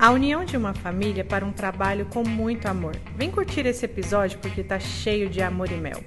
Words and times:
A 0.00 0.12
união 0.12 0.46
de 0.46 0.56
uma 0.56 0.72
família 0.72 1.22
para 1.22 1.44
um 1.44 1.52
trabalho 1.52 2.06
com 2.06 2.26
muito 2.26 2.66
amor. 2.66 2.96
Vem 3.16 3.30
curtir 3.30 3.66
esse 3.66 3.84
episódio 3.84 4.38
porque 4.38 4.64
tá 4.64 4.80
cheio 4.80 5.28
de 5.28 5.42
amor 5.42 5.70
e 5.70 5.74
mel. 5.74 6.02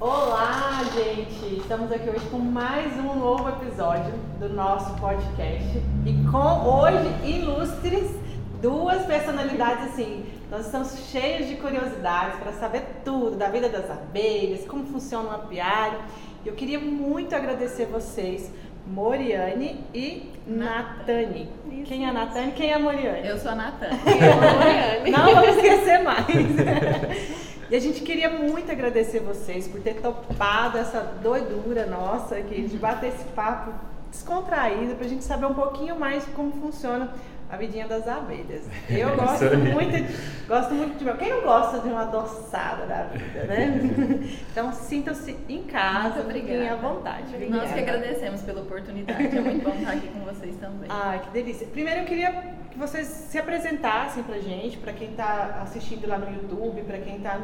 Olá, 0.00 0.82
gente! 0.92 1.60
Estamos 1.60 1.92
aqui 1.92 2.10
hoje 2.10 2.26
com 2.32 2.40
mais 2.40 2.98
um 2.98 3.14
novo 3.14 3.48
episódio 3.48 4.12
do 4.40 4.48
nosso 4.48 4.92
podcast 5.00 5.80
e 6.04 6.28
com 6.32 6.68
hoje 6.68 7.06
ilustres 7.24 8.10
duas 8.60 9.06
personalidades 9.06 9.92
assim. 9.92 10.26
Nós 10.50 10.66
estamos 10.66 10.98
cheios 11.12 11.46
de 11.46 11.54
curiosidades 11.54 12.40
para 12.40 12.52
saber 12.54 13.02
tudo 13.04 13.36
da 13.36 13.48
vida 13.48 13.68
das 13.68 13.88
abelhas, 13.88 14.66
como 14.66 14.84
funciona 14.84 15.28
o 15.28 15.34
apiário. 15.36 16.00
Eu 16.44 16.54
queria 16.54 16.80
muito 16.80 17.36
agradecer 17.36 17.86
vocês 17.86 18.50
Moriane 18.88 19.84
e 19.94 20.32
Natane. 20.46 21.48
Quem 21.84 22.06
é 22.06 22.08
a 22.08 22.12
Natane? 22.12 22.52
Quem 22.52 22.70
é 22.70 22.74
a 22.74 22.78
Moriane? 22.78 23.28
Eu 23.28 23.38
sou 23.38 23.50
a 23.50 23.54
Natane. 23.54 23.98
Moriane. 24.04 25.10
Não 25.10 25.34
vamos 25.34 25.56
esquecer 25.56 26.02
mais. 26.02 26.26
e 27.70 27.76
a 27.76 27.80
gente 27.80 28.00
queria 28.00 28.30
muito 28.30 28.72
agradecer 28.72 29.20
vocês 29.20 29.68
por 29.68 29.80
ter 29.80 30.00
topado 30.00 30.78
essa 30.78 31.00
doidura 31.22 31.86
nossa 31.86 32.36
aqui, 32.36 32.62
de 32.62 32.76
bater 32.78 33.08
esse 33.08 33.24
papo 33.34 33.72
descontraído, 34.10 34.94
para 34.94 35.04
a 35.04 35.08
gente 35.08 35.22
saber 35.22 35.46
um 35.46 35.54
pouquinho 35.54 35.98
mais 35.98 36.24
como 36.34 36.50
funciona 36.52 37.12
a 37.50 37.56
vidinha 37.56 37.86
das 37.88 38.06
abelhas. 38.06 38.68
Eu 38.88 39.16
gosto 39.16 39.44
muito, 39.56 40.46
gosto 40.46 40.74
muito 40.74 40.98
de 40.98 41.04
mel. 41.04 41.16
Quem 41.16 41.30
não 41.30 41.42
gosta 41.42 41.78
de 41.80 41.88
uma 41.88 42.02
adoçada 42.02 42.86
da 42.86 43.04
vida, 43.04 43.44
né? 43.44 44.28
Então 44.50 44.72
sintam-se 44.72 45.36
em 45.48 45.62
casa, 45.64 46.24
fiquem 46.24 46.68
à 46.68 46.76
vontade. 46.76 47.34
Obrigada. 47.34 47.62
Nós 47.62 47.72
que 47.72 47.78
agradecemos 47.78 48.42
pela 48.42 48.60
oportunidade. 48.62 49.36
É 49.36 49.40
muito 49.40 49.64
bom 49.64 49.74
estar 49.74 49.92
aqui 49.92 50.08
com 50.08 50.20
vocês 50.20 50.56
também. 50.56 50.88
Ai, 50.90 51.20
que 51.20 51.30
delícia. 51.30 51.66
Primeiro 51.68 52.00
eu 52.00 52.06
queria 52.06 52.32
que 52.70 52.78
vocês 52.78 53.06
se 53.06 53.38
apresentassem 53.38 54.22
pra 54.22 54.38
gente, 54.38 54.76
para 54.78 54.92
quem 54.92 55.10
está 55.10 55.60
assistindo 55.62 56.06
lá 56.06 56.18
no 56.18 56.34
YouTube, 56.34 56.82
para 56.82 56.98
quem 56.98 57.16
está 57.16 57.40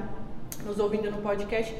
nos 0.64 0.78
ouvindo 0.78 1.10
no 1.10 1.18
podcast. 1.18 1.74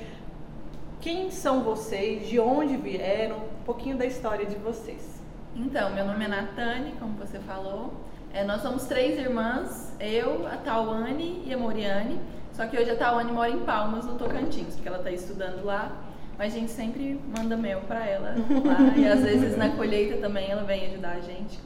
Quem 1.00 1.30
são 1.30 1.62
vocês? 1.62 2.26
De 2.26 2.40
onde 2.40 2.76
vieram? 2.76 3.36
Um 3.36 3.64
pouquinho 3.64 3.96
da 3.96 4.06
história 4.06 4.46
de 4.46 4.56
vocês. 4.56 5.22
Então, 5.54 5.90
meu 5.94 6.04
nome 6.04 6.24
é 6.24 6.28
Natane, 6.28 6.94
como 6.98 7.12
você 7.14 7.38
falou. 7.40 7.92
É, 8.34 8.42
nós 8.42 8.62
somos 8.62 8.86
três 8.86 9.16
irmãs, 9.16 9.94
eu, 10.00 10.44
a 10.48 10.56
Tawane 10.56 11.44
e 11.46 11.54
a 11.54 11.56
Moriane. 11.56 12.18
Só 12.52 12.66
que 12.66 12.76
hoje 12.76 12.90
a 12.90 12.96
Tawane 12.96 13.30
mora 13.30 13.48
em 13.48 13.60
Palmas, 13.60 14.04
no 14.06 14.16
Tocantins, 14.16 14.74
porque 14.74 14.88
ela 14.88 14.98
está 14.98 15.12
estudando 15.12 15.64
lá. 15.64 15.92
Mas 16.36 16.52
a 16.52 16.58
gente 16.58 16.72
sempre 16.72 17.20
manda 17.36 17.56
mel 17.56 17.82
para 17.86 18.04
ela 18.04 18.34
lá. 18.64 18.96
e 18.96 19.06
às 19.06 19.20
vezes 19.22 19.56
na 19.56 19.68
colheita 19.68 20.20
também 20.20 20.50
ela 20.50 20.64
vem 20.64 20.84
ajudar 20.86 21.12
a 21.12 21.20
gente. 21.20 21.60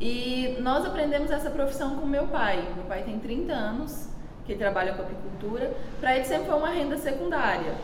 E 0.00 0.56
nós 0.60 0.86
aprendemos 0.86 1.28
essa 1.32 1.50
profissão 1.50 1.96
com 1.96 2.06
meu 2.06 2.28
pai. 2.28 2.64
Meu 2.76 2.84
pai 2.84 3.02
tem 3.02 3.18
30 3.18 3.52
anos 3.52 4.08
que 4.44 4.52
ele 4.52 4.60
trabalha 4.60 4.94
com 4.94 5.02
apicultura. 5.02 5.74
Para 5.98 6.14
ele 6.14 6.24
sempre 6.24 6.46
foi 6.46 6.56
uma 6.56 6.70
renda 6.70 6.96
secundária, 6.98 7.74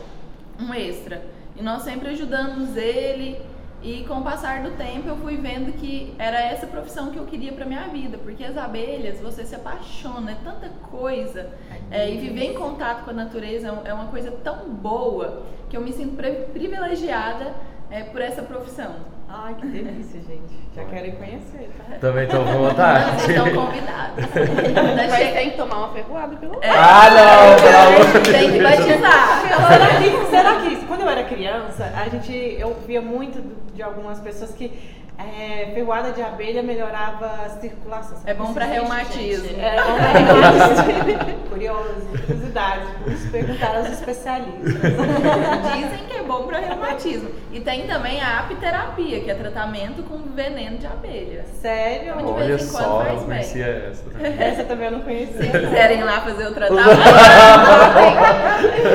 um 0.57 0.73
extra. 0.73 1.21
E 1.57 1.61
nós 1.61 1.81
sempre 1.81 2.07
ajudamos 2.07 2.77
ele 2.77 3.41
e 3.83 4.05
com 4.07 4.19
o 4.19 4.23
passar 4.23 4.63
do 4.63 4.71
tempo 4.71 5.09
eu 5.09 5.17
fui 5.17 5.35
vendo 5.35 5.73
que 5.73 6.15
era 6.17 6.39
essa 6.39 6.65
profissão 6.65 7.11
que 7.11 7.17
eu 7.17 7.25
queria 7.25 7.51
para 7.51 7.65
minha 7.65 7.87
vida, 7.89 8.17
porque 8.17 8.43
as 8.43 8.57
abelhas 8.57 9.19
você 9.19 9.43
se 9.43 9.55
apaixona, 9.55 10.31
é 10.31 10.37
tanta 10.43 10.69
coisa 10.89 11.49
é, 11.91 12.09
e 12.09 12.17
viver 12.17 12.45
em 12.45 12.53
contato 12.53 13.03
com 13.03 13.11
a 13.11 13.13
natureza 13.13 13.81
é 13.83 13.93
uma 13.93 14.07
coisa 14.07 14.31
tão 14.43 14.69
boa 14.69 15.43
que 15.69 15.75
eu 15.75 15.81
me 15.81 15.91
sinto 15.91 16.15
privilegiada 16.53 17.53
é, 17.91 18.03
por 18.03 18.21
essa 18.21 18.41
profissão. 18.41 18.95
Ai, 19.35 19.55
que 19.55 19.65
delícia, 19.65 20.21
gente. 20.21 20.53
Já 20.75 20.85
querem 20.85 21.11
conhecer, 21.15 21.69
tá? 21.75 21.95
Também 21.99 22.25
estou 22.25 22.45
com 22.45 22.53
vontade. 22.69 23.21
Vocês 23.21 23.37
estão 23.37 23.65
convidados. 23.65 24.25
Mas 25.09 25.33
tem 25.33 25.49
que 25.49 25.57
tomar 25.57 25.77
uma 25.77 25.89
ferroada 25.89 26.35
pelo 26.35 26.59
é, 26.61 26.69
Ah, 26.69 27.09
não, 27.09 27.55
pelo 27.63 27.77
amor 27.77 28.21
Tem 28.21 28.51
que 28.51 28.61
batizar. 28.61 29.41
Será 29.41 29.87
que, 29.97 30.29
será 30.29 30.55
que 30.61 30.82
quando 31.03 31.17
eu 31.17 31.19
era 31.19 31.23
criança, 31.27 31.91
a 31.95 32.07
gente, 32.07 32.31
eu 32.31 32.73
via 32.87 33.01
muito 33.01 33.43
de 33.75 33.83
algumas 33.83 34.19
pessoas 34.21 34.51
que 34.51 34.71
é, 35.17 35.71
ferroada 35.73 36.11
de 36.11 36.21
abelha 36.21 36.63
melhora 36.63 36.97
a 36.97 37.49
circulação. 37.61 38.17
É 38.25 38.33
bom 38.33 38.53
para 38.53 38.65
reumatismo. 38.65 39.59
É 39.59 39.75
bom 39.83 39.95
para 39.95 40.19
reumatismo. 40.19 41.43
Curioso, 41.53 42.07
curiosidade. 42.25 42.81
Por 43.03 43.13
isso 43.13 43.29
perguntar 43.29 43.75
aos 43.77 43.89
especialistas. 43.89 44.73
Dizem 44.73 46.07
que 46.07 46.17
é 46.17 46.23
bom 46.23 46.47
para 46.47 46.59
reumatismo. 46.59 47.29
E 47.51 47.59
tem 47.59 47.85
também 47.85 48.19
a 48.19 48.39
apiterapia, 48.39 49.21
que 49.21 49.29
é 49.29 49.35
tratamento 49.35 50.01
com 50.03 50.17
veneno 50.33 50.79
de 50.79 50.87
abelha. 50.87 51.45
Sério? 51.61 52.17
De 52.17 52.23
Olha 52.23 52.45
vez 52.47 52.63
em 52.63 52.71
quando 52.71 52.83
só, 52.83 53.03
faz 53.03 53.19
não 53.19 53.25
conhecia 53.27 53.65
bem. 53.65 53.91
essa. 53.91 54.03
Essa 54.43 54.63
também 54.63 54.85
eu 54.87 54.91
não 54.93 55.01
conhecia. 55.01 55.51
Se 55.51 55.59
quiserem 55.59 55.99
ir 55.99 56.03
lá 56.03 56.21
fazer 56.21 56.47
o 56.47 56.53
tratamento. 56.53 56.89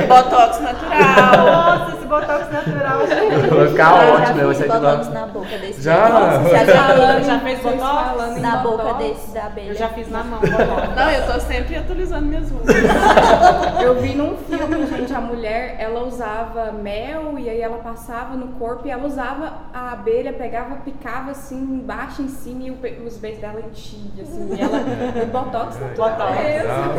botox 0.09 0.61
natural. 0.61 1.47
Nossa, 1.47 1.97
esse 1.97 2.07
botox 2.07 2.53
natural. 2.53 2.99
Vai 3.57 3.69
ficar 3.69 3.95
ótimo, 3.95 4.47
vai 4.47 4.55
sair 4.55 4.69
de 4.69 4.75
botox 4.75 5.09
na 5.09 5.27
boca 5.27 5.59
desse. 5.59 5.83
Já? 5.83 6.08
Já, 6.51 6.65
já, 6.65 7.21
já 7.21 7.41
fez 7.41 7.61
botox? 7.61 8.41
Na 8.41 8.57
boca 8.59 8.95
desse 8.95 9.31
da 9.33 9.47
abelha. 9.47 9.69
Eu 9.69 9.75
já 9.75 9.89
fiz 9.89 10.11
na 10.11 10.25
mão. 10.25 10.41
Não, 10.97 11.11
eu 11.11 11.33
tô 11.33 11.41
sempre 11.41 11.77
atualizando 11.77 12.27
minhas 12.27 12.51
rugas. 12.51 12.77
eu 13.83 13.95
vi 14.01 14.15
num 14.15 14.37
filme, 14.37 14.87
gente, 14.87 15.13
a 15.15 15.21
mulher, 15.21 15.77
ela 15.79 16.05
usava 16.05 16.73
mel 16.73 17.39
e 17.39 17.49
aí 17.49 17.61
ela 17.61 17.79
passava 17.79 18.35
no 18.35 18.49
corpo 18.59 18.87
e 18.87 18.91
ela 18.91 19.07
usava 19.07 19.53
a 19.73 19.93
abelha, 19.93 20.33
pegava, 20.33 20.77
picava 20.77 21.31
assim 21.31 21.57
embaixo, 21.57 22.23
em 22.23 22.29
cima 22.29 22.65
e 22.65 22.71
os 23.07 23.17
beijos 23.17 23.41
dela 23.41 23.61
enchiam, 23.61 24.23
assim. 24.23 24.55
E 24.55 24.61
ela, 24.61 24.79
botox 25.33 25.77
Botox. 25.97 26.37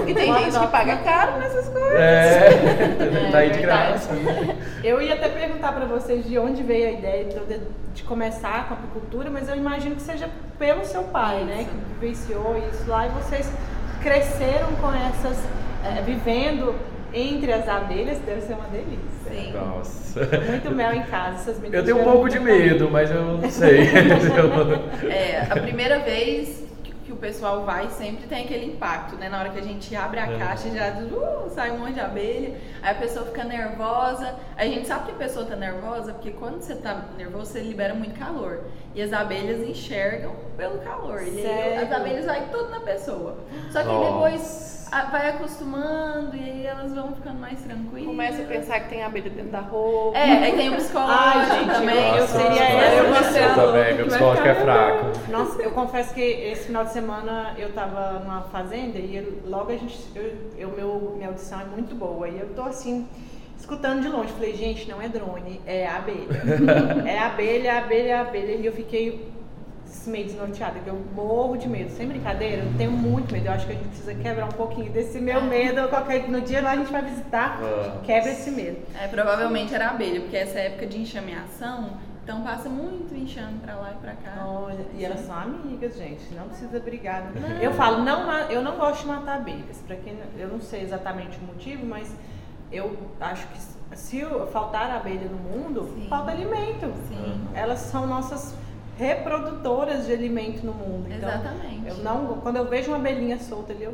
E 0.07 0.13
tem 0.13 0.33
gente 0.33 0.59
que 0.59 0.67
paga 0.67 0.97
caro 0.97 1.37
nessas 1.39 1.67
coisas. 1.69 1.93
É, 1.93 3.29
tá 3.31 3.37
aí 3.37 3.51
de 3.51 3.59
graça. 3.59 3.88
Eu 4.83 5.01
ia 5.01 5.13
até 5.13 5.29
perguntar 5.29 5.73
pra 5.73 5.85
vocês 5.85 6.25
de 6.25 6.37
onde 6.37 6.63
veio 6.63 6.87
a 6.87 6.91
ideia 6.91 7.25
de, 7.25 7.59
de 7.93 8.03
começar 8.03 8.67
com 8.67 8.73
a 8.73 8.77
apicultura, 8.77 9.29
mas 9.29 9.49
eu 9.49 9.55
imagino 9.55 9.95
que 9.95 10.01
seja 10.01 10.29
pelo 10.57 10.85
seu 10.85 11.03
pai, 11.03 11.43
né? 11.43 11.65
Que 11.69 12.05
vivenciou 12.05 12.55
isso 12.71 12.87
lá 12.87 13.07
e 13.07 13.09
vocês 13.09 13.51
cresceram 14.01 14.67
com 14.81 14.93
essas, 14.93 15.37
é, 15.85 16.01
vivendo 16.01 16.75
entre 17.13 17.51
as 17.51 17.67
abelhas, 17.67 18.19
deve 18.19 18.41
ser 18.41 18.53
uma 18.53 18.67
delícia. 18.67 19.09
Sim. 19.27 19.53
Nossa. 19.53 20.19
Muito 20.49 20.71
mel 20.71 20.93
em 20.93 21.03
casa, 21.03 21.35
essas 21.35 21.59
meninas. 21.59 21.79
Eu 21.79 21.85
tenho 21.85 22.07
um 22.07 22.11
pouco 22.11 22.29
de 22.29 22.39
medo, 22.39 22.89
mas 22.89 23.11
eu 23.11 23.37
não 23.37 23.49
sei. 23.49 23.81
é, 25.09 25.47
a 25.49 25.59
primeira 25.59 25.99
vez 25.99 26.68
pessoal 27.19 27.63
vai 27.65 27.89
sempre 27.89 28.27
tem 28.27 28.45
aquele 28.45 28.65
impacto, 28.65 29.15
né? 29.15 29.29
Na 29.29 29.39
hora 29.39 29.49
que 29.49 29.59
a 29.59 29.63
gente 29.63 29.95
abre 29.95 30.19
a 30.19 30.31
é. 30.31 30.37
caixa 30.37 30.69
já 30.69 30.89
uh, 30.99 31.49
sai 31.49 31.71
um 31.71 31.79
monte 31.79 31.93
de 31.93 31.99
abelha, 31.99 32.57
aí 32.81 32.91
a 32.91 32.95
pessoa 32.95 33.25
fica 33.25 33.43
nervosa. 33.43 34.35
A 34.55 34.65
gente 34.65 34.87
sabe 34.87 35.05
que 35.05 35.11
a 35.11 35.15
pessoa 35.15 35.45
tá 35.45 35.55
nervosa 35.55 36.13
porque 36.13 36.31
quando 36.31 36.61
você 36.61 36.75
tá 36.75 37.05
nervoso 37.17 37.51
você 37.51 37.61
libera 37.61 37.93
muito 37.93 38.17
calor 38.17 38.63
e 38.95 39.01
as 39.01 39.13
abelhas 39.13 39.67
enxergam 39.67 40.35
pelo 40.57 40.79
calor. 40.79 41.21
E 41.21 41.45
aí, 41.45 41.77
as 41.77 41.91
abelhas 41.91 42.25
vai 42.25 42.47
tudo 42.51 42.69
na 42.69 42.79
pessoa. 42.79 43.37
Só 43.71 43.81
que 43.81 43.87
Nossa. 43.87 44.11
depois 44.11 44.78
vai 44.89 45.29
acostumando 45.29 46.35
e 46.35 46.43
aí 46.43 46.65
elas 46.65 46.93
vão 46.93 47.13
ficando 47.13 47.39
mais 47.39 47.61
tranquilas. 47.61 48.07
Começa 48.07 48.41
a 48.41 48.45
pensar 48.45 48.79
que 48.81 48.89
tem 48.89 49.03
abelha 49.03 49.29
dentro 49.29 49.51
da 49.51 49.59
roupa. 49.59 50.17
É, 50.17 50.43
aí 50.43 50.55
tem 50.55 50.69
o 50.69 50.75
psicológico 50.75 51.65
também. 51.73 52.15
eu 52.15 52.27
seria 52.27 52.63
essa. 52.63 53.39
Eu 53.39 53.55
também, 53.55 53.95
meu 53.95 54.05
psicológico 54.07 54.47
é 54.47 54.55
fraco. 54.55 55.05
Nossa, 55.29 55.61
eu 55.61 55.71
confesso 55.71 56.13
que 56.13 56.21
esse 56.21 56.67
final 56.67 56.85
de 56.85 56.91
semana 56.91 57.53
eu 57.57 57.71
tava 57.73 58.19
numa 58.19 58.41
fazenda 58.43 58.97
e 58.97 59.41
logo 59.45 59.71
a 59.71 59.77
gente. 59.77 59.97
Eu, 60.15 60.33
eu, 60.57 60.69
meu, 60.69 61.13
minha 61.15 61.29
audição 61.29 61.61
é 61.61 61.65
muito 61.65 61.95
boa. 61.95 62.27
E 62.27 62.39
eu 62.39 62.49
tô 62.55 62.63
assim 62.63 63.07
escutando 63.57 64.01
de 64.01 64.07
longe. 64.07 64.31
Falei, 64.33 64.55
gente, 64.55 64.89
não 64.89 65.01
é 65.01 65.07
drone, 65.07 65.61
é 65.65 65.87
abelha. 65.87 66.27
é 67.05 67.19
abelha, 67.19 67.77
abelha, 67.77 68.21
abelha. 68.21 68.53
E 68.53 68.65
eu 68.65 68.73
fiquei 68.73 69.29
meio 70.07 70.25
desnorteada, 70.25 70.79
que 70.79 70.89
eu 70.89 70.95
morro 71.15 71.57
de 71.57 71.67
medo. 71.67 71.91
Sem 71.91 72.07
brincadeira, 72.07 72.63
eu 72.63 72.77
tenho 72.77 72.91
muito 72.91 73.31
medo. 73.31 73.47
Eu 73.47 73.53
acho 73.53 73.65
que 73.65 73.73
a 73.73 73.75
gente 73.75 73.87
precisa 73.87 74.15
quebrar 74.15 74.45
um 74.45 74.51
pouquinho 74.51 74.91
desse 74.91 75.19
meu 75.19 75.41
medo. 75.41 75.87
Qualquer, 75.89 76.29
no 76.29 76.41
dia 76.41 76.61
lá 76.61 76.71
a 76.71 76.75
gente 76.75 76.91
vai 76.91 77.01
visitar, 77.01 77.59
ah. 77.61 77.99
quebra 78.03 78.31
esse 78.31 78.51
medo. 78.51 78.77
É, 78.99 79.07
provavelmente 79.07 79.73
era 79.73 79.89
abelha, 79.89 80.21
porque 80.21 80.37
essa 80.37 80.59
época 80.59 80.87
de 80.87 81.01
enxameação, 81.01 81.97
então 82.23 82.41
passa 82.41 82.69
muito 82.69 83.15
enxame 83.15 83.59
pra 83.59 83.75
lá 83.75 83.91
e 83.91 84.01
pra 84.01 84.13
cá. 84.13 84.45
Olha, 84.45 84.85
e 84.93 85.03
elas 85.03 85.21
são 85.21 85.35
amigas, 85.35 85.97
gente. 85.97 86.33
Não 86.33 86.47
precisa 86.47 86.79
brigar. 86.79 87.31
Não. 87.33 87.57
Eu 87.57 87.73
falo, 87.73 88.03
não, 88.03 88.31
eu 88.49 88.61
não 88.61 88.77
gosto 88.77 89.01
de 89.01 89.07
matar 89.07 89.37
abelhas. 89.37 89.81
Para 89.85 89.95
quem 89.95 90.17
eu 90.37 90.47
não 90.47 90.61
sei 90.61 90.81
exatamente 90.81 91.37
o 91.39 91.43
motivo, 91.43 91.85
mas 91.85 92.13
eu 92.71 92.95
acho 93.19 93.47
que 93.47 93.59
se 93.97 94.23
faltar 94.51 94.91
abelha 94.91 95.27
no 95.27 95.37
mundo, 95.37 95.91
Sim. 95.95 96.07
falta 96.07 96.31
alimento. 96.31 96.93
Sim. 97.07 97.47
Elas 97.53 97.79
são 97.79 98.05
nossas 98.05 98.55
reprodutoras 98.99 100.05
de 100.05 100.11
alimento 100.11 100.65
no 100.65 100.73
mundo. 100.73 101.07
Então, 101.09 101.29
Exatamente. 101.29 101.87
Eu 101.87 101.95
não, 102.03 102.41
quando 102.41 102.57
eu 102.57 102.65
vejo 102.65 102.89
uma 102.89 102.97
abelhinha 102.97 103.39
solta 103.39 103.71
ali, 103.71 103.85
eu 103.85 103.93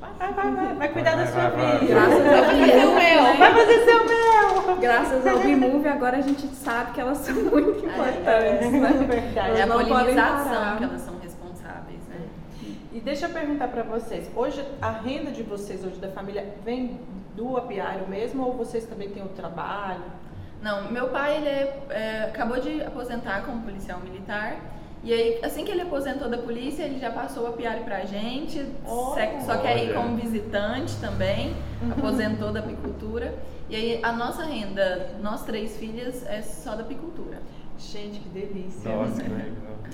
vai, 0.00 0.10
vai, 0.18 0.32
vai, 0.32 0.52
vai, 0.52 0.74
vai 0.74 0.88
cuidar 0.88 1.14
vai, 1.14 1.24
da 1.24 1.30
sua 1.30 1.48
vai, 1.48 1.78
vida. 1.78 1.94
Vai, 1.94 2.10
fazer 2.10 2.80
seu 2.80 2.94
mel. 2.94 3.36
Vai 3.38 3.54
fazer 3.54 3.84
seu 3.84 4.04
mel. 4.04 4.76
Graças 4.80 5.26
ao 5.28 5.38
Bimove, 5.38 5.88
agora 5.88 6.16
a 6.16 6.20
gente 6.20 6.44
sabe 6.48 6.90
que 6.90 7.00
elas 7.00 7.18
são 7.18 7.34
muito 7.36 7.86
importantes, 7.86 8.72
né? 8.72 9.06
Verdade. 9.08 9.60
É 9.60 9.62
a 9.62 9.66
polinização 9.68 10.76
que 10.76 10.84
elas 10.84 11.00
são 11.02 11.18
responsáveis, 11.20 12.00
né? 12.08 12.26
E 12.92 13.00
deixa 13.00 13.26
eu 13.26 13.30
perguntar 13.30 13.68
pra 13.68 13.84
vocês, 13.84 14.28
hoje 14.34 14.66
a 14.80 14.90
renda 14.90 15.30
de 15.30 15.44
vocês 15.44 15.84
hoje 15.84 16.00
da 16.00 16.08
família 16.08 16.52
vem 16.64 17.00
do 17.36 17.56
apiário 17.56 18.08
mesmo 18.08 18.44
ou 18.44 18.54
vocês 18.54 18.84
também 18.86 19.08
têm 19.08 19.22
o 19.22 19.28
trabalho? 19.28 20.02
Não, 20.62 20.90
meu 20.92 21.08
pai 21.08 21.36
ele 21.38 21.48
é, 21.48 21.76
é, 21.90 22.24
acabou 22.28 22.60
de 22.60 22.80
aposentar 22.82 23.42
como 23.44 23.62
policial 23.62 23.98
militar. 24.00 24.56
E 25.04 25.12
aí, 25.12 25.40
assim 25.42 25.64
que 25.64 25.72
ele 25.72 25.82
aposentou 25.82 26.28
da 26.30 26.38
polícia, 26.38 26.84
ele 26.84 27.00
já 27.00 27.10
passou 27.10 27.42
o 27.42 27.46
apiário 27.48 27.82
pra 27.82 28.04
gente, 28.04 28.64
Oh, 28.86 29.16
só- 29.44 29.56
que 29.56 29.66
aí 29.66 29.92
como 29.92 30.16
visitante 30.16 30.94
também, 31.00 31.56
aposentou 31.90 32.52
da 32.52 32.60
apicultura. 32.60 33.34
E 33.68 33.74
aí 33.74 34.00
a 34.00 34.12
nossa 34.12 34.44
renda, 34.44 35.10
nós 35.20 35.42
três 35.44 35.76
filhas, 35.76 36.24
é 36.28 36.40
só 36.40 36.76
da 36.76 36.82
apicultura. 36.82 37.38
Gente, 37.76 38.20
que 38.20 38.28
delícia. 38.28 38.88
Nossa, 38.94 39.20
que 39.20 39.28
legal. 39.28 39.48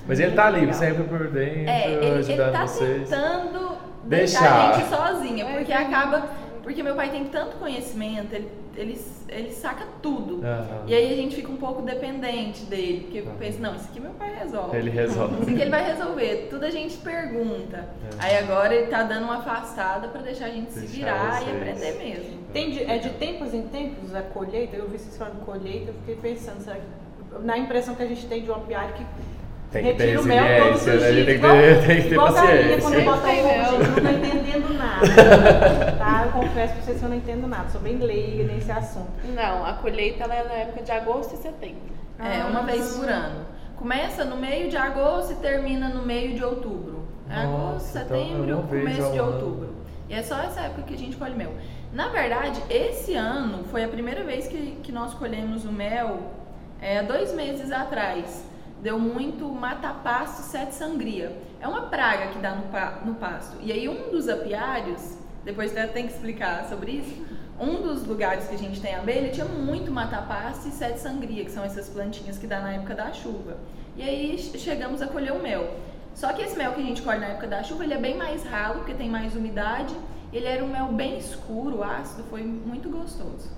Mas 0.07 0.19
ele 0.19 0.35
tá 0.35 0.45
ali 0.45 0.59
Legal. 0.59 0.73
sempre 0.75 1.03
por 1.05 1.27
dentro, 1.29 1.69
É, 1.69 1.91
ele, 1.91 2.05
ele 2.05 2.19
ajudando 2.19 2.51
tá 2.51 2.67
vocês. 2.67 3.09
tentando 3.09 3.77
Deixar. 4.03 4.39
deixar 4.41 4.69
a 4.69 4.73
gente 4.73 4.89
sozinha, 4.89 5.45
É, 5.45 5.51
porque 5.53 5.73
tem- 5.73 5.75
acaba. 5.85 6.27
Porque 6.69 6.83
meu 6.83 6.93
pai 6.93 7.09
tem 7.09 7.25
tanto 7.25 7.57
conhecimento, 7.57 8.31
ele, 8.31 8.47
ele, 8.77 9.01
ele 9.29 9.49
saca 9.49 9.87
tudo. 10.03 10.45
Aham. 10.45 10.83
E 10.85 10.93
aí 10.93 11.11
a 11.11 11.15
gente 11.15 11.35
fica 11.35 11.51
um 11.51 11.57
pouco 11.57 11.81
dependente 11.81 12.63
dele, 12.65 12.99
porque 13.05 13.17
eu 13.17 13.25
Aham. 13.25 13.35
penso, 13.39 13.59
não, 13.59 13.75
isso 13.75 13.85
aqui 13.89 13.99
meu 13.99 14.11
pai 14.11 14.35
resolve. 14.37 14.77
Ele 14.77 14.91
resolve. 14.91 15.33
Isso 15.41 15.49
aqui 15.49 15.61
ele 15.61 15.71
vai 15.71 15.83
resolver. 15.83 16.47
Tudo 16.47 16.65
a 16.65 16.69
gente 16.69 16.97
pergunta. 16.97 17.77
É. 17.77 18.09
Aí 18.19 18.37
agora 18.37 18.75
ele 18.75 18.85
tá 18.85 19.01
dando 19.01 19.23
uma 19.23 19.37
afastada 19.39 20.09
pra 20.09 20.21
deixar 20.21 20.45
a 20.45 20.49
gente 20.51 20.71
se 20.71 20.81
Deixar 20.81 20.95
virar 20.95 21.41
e 21.41 21.45
vocês. 21.45 21.55
aprender 21.57 22.03
mesmo. 22.03 22.37
Tem 22.53 22.69
de, 22.69 22.83
é 22.83 22.99
de 22.99 23.09
tempos 23.13 23.51
em 23.51 23.63
tempos 23.63 24.13
a 24.13 24.21
colheita? 24.21 24.75
Eu 24.75 24.87
vi 24.87 24.99
vocês 24.99 25.17
falando 25.17 25.43
colheita, 25.43 25.89
eu 25.89 25.95
fiquei 26.05 26.17
pensando, 26.17 26.61
será 26.63 26.75
que, 26.75 27.43
na 27.45 27.57
impressão 27.57 27.95
que 27.95 28.03
a 28.03 28.07
gente 28.07 28.27
tem 28.27 28.43
de 28.43 28.51
um 28.51 28.53
apiário 28.53 28.93
que 28.93 29.03
Tem 29.71 29.83
que 29.83 29.93
ter 29.93 30.05
retira 30.05 30.21
o 30.21 30.25
mel 30.25 30.63
todos 30.63 30.81
os 30.81 30.87
resiliência, 30.87 30.93
né? 30.93 30.99
dias. 30.99 31.09
Ele 31.09 31.25
tem 31.25 31.39
que 31.39 31.45
igual, 31.45 31.53
ter, 31.53 31.85
tem 31.85 32.01
que 32.01 32.09
ter 32.09 32.15
paciência. 32.15 32.81
quando 32.81 33.05
bota 33.05 33.27
mel. 33.27 33.65
gente, 33.65 33.87
não 33.87 33.93
tô 33.93 34.27
entendendo 34.27 34.77
nada. 34.77 35.91
tá? 35.99 36.23
Eu 36.25 36.31
confesso 36.31 36.73
pra 36.73 36.81
vocês 36.81 36.97
que 36.97 37.03
eu 37.03 37.09
não 37.09 37.17
entendo 37.17 37.47
nada, 37.47 37.69
sou 37.69 37.81
bem 37.81 37.97
leiga 37.97 38.43
nesse 38.51 38.71
assunto. 38.71 39.11
Não, 39.35 39.65
a 39.65 39.73
colheita 39.73 40.23
ela 40.23 40.35
é 40.35 40.43
na 40.43 40.53
época 40.53 40.83
de 40.83 40.91
agosto 40.91 41.35
e 41.35 41.37
setembro. 41.37 41.99
É, 42.17 42.43
uma 42.43 42.63
vez 42.63 42.95
por 42.95 43.07
ano. 43.07 43.45
Começa 43.77 44.25
no 44.25 44.35
meio 44.35 44.69
de 44.69 44.75
agosto 44.75 45.33
e 45.33 45.35
termina 45.35 45.87
no 45.87 46.05
meio 46.05 46.35
de 46.35 46.43
outubro. 46.43 47.07
É 47.29 47.43
Nossa, 47.43 47.47
agosto, 47.47 47.97
então 47.97 48.17
setembro, 48.17 48.61
vez 48.63 48.83
começo 48.83 49.11
de 49.13 49.19
outubro. 49.19 49.69
E 50.09 50.13
é 50.15 50.23
só 50.23 50.41
essa 50.41 50.61
época 50.61 50.81
que 50.81 50.95
a 50.95 50.97
gente 50.97 51.15
colhe 51.15 51.35
mel. 51.35 51.53
Na 51.93 52.07
verdade, 52.09 52.61
esse 52.69 53.13
ano 53.13 53.63
foi 53.65 53.83
a 53.83 53.87
primeira 53.87 54.23
vez 54.23 54.47
que, 54.47 54.77
que 54.83 54.91
nós 54.91 55.13
colhemos 55.13 55.63
o 55.63 55.71
mel, 55.71 56.19
é, 56.81 57.03
dois 57.03 57.33
meses 57.33 57.71
atrás. 57.71 58.43
Deu 58.81 58.97
muito 58.97 59.45
mata-pasto 59.49 60.41
sete 60.43 60.73
sangria. 60.73 61.35
É 61.59 61.67
uma 61.67 61.83
praga 61.83 62.27
que 62.27 62.39
dá 62.39 62.55
no, 62.55 62.63
pa- 62.69 63.01
no 63.05 63.15
pasto. 63.15 63.57
E 63.61 63.71
aí 63.71 63.89
um 63.89 64.09
dos 64.11 64.29
apiários, 64.29 65.17
depois 65.43 65.71
até 65.71 65.85
tem 65.87 66.07
que 66.07 66.13
explicar 66.13 66.65
sobre 66.69 66.91
isso, 66.91 67.25
um 67.59 67.81
dos 67.81 68.05
lugares 68.05 68.47
que 68.47 68.55
a 68.55 68.57
gente 68.57 68.79
tem 68.79 68.95
abelha 68.95 69.29
tinha 69.31 69.45
muito 69.45 69.91
mata-pasto 69.91 70.69
e 70.69 70.71
sete 70.71 70.99
sangria, 70.99 71.43
que 71.43 71.51
são 71.51 71.63
essas 71.63 71.89
plantinhas 71.89 72.37
que 72.37 72.47
dá 72.47 72.61
na 72.61 72.71
época 72.73 72.95
da 72.95 73.11
chuva. 73.11 73.57
E 73.97 74.01
aí 74.01 74.37
che- 74.37 74.57
chegamos 74.57 75.01
a 75.01 75.07
colher 75.07 75.33
o 75.33 75.41
mel. 75.41 75.69
Só 76.15 76.31
que 76.31 76.41
esse 76.41 76.57
mel 76.57 76.71
que 76.73 76.79
a 76.81 76.83
gente 76.85 77.01
colhe 77.01 77.19
na 77.19 77.27
época 77.27 77.47
da 77.47 77.61
chuva, 77.63 77.83
ele 77.83 77.93
é 77.93 77.97
bem 77.97 78.15
mais 78.15 78.43
ralo, 78.43 78.75
porque 78.79 78.93
tem 78.93 79.09
mais 79.09 79.35
umidade. 79.35 79.93
Ele 80.31 80.45
era 80.45 80.63
um 80.63 80.67
mel 80.67 80.87
bem 80.87 81.17
escuro, 81.17 81.83
ácido, 81.83 82.23
foi 82.29 82.43
muito 82.43 82.89
gostoso. 82.89 83.49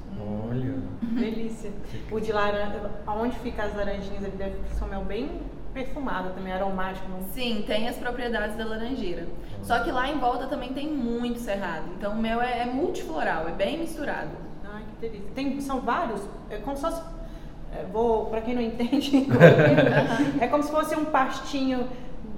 Olha. 0.50 0.76
Delícia. 1.02 1.72
O 2.10 2.20
de 2.20 2.32
laranja, 2.32 2.90
aonde 3.06 3.38
fica 3.40 3.64
as 3.64 3.76
laranjinhas, 3.76 4.24
ele 4.24 4.38
deve 4.38 4.56
ser 4.74 4.84
um 4.86 4.88
mel 4.88 5.04
bem 5.04 5.30
perfumado 5.74 6.30
também, 6.34 6.54
aromático. 6.54 7.08
Não... 7.10 7.22
Sim, 7.34 7.64
tem 7.68 7.88
as 7.90 7.98
propriedades 7.98 8.56
da 8.56 8.66
laranjeira. 8.66 9.28
Só 9.64 9.80
que 9.84 9.92
lá 9.92 10.10
em 10.10 10.18
volta 10.18 10.48
também 10.48 10.74
tem 10.74 10.88
muito 10.88 11.40
cerrado. 11.40 11.86
Então 11.98 12.14
o 12.14 12.18
mel 12.18 12.42
é, 12.42 12.62
é 12.62 12.66
multifloral, 12.66 13.48
é 13.50 13.52
bem 13.52 13.78
misturado. 13.78 14.30
Ai, 14.74 14.84
que 14.92 15.08
delícia. 15.10 15.30
Tem, 15.36 15.60
são 15.62 15.82
vários, 15.82 16.22
é 16.50 16.58
como 16.58 16.76
se 16.78 16.84
fosse, 16.84 17.02
é, 17.74 17.84
vou, 17.92 18.28
pra 18.28 18.40
quem 18.42 18.56
não 18.56 18.62
entende, 18.62 19.28
é 20.40 20.48
como 20.48 20.64
se 20.64 20.72
fosse 20.72 20.96
um 20.96 21.06
pastinho 21.06 21.88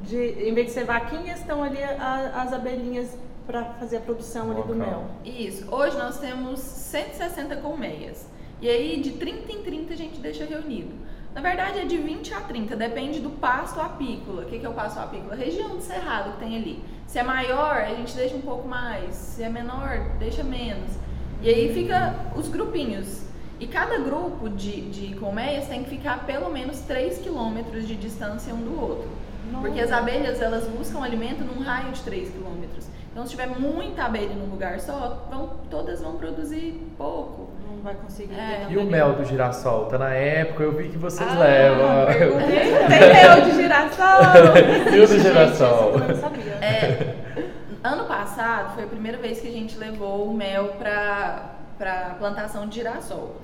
de, 0.04 0.18
em 0.48 0.54
vez 0.54 0.68
de 0.68 0.74
ser 0.74 0.86
vaquinhas, 0.86 1.40
estão 1.40 1.64
ali 1.64 1.82
a- 1.84 2.42
as 2.44 2.52
abelhinhas 2.54 3.16
para 3.46 3.66
fazer 3.66 3.98
a 3.98 4.00
produção 4.00 4.52
ali 4.52 4.64
do 4.64 4.76
mel. 4.76 5.06
Isso. 5.24 5.74
Hoje 5.74 5.98
nós 5.98 6.20
temos 6.20 6.60
160 6.60 7.56
colmeias. 7.58 8.28
E 8.62 8.70
aí, 8.70 9.02
de 9.02 9.12
30 9.12 9.52
em 9.52 9.62
30 9.62 9.94
a 9.94 9.98
gente 9.98 10.20
deixa 10.20 10.46
reunido. 10.46 10.94
Na 11.36 11.42
verdade, 11.42 11.80
é 11.80 11.86
de 11.86 11.98
20 11.98 12.34
a 12.34 12.42
30, 12.42 12.76
depende 12.76 13.20
do 13.20 13.32
pasto 13.32 13.82
apícola. 13.82 14.44
O 14.44 14.46
que, 14.46 14.60
que 14.60 14.66
é 14.66 14.70
o 14.70 14.74
pasto 14.74 15.00
apícola? 15.00 15.34
A 15.34 15.36
região 15.36 15.70
do 15.70 15.82
cerrado 15.82 16.34
que 16.34 16.40
tem 16.40 16.56
ali. 16.56 16.84
Se 17.08 17.20
é 17.20 17.24
maior, 17.24 17.78
a 17.78 17.94
gente 17.96 18.16
deixa 18.16 18.36
um 18.36 18.42
pouco 18.42 18.68
mais. 18.68 19.16
Se 19.16 19.44
é 19.44 19.50
menor, 19.50 20.12
deixa 20.20 20.44
menos. 20.44 20.92
E 21.42 21.50
aí 21.50 21.74
fica 21.74 22.16
os 22.36 22.48
grupinhos. 22.48 23.24
E 23.60 23.68
cada 23.68 23.98
grupo 23.98 24.50
de, 24.50 24.82
de 24.90 25.16
colmeias 25.16 25.68
tem 25.68 25.84
que 25.84 25.90
ficar 25.90 26.14
a 26.14 26.18
pelo 26.20 26.50
menos 26.50 26.80
3 26.82 27.20
quilômetros 27.20 27.88
de 27.88 27.96
distância 27.96 28.54
um 28.54 28.62
do 28.62 28.80
outro. 28.80 29.10
Porque 29.62 29.80
as 29.80 29.92
abelhas, 29.92 30.42
elas 30.42 30.68
buscam 30.68 31.04
alimento 31.04 31.44
num 31.44 31.62
raio 31.64 31.92
de 31.92 32.02
3 32.02 32.30
quilômetros. 32.30 32.88
Então, 33.14 33.24
se 33.26 33.30
tiver 33.32 33.46
muita 33.48 34.06
abelha 34.06 34.34
num 34.34 34.50
lugar 34.50 34.80
só, 34.80 35.28
vão, 35.30 35.52
todas 35.70 36.02
vão 36.02 36.16
produzir 36.18 36.82
pouco. 36.98 37.52
Não 37.70 37.82
vai 37.84 37.94
conseguir. 37.94 38.34
É. 38.34 38.66
E 38.70 38.76
o 38.78 38.84
mel 38.86 39.14
do 39.14 39.24
girassol? 39.24 39.86
Tá 39.86 40.00
na 40.00 40.10
época, 40.14 40.64
eu 40.64 40.72
vi 40.76 40.90
que 40.90 40.98
vocês 40.98 41.30
Ah, 41.32 41.38
levam. 41.40 42.06
perguntei. 42.08 42.48
Tem 42.90 43.14
mel 43.14 43.42
de 43.42 43.52
girassol. 43.52 44.22
E 44.96 45.00
o 45.00 45.08
do 45.08 45.14
Gente, 45.14 45.22
girassol? 45.22 45.90
essa 45.96 46.04
eu 46.04 46.08
não 46.08 46.16
sabia. 46.16 46.54
É, 46.54 47.16
ano 47.84 48.06
passado 48.06 48.74
foi 48.74 48.84
a 48.84 48.88
primeira 48.88 49.20
vez 49.20 49.40
que 49.40 49.48
a 49.48 49.52
gente 49.52 49.78
levou 49.78 50.28
o 50.30 50.34
mel 50.34 50.70
para 50.80 51.52
para 51.78 52.16
plantação 52.18 52.68
de 52.68 52.76
girassol. 52.76 53.36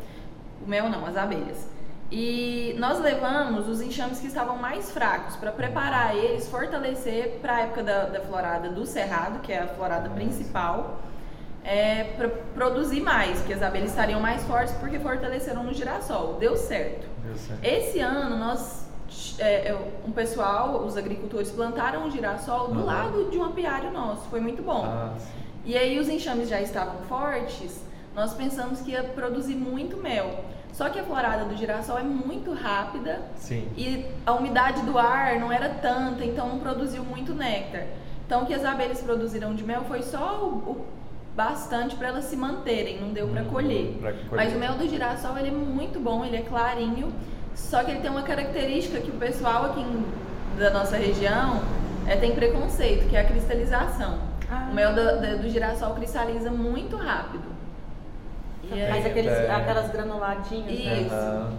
O 0.65 0.69
mel 0.69 0.87
não, 0.89 1.05
as 1.05 1.15
abelhas. 1.17 1.67
E 2.11 2.75
nós 2.79 2.99
levamos 2.99 3.67
os 3.67 3.81
enxames 3.81 4.19
que 4.19 4.27
estavam 4.27 4.57
mais 4.57 4.91
fracos 4.91 5.35
para 5.35 5.51
preparar 5.51 6.15
eles, 6.15 6.47
fortalecer 6.47 7.37
para 7.39 7.57
a 7.57 7.59
época 7.61 7.83
da, 7.83 8.05
da 8.05 8.19
florada 8.21 8.69
do 8.69 8.85
cerrado, 8.85 9.39
que 9.41 9.53
é 9.53 9.59
a 9.59 9.67
florada 9.67 10.09
principal, 10.09 10.99
é, 11.63 12.05
para 12.17 12.29
produzir 12.29 13.01
mais, 13.01 13.37
porque 13.39 13.53
as 13.53 13.61
abelhas 13.61 13.91
estariam 13.91 14.19
mais 14.19 14.43
fortes 14.45 14.73
porque 14.75 14.97
fortaleceram 14.97 15.63
no 15.63 15.73
girassol. 15.73 16.37
Deu 16.39 16.57
certo. 16.57 17.07
Deu 17.23 17.37
certo. 17.37 17.63
Esse 17.63 17.99
ano 17.99 18.37
nós 18.37 18.89
é, 19.37 19.69
é, 19.69 19.91
um 20.05 20.11
pessoal, 20.11 20.83
os 20.85 20.97
agricultores 20.97 21.51
plantaram 21.51 22.05
um 22.05 22.11
girassol 22.11 22.69
do 22.69 22.85
lado 22.85 23.29
de 23.29 23.37
um 23.37 23.43
apiário 23.43 23.91
nosso, 23.91 24.27
foi 24.29 24.39
muito 24.39 24.61
bom. 24.61 24.83
Ah. 24.85 25.13
E 25.65 25.77
aí 25.77 25.99
os 25.99 26.07
enxames 26.07 26.49
já 26.49 26.61
estavam 26.61 27.01
fortes, 27.03 27.81
nós 28.15 28.33
pensamos 28.33 28.81
que 28.81 28.91
ia 28.91 29.03
produzir 29.03 29.55
muito 29.55 29.97
mel. 29.97 30.43
Só 30.73 30.87
que 30.89 30.99
a 30.99 31.03
florada 31.03 31.43
do 31.45 31.55
girassol 31.57 31.97
é 31.99 32.03
muito 32.03 32.53
rápida 32.53 33.19
Sim. 33.35 33.67
e 33.75 34.05
a 34.25 34.33
umidade 34.33 34.81
do 34.83 34.97
ar 34.97 35.37
não 35.39 35.51
era 35.51 35.67
tanta, 35.69 36.23
então 36.23 36.47
não 36.47 36.59
produziu 36.59 37.03
muito 37.03 37.33
néctar. 37.33 37.83
Então 38.25 38.43
o 38.43 38.45
que 38.45 38.53
as 38.53 38.63
abelhas 38.63 39.01
produziram 39.01 39.53
de 39.55 39.63
mel 39.63 39.83
foi 39.87 40.01
só 40.03 40.39
o, 40.43 40.47
o 40.71 40.85
bastante 41.35 41.95
para 41.95 42.09
elas 42.09 42.25
se 42.25 42.35
manterem, 42.37 42.99
não 43.01 43.09
deu 43.09 43.27
para 43.27 43.41
Hum, 43.41 43.45
colher. 43.45 43.93
colher. 43.99 44.25
Mas 44.31 44.53
o 44.53 44.57
mel 44.57 44.73
do 44.75 44.87
girassol 44.87 45.37
ele 45.37 45.49
é 45.49 45.51
muito 45.51 45.99
bom, 45.99 46.23
ele 46.23 46.37
é 46.37 46.41
clarinho, 46.41 47.11
só 47.55 47.83
que 47.83 47.91
ele 47.91 47.99
tem 48.01 48.09
uma 48.11 48.23
característica 48.23 48.99
que 49.01 49.09
o 49.09 49.15
pessoal 49.15 49.65
aqui 49.65 49.81
em- 49.81 50.05
da 50.57 50.69
nossa 50.69 50.95
região 50.97 51.61
é, 52.07 52.15
tem 52.15 52.33
preconceito, 52.33 53.07
que 53.09 53.15
é 53.15 53.21
a 53.21 53.25
cristalização. 53.25 54.19
Ah. 54.49 54.67
O 54.71 54.73
mel 54.73 54.93
do, 54.93 55.01
do- 55.21 55.41
do 55.43 55.49
girassol 55.49 55.93
cristaliza 55.95 56.49
muito 56.51 56.95
rápido. 56.95 57.43
É, 58.71 58.89
Mas 58.89 59.05
aí, 59.05 59.11
aqueles, 59.11 59.31
é. 59.31 59.51
aquelas 59.51 59.89
granuladinhas, 59.91 60.65
né? 60.85 61.01
Isso. 61.01 61.13
Aham. 61.15 61.49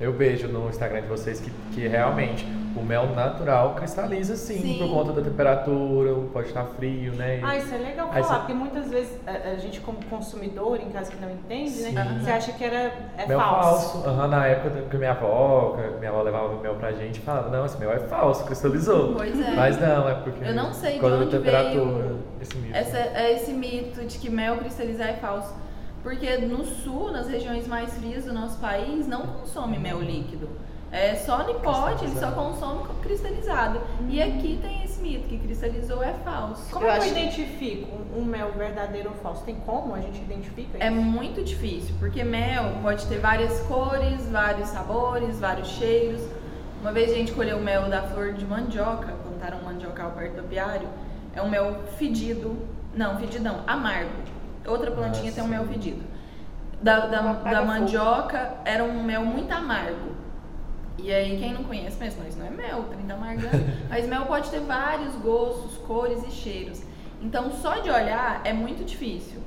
Eu 0.00 0.12
vejo 0.12 0.48
no 0.48 0.68
Instagram 0.68 1.02
de 1.02 1.06
vocês 1.06 1.38
que, 1.40 1.50
que 1.72 1.86
realmente 1.86 2.44
o 2.74 2.82
mel 2.82 3.06
natural 3.14 3.74
cristaliza 3.74 4.34
sim, 4.34 4.58
Sim. 4.60 4.78
por 4.78 4.88
conta 4.90 5.12
da 5.12 5.22
temperatura, 5.22 6.12
pode 6.32 6.48
estar 6.48 6.64
frio, 6.76 7.12
né? 7.12 7.38
Ah, 7.40 7.56
isso 7.56 7.72
é 7.72 7.78
legal 7.78 8.08
Aí 8.10 8.20
falar, 8.20 8.34
você- 8.34 8.38
porque 8.40 8.54
muitas 8.54 8.90
vezes 8.90 9.16
a, 9.26 9.50
a 9.50 9.56
gente 9.56 9.80
como 9.80 9.98
consumidor, 10.06 10.80
em 10.80 10.88
casa 10.90 11.12
que 11.12 11.20
não 11.20 11.30
entende, 11.30 11.82
né? 11.82 12.04
Sim. 12.04 12.18
Você 12.24 12.30
acha 12.32 12.52
que 12.52 12.64
era, 12.64 12.92
é 13.16 13.26
mel 13.28 13.38
falso. 13.38 13.92
falso. 14.02 14.08
Aham, 14.08 14.26
na 14.26 14.46
época 14.48 14.82
que 14.90 14.96
minha 14.96 15.10
avó, 15.12 15.76
que 15.76 15.98
minha 16.00 16.10
avó 16.10 16.22
levava 16.22 16.60
mel 16.60 16.74
pra 16.76 16.90
gente, 16.92 17.20
falava, 17.20 17.50
não, 17.50 17.64
esse 17.64 17.78
mel 17.78 17.92
é 17.92 18.00
falso, 18.00 18.44
cristalizou. 18.44 19.14
Pois 19.14 19.38
é. 19.38 19.50
Mas 19.54 19.78
não, 19.80 20.08
é 20.08 20.14
porque 20.14 20.44
Eu 20.44 20.54
não 20.54 20.72
sei 20.72 20.94
por 20.94 21.02
causa 21.02 21.16
onde 21.18 21.26
da 21.26 21.38
temperatura, 21.38 21.84
veio 22.02 22.18
esse 22.40 22.56
mito. 22.56 22.76
essa, 22.76 22.96
é 22.98 23.32
esse 23.36 23.52
mito 23.52 24.00
de 24.04 24.18
que 24.18 24.28
mel 24.28 24.56
cristalizar 24.56 25.10
é 25.10 25.14
falso. 25.14 25.54
Porque 26.02 26.36
no 26.38 26.64
sul, 26.64 27.12
nas 27.12 27.28
regiões 27.28 27.66
mais 27.66 27.94
frias 27.94 28.24
do 28.24 28.32
nosso 28.32 28.58
país, 28.58 29.06
não 29.06 29.22
consome 29.26 29.78
mel 29.78 30.00
líquido. 30.00 30.48
É 30.90 31.14
só 31.14 31.42
no 31.44 31.54
pote, 31.54 32.04
ele 32.04 32.18
só 32.20 32.32
consome 32.32 32.84
cristalizado. 33.00 33.80
E 34.10 34.20
aqui 34.20 34.58
tem 34.60 34.84
esse 34.84 35.00
mito 35.00 35.26
que 35.26 35.38
cristalizou 35.38 36.02
é 36.02 36.12
falso. 36.22 36.70
Como 36.70 36.84
Eu 36.84 36.92
eu, 36.92 37.06
identifico 37.06 37.88
um 38.14 38.22
mel 38.22 38.52
verdadeiro 38.52 39.08
ou 39.08 39.14
falso? 39.14 39.42
Tem 39.42 39.54
como 39.54 39.94
a 39.94 40.00
gente 40.00 40.20
identifica 40.20 40.76
É 40.78 40.88
isso? 40.88 41.00
muito 41.00 41.42
difícil, 41.42 41.94
porque 41.98 42.22
mel 42.22 42.74
pode 42.82 43.06
ter 43.06 43.18
várias 43.20 43.58
cores, 43.60 44.28
vários 44.28 44.68
sabores, 44.68 45.40
vários 45.40 45.68
cheiros. 45.68 46.20
Uma 46.82 46.92
vez 46.92 47.10
a 47.10 47.14
gente 47.14 47.32
colheu 47.32 47.58
mel 47.58 47.88
da 47.88 48.02
flor 48.02 48.34
de 48.34 48.44
mandioca, 48.44 49.14
plantaram 49.22 49.60
um 49.60 49.64
mandiocal 49.64 50.10
perto 50.10 50.34
do 50.34 50.40
apiário. 50.40 50.88
É 51.34 51.40
um 51.40 51.48
mel 51.48 51.84
fedido, 51.96 52.54
não, 52.94 53.16
fedido 53.16 53.42
não, 53.42 53.60
amargo. 53.66 54.10
Outra 54.66 54.90
plantinha 54.90 55.30
Ah, 55.30 55.34
tem 55.34 55.44
um 55.44 55.48
mel 55.48 55.66
fedido. 55.66 56.02
Da, 56.80 57.06
da, 57.06 57.20
da 57.20 57.34
fogo. 57.34 57.66
mandioca 57.66 58.54
era 58.64 58.82
um 58.82 59.02
mel 59.02 59.24
muito 59.24 59.52
amargo. 59.52 60.12
E 60.98 61.12
aí, 61.12 61.38
quem 61.38 61.54
não 61.54 61.64
conhece, 61.64 61.96
pensa, 61.96 62.20
não, 62.20 62.28
isso 62.28 62.38
não 62.38 62.46
é 62.46 62.50
mel, 62.50 62.84
tá 63.06 63.14
amargando. 63.14 63.64
Mas 63.88 64.06
mel 64.06 64.26
pode 64.26 64.50
ter 64.50 64.60
vários 64.60 65.14
gostos, 65.16 65.78
cores 65.78 66.22
e 66.26 66.30
cheiros. 66.30 66.82
Então, 67.20 67.50
só 67.52 67.76
de 67.78 67.90
olhar 67.90 68.40
é 68.44 68.52
muito 68.52 68.84
difícil. 68.84 69.40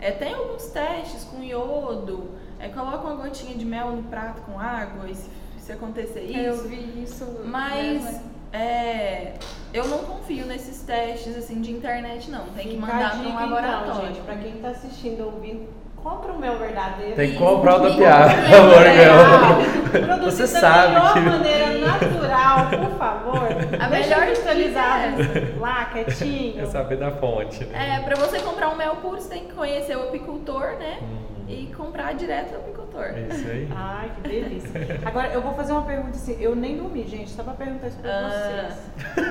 É, 0.00 0.10
tem 0.10 0.34
alguns 0.34 0.66
testes 0.66 1.24
com 1.24 1.42
iodo, 1.42 2.30
é, 2.58 2.68
coloca 2.68 3.06
uma 3.06 3.14
gotinha 3.16 3.56
de 3.56 3.64
mel 3.64 3.92
no 3.92 4.02
prato 4.04 4.42
com 4.42 4.58
água 4.58 5.08
e 5.08 5.14
se, 5.14 5.30
se 5.58 5.72
acontecer 5.72 6.22
isso. 6.22 6.38
Eu 6.38 6.68
vi 6.68 7.02
isso. 7.02 7.40
Mas 7.44 8.04
né, 8.04 8.22
é, 8.56 9.32
eu 9.74 9.86
não 9.88 9.98
confio 9.98 10.46
nesses 10.46 10.82
testes 10.82 11.36
assim 11.36 11.60
de 11.60 11.70
internet, 11.72 12.30
não. 12.30 12.46
Tem 12.56 12.68
que 12.68 12.76
mandar 12.76 13.06
a 13.06 13.10
para 13.10 13.18
um 13.18 13.22
dica, 13.24 13.40
laboratório. 13.40 13.84
Então, 13.92 14.06
gente, 14.06 14.20
pra 14.20 14.34
quem 14.36 14.52
tá 14.52 14.68
assistindo, 14.68 15.24
ouvindo, 15.24 15.68
compra 16.02 16.32
o 16.32 16.38
mel 16.38 16.56
verdadeiro. 16.58 17.14
Tem 17.16 17.32
que 17.32 17.38
comprar 17.38 17.76
o 17.80 17.88
da 17.90 17.94
piada, 17.94 18.32
amor, 18.32 20.06
meu. 20.16 20.24
Você 20.30 20.42
da 20.42 20.48
sabe 20.60 20.88
melhor 20.94 21.12
que- 21.14 21.20
maneira 21.20 21.78
natural, 21.78 22.66
por 22.70 22.98
favor. 22.98 23.48
A 23.80 23.88
melhor 23.88 24.26
cristalizado 24.26 25.16
lá, 25.60 25.84
quietinho. 25.86 26.54
Quer 26.54 26.66
saber 26.66 26.96
da 26.96 27.10
fonte. 27.10 27.64
né? 27.66 27.96
É, 27.96 28.00
pra 28.02 28.16
você 28.16 28.38
comprar 28.40 28.68
um 28.70 28.76
mel 28.76 28.96
puro, 28.96 29.20
você 29.20 29.28
tem 29.28 29.44
que 29.46 29.52
conhecer 29.52 29.96
o 29.96 30.04
apicultor, 30.04 30.76
né? 30.78 30.98
Hum, 31.02 31.35
E 31.48 31.72
comprar 31.76 32.14
direto 32.14 32.50
do 32.50 32.56
apicultor. 32.56 33.04
é 33.04 33.28
isso 33.30 33.48
aí. 33.48 33.68
Ai, 33.74 34.10
que 34.16 34.28
delícia. 34.28 34.70
Agora, 35.04 35.28
eu 35.28 35.40
vou 35.40 35.54
fazer 35.54 35.72
uma 35.72 35.82
pergunta 35.82 36.10
assim. 36.16 36.36
Eu 36.40 36.56
nem 36.56 36.76
dormi, 36.76 37.04
gente, 37.06 37.30
só 37.30 37.42
pra 37.44 37.52
perguntar 37.54 37.86
isso 37.88 37.98
pra 37.98 38.10
Ah. 38.10 38.70
vocês. 38.74 39.26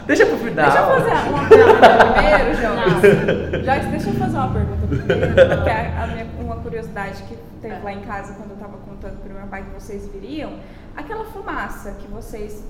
Deixa 0.06 0.26
pro 0.26 0.36
final. 0.38 0.64
Deixa 0.64 0.78
eu 0.78 0.86
fazer 0.86 1.28
uma 1.30 1.48
pergunta 1.48 1.88
primeiro, 2.12 2.54
Joyce. 2.54 3.64
Joyce, 3.64 3.86
deixa 3.88 4.08
eu 4.10 4.14
fazer 4.14 4.36
uma 4.36 4.52
pergunta 4.52 4.86
primeiro, 4.86 5.34
porque 5.56 5.70
a, 5.70 6.02
a 6.02 6.06
minha, 6.08 6.26
uma 6.40 6.56
curiosidade 6.56 7.22
que 7.24 7.36
teve 7.60 7.78
lá 7.82 7.92
em 7.92 8.00
casa 8.00 8.34
quando 8.34 8.50
eu 8.50 8.56
tava 8.56 8.76
contando 8.78 9.20
pro 9.22 9.32
meu 9.32 9.46
pai 9.46 9.62
que 9.62 9.70
vocês 9.80 10.08
viriam, 10.08 10.54
aquela 10.96 11.24
fumaça 11.26 11.92
que 11.92 12.08
vocês 12.08 12.64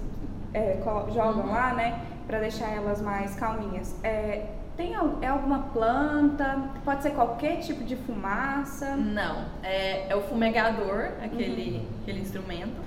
é, 0.54 0.76
jogam 1.14 1.46
lá, 1.50 1.72
né, 1.74 2.00
pra 2.26 2.38
deixar 2.40 2.68
elas 2.70 3.00
mais 3.00 3.34
calminhas, 3.36 3.94
é, 4.04 4.44
tem, 4.82 4.94
é 5.20 5.28
alguma 5.28 5.60
planta? 5.72 6.70
Pode 6.84 7.02
ser 7.02 7.10
qualquer 7.10 7.60
tipo 7.60 7.84
de 7.84 7.94
fumaça? 7.94 8.96
Não, 8.96 9.46
é, 9.62 10.08
é 10.08 10.16
o 10.16 10.22
fumegador, 10.22 11.12
aquele, 11.22 11.88
aquele 12.02 12.20
instrumento. 12.20 12.80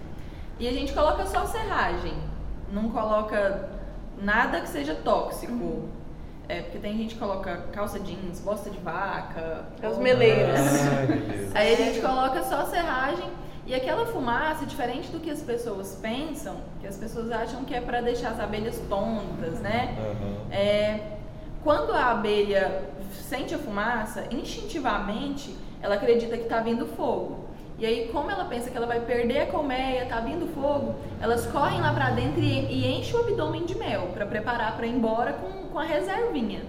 E 0.60 0.68
a 0.68 0.74
gente 0.74 0.94
coloca 0.94 1.26
só 1.26 1.46
serragem. 1.46 2.14
Não 2.72 2.90
coloca 2.90 3.70
nada 4.22 4.60
que 4.62 4.68
seja 4.68 4.96
tóxico. 4.96 5.90
É, 6.48 6.62
porque 6.62 6.78
tem 6.78 6.96
gente 6.98 7.16
que 7.16 7.20
coloca 7.20 7.66
calça 7.72 8.00
jeans, 8.00 8.40
bosta 8.40 8.70
de 8.70 8.78
vaca. 8.80 9.66
É 9.82 9.88
os 9.88 9.98
meleiros. 9.98 10.60
Deus. 11.08 11.56
Aí 11.56 11.74
a 11.74 11.78
gente 11.78 12.02
coloca 12.02 12.44
só 12.44 12.66
serragem 12.66 13.30
e 13.66 13.74
aquela 13.74 14.06
fumaça, 14.06 14.64
diferente 14.66 15.12
do 15.12 15.20
que 15.20 15.32
as 15.32 15.42
pessoas 15.42 15.98
pensam, 16.00 16.58
que 16.80 16.86
as 16.86 16.98
pessoas 16.98 17.32
acham 17.32 17.66
que 17.66 17.74
é 17.74 17.82
para 17.82 18.00
deixar 18.00 18.30
as 18.30 18.40
abelhas 18.40 18.80
tontas, 18.88 19.60
né? 19.60 19.98
Aham. 19.98 20.52
É, 20.52 21.15
quando 21.66 21.94
a 21.94 22.12
abelha 22.12 22.84
sente 23.12 23.56
a 23.56 23.58
fumaça, 23.58 24.28
instintivamente 24.30 25.58
ela 25.82 25.96
acredita 25.96 26.38
que 26.38 26.44
está 26.44 26.60
vindo 26.60 26.86
fogo. 26.86 27.44
E 27.80 27.86
aí, 27.88 28.08
como 28.14 28.30
ela 28.30 28.46
pensa 28.46 28.70
que 28.70 28.78
ela 28.78 28.86
vai 28.86 29.00
perder 29.00 29.40
a 29.42 29.46
colmeia, 29.48 30.06
tá 30.06 30.20
vindo 30.20 30.46
fogo, 30.54 30.94
elas 31.20 31.48
correm 31.48 31.82
lá 31.82 31.92
pra 31.92 32.12
dentro 32.12 32.40
e, 32.40 32.72
e 32.72 32.96
enchem 32.96 33.16
o 33.16 33.24
abdômen 33.24 33.66
de 33.66 33.76
mel 33.76 34.12
para 34.14 34.28
preparar 34.28 34.78
para 34.78 34.86
ir 34.86 34.92
embora 34.92 35.34
com, 35.34 35.68
com 35.70 35.80
a 35.80 35.84
reservinha. 35.84 36.62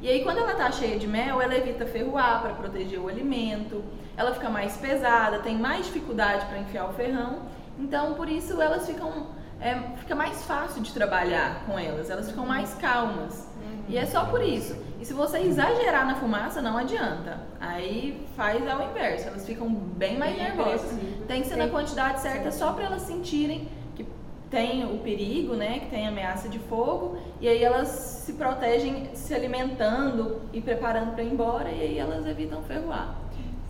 E 0.00 0.08
aí, 0.08 0.24
quando 0.24 0.38
ela 0.38 0.54
tá 0.54 0.72
cheia 0.72 0.98
de 0.98 1.06
mel, 1.06 1.42
ela 1.42 1.54
evita 1.54 1.84
ferroar 1.84 2.40
para 2.40 2.54
proteger 2.54 2.98
o 2.98 3.06
alimento, 3.06 3.84
ela 4.16 4.32
fica 4.32 4.48
mais 4.48 4.78
pesada, 4.78 5.40
tem 5.40 5.58
mais 5.58 5.84
dificuldade 5.84 6.46
para 6.46 6.58
enfiar 6.58 6.88
o 6.88 6.94
ferrão. 6.94 7.42
Então, 7.78 8.14
por 8.14 8.30
isso, 8.30 8.62
elas 8.62 8.86
ficam. 8.86 9.26
é, 9.60 9.74
fica 9.98 10.14
mais 10.14 10.42
fácil 10.46 10.82
de 10.82 10.90
trabalhar 10.94 11.66
com 11.66 11.78
elas, 11.78 12.08
elas 12.08 12.30
ficam 12.30 12.46
mais 12.46 12.72
calmas. 12.74 13.47
E 13.88 13.96
é 13.96 14.06
só 14.06 14.24
por 14.26 14.42
isso. 14.42 14.76
E 15.00 15.04
se 15.04 15.12
você 15.14 15.38
exagerar 15.38 16.06
na 16.06 16.16
fumaça, 16.16 16.60
não 16.60 16.76
adianta. 16.76 17.40
Aí 17.60 18.26
faz 18.36 18.66
ao 18.68 18.82
inverso, 18.90 19.28
elas 19.28 19.46
ficam 19.46 19.68
bem 19.72 20.18
mais 20.18 20.34
Bem 20.36 20.44
nervosas. 20.44 20.98
Tem 21.26 21.42
que 21.42 21.48
ser 21.48 21.56
na 21.56 21.68
quantidade 21.68 22.20
certa 22.20 22.50
só 22.50 22.72
para 22.72 22.84
elas 22.84 23.02
sentirem 23.02 23.68
que 23.94 24.04
tem 24.50 24.84
o 24.84 24.98
perigo, 24.98 25.54
né? 25.54 25.78
Que 25.80 25.86
tem 25.86 26.06
ameaça 26.08 26.48
de 26.48 26.58
fogo. 26.58 27.16
E 27.40 27.48
aí 27.48 27.62
elas 27.62 27.88
se 27.88 28.32
protegem 28.32 29.08
se 29.14 29.32
alimentando 29.34 30.40
e 30.52 30.60
preparando 30.60 31.12
para 31.14 31.22
ir 31.22 31.32
embora. 31.32 31.70
E 31.70 31.80
aí 31.80 31.98
elas 31.98 32.26
evitam 32.26 32.60
ferroar. 32.62 33.14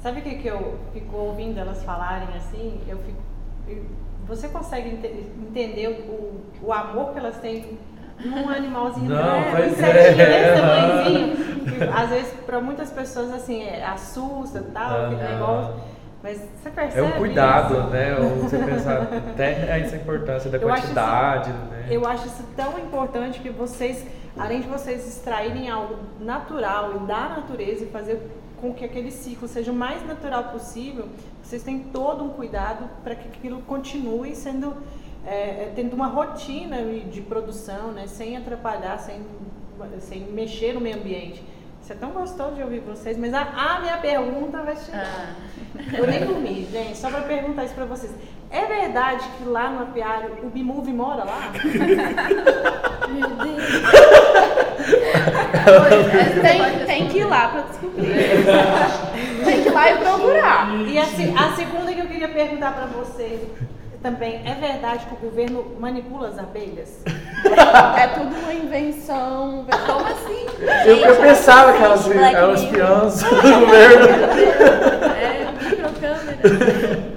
Sabe 0.00 0.20
o 0.20 0.22
que, 0.22 0.36
que 0.36 0.48
eu 0.48 0.78
fico 0.92 1.16
ouvindo 1.16 1.58
elas 1.58 1.82
falarem 1.84 2.28
assim? 2.36 2.80
Eu 2.88 2.98
fico. 2.98 3.88
Você 4.26 4.48
consegue 4.48 4.90
ente- 4.90 5.26
entender 5.48 5.88
o, 6.08 6.66
o 6.66 6.72
amor 6.72 7.12
que 7.12 7.18
elas 7.18 7.38
têm 7.38 7.78
num 8.24 8.48
animalzinho 8.48 9.08
Não, 9.08 9.40
né? 9.40 9.52
pois 9.54 9.66
um 9.66 9.72
insetinho 9.72 10.20
é. 10.20 10.26
desse 10.26 10.60
tamanhozinho, 10.60 11.36
que 11.64 11.82
às 11.84 12.10
vezes 12.10 12.32
para 12.46 12.60
muitas 12.60 12.90
pessoas 12.90 13.32
assim 13.32 13.62
é, 13.62 13.84
assusta 13.84 14.58
e 14.58 14.72
tal, 14.72 15.06
aquele 15.06 15.22
negócio. 15.22 15.74
Mas 16.20 16.38
você 16.38 16.68
É 16.68 16.72
percebe. 16.72 17.06
um 17.06 17.12
cuidado, 17.12 17.74
isso? 17.78 17.86
né? 17.90 18.16
Ou 18.18 18.28
você 18.42 18.58
pensar 18.58 19.02
até 19.02 19.78
essa 19.80 19.94
importância 19.96 20.50
da 20.50 20.58
Eu 20.58 20.68
quantidade, 20.68 21.50
né? 21.52 21.86
Eu 21.88 22.04
acho 22.06 22.26
isso 22.26 22.42
tão 22.56 22.76
importante 22.78 23.38
que 23.38 23.50
vocês, 23.50 24.04
além 24.36 24.60
de 24.60 24.66
vocês 24.66 25.06
extraírem 25.06 25.70
algo 25.70 25.94
natural 26.20 26.96
e 26.96 27.06
da 27.06 27.28
natureza 27.28 27.84
e 27.84 27.86
fazer 27.86 28.20
com 28.60 28.74
que 28.74 28.84
aquele 28.84 29.12
ciclo 29.12 29.46
seja 29.46 29.70
o 29.70 29.74
mais 29.74 30.04
natural 30.04 30.44
possível, 30.44 31.06
vocês 31.40 31.62
têm 31.62 31.78
todo 31.78 32.24
um 32.24 32.30
cuidado 32.30 32.86
para 33.04 33.14
que 33.14 33.28
aquilo 33.28 33.60
continue 33.62 34.34
sendo, 34.34 34.74
é, 35.28 35.64
é, 35.64 35.72
tendo 35.76 35.92
uma 35.94 36.06
rotina 36.06 36.82
de 36.82 37.20
produção, 37.20 37.92
né, 37.92 38.06
sem 38.06 38.36
atrapalhar, 38.36 38.98
sem, 38.98 39.20
sem 40.00 40.20
mexer 40.20 40.72
no 40.72 40.80
meio 40.80 40.96
ambiente. 40.96 41.42
Isso 41.82 41.92
é 41.92 41.96
tão 41.96 42.10
gostoso 42.10 42.54
de 42.54 42.62
ouvir 42.62 42.80
vocês, 42.80 43.18
mas 43.18 43.34
a, 43.34 43.42
a 43.42 43.80
minha 43.80 43.98
pergunta 43.98 44.62
vai 44.62 44.74
chegar. 44.76 45.06
Ah, 45.06 45.34
Eu 45.96 46.06
nem 46.06 46.24
dormi, 46.24 46.66
gente, 46.72 46.96
só 46.96 47.10
para 47.10 47.20
perguntar 47.22 47.64
isso 47.66 47.74
para 47.74 47.84
vocês. 47.84 48.10
É 48.50 48.64
verdade 48.64 49.22
que 49.36 49.44
lá 49.44 49.68
no 49.68 49.82
apiário 49.82 50.38
o 50.42 50.48
Bimove 50.48 50.92
mora 50.92 51.24
lá? 51.24 51.52
Tem, 56.42 56.86
tem 56.86 57.08
que 57.08 57.18
ir 57.18 57.24
lá 57.24 57.48
pra 57.48 57.62
descobrir. 57.62 58.06
tem 59.44 59.62
que 59.62 59.68
ir 59.68 59.72
lá 59.72 59.90
e 59.90 59.98
procurar. 59.98 60.70
E 60.86 60.98
a, 60.98 61.02
a 61.02 61.56
segunda 61.56 61.92
que 61.92 62.00
eu 62.00 62.06
queria 62.06 62.28
perguntar 62.28 62.72
para 62.72 62.86
vocês 62.86 63.40
também, 64.02 64.40
é 64.44 64.54
verdade 64.54 65.06
que 65.06 65.14
o 65.14 65.18
governo 65.18 65.76
manipula 65.80 66.28
as 66.28 66.38
abelhas? 66.38 67.00
É 67.96 68.06
tudo 68.08 68.34
uma 68.36 68.52
invenção. 68.54 69.66
como 69.86 70.06
assim? 70.06 70.46
Eu, 70.86 70.96
eu 70.96 71.16
pensava 71.16 71.72
que 71.72 71.82
elas 71.82 72.08
eram 72.10 72.54
espiãs 72.54 73.22
do 73.22 73.28
governo. 73.30 74.06
É 75.16 75.48
microcâmera. 75.62 76.38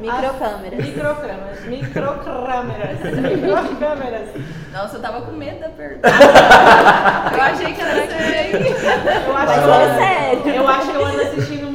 Microcâmeras. 0.02 0.86
Microcâmeras, 0.86 1.66
microcâmeras, 1.66 3.00
microcâmeras. 3.02 4.30
Nossa, 4.74 4.98
eu 4.98 5.02
tava 5.02 5.22
com 5.22 5.32
medo 5.34 5.60
da 5.60 5.70
pergunta. 5.70 6.10
Eu 7.34 7.42
achei 7.42 7.74
que 7.74 7.82
era 7.82 8.08
sério. 8.08 8.58
Eu 9.28 9.38
acho, 9.38 9.48
Mas 9.48 9.60
que 9.62 9.68
eu 9.68 9.74
é 9.74 9.98
sério. 9.98 10.50
eu 10.56 10.68
acho 10.68 10.92
que 10.92 10.96
eu 10.98 11.06
ando 11.06 11.22
assistindo 11.22 11.71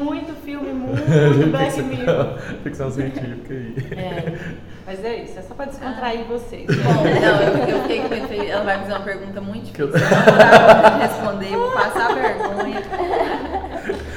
muito 0.96 1.50
Black 1.50 1.82
Mirror. 1.82 2.38
ficção, 2.62 2.90
científica 2.90 3.54
aí. 3.54 3.74
É, 3.92 4.38
mas 4.86 5.04
é 5.04 5.16
isso, 5.16 5.38
é 5.38 5.42
só 5.42 5.54
para 5.54 5.66
descontrair 5.66 6.24
vocês. 6.26 6.66
Bom, 6.66 7.04
não, 7.20 7.42
eu, 7.42 7.68
eu 7.68 7.82
fiquei 7.82 8.00
com 8.02 8.08
medo. 8.08 8.28
falei, 8.28 8.50
Ela 8.50 8.64
vai 8.64 8.78
fazer 8.78 8.92
uma 8.92 9.00
pergunta 9.00 9.40
muito 9.40 9.64
difícil. 9.64 9.86
Eu 9.86 9.92
vou 9.92 10.98
responder, 10.98 11.56
vou 11.56 11.72
passar 11.72 12.14
vergonha. 12.14 12.82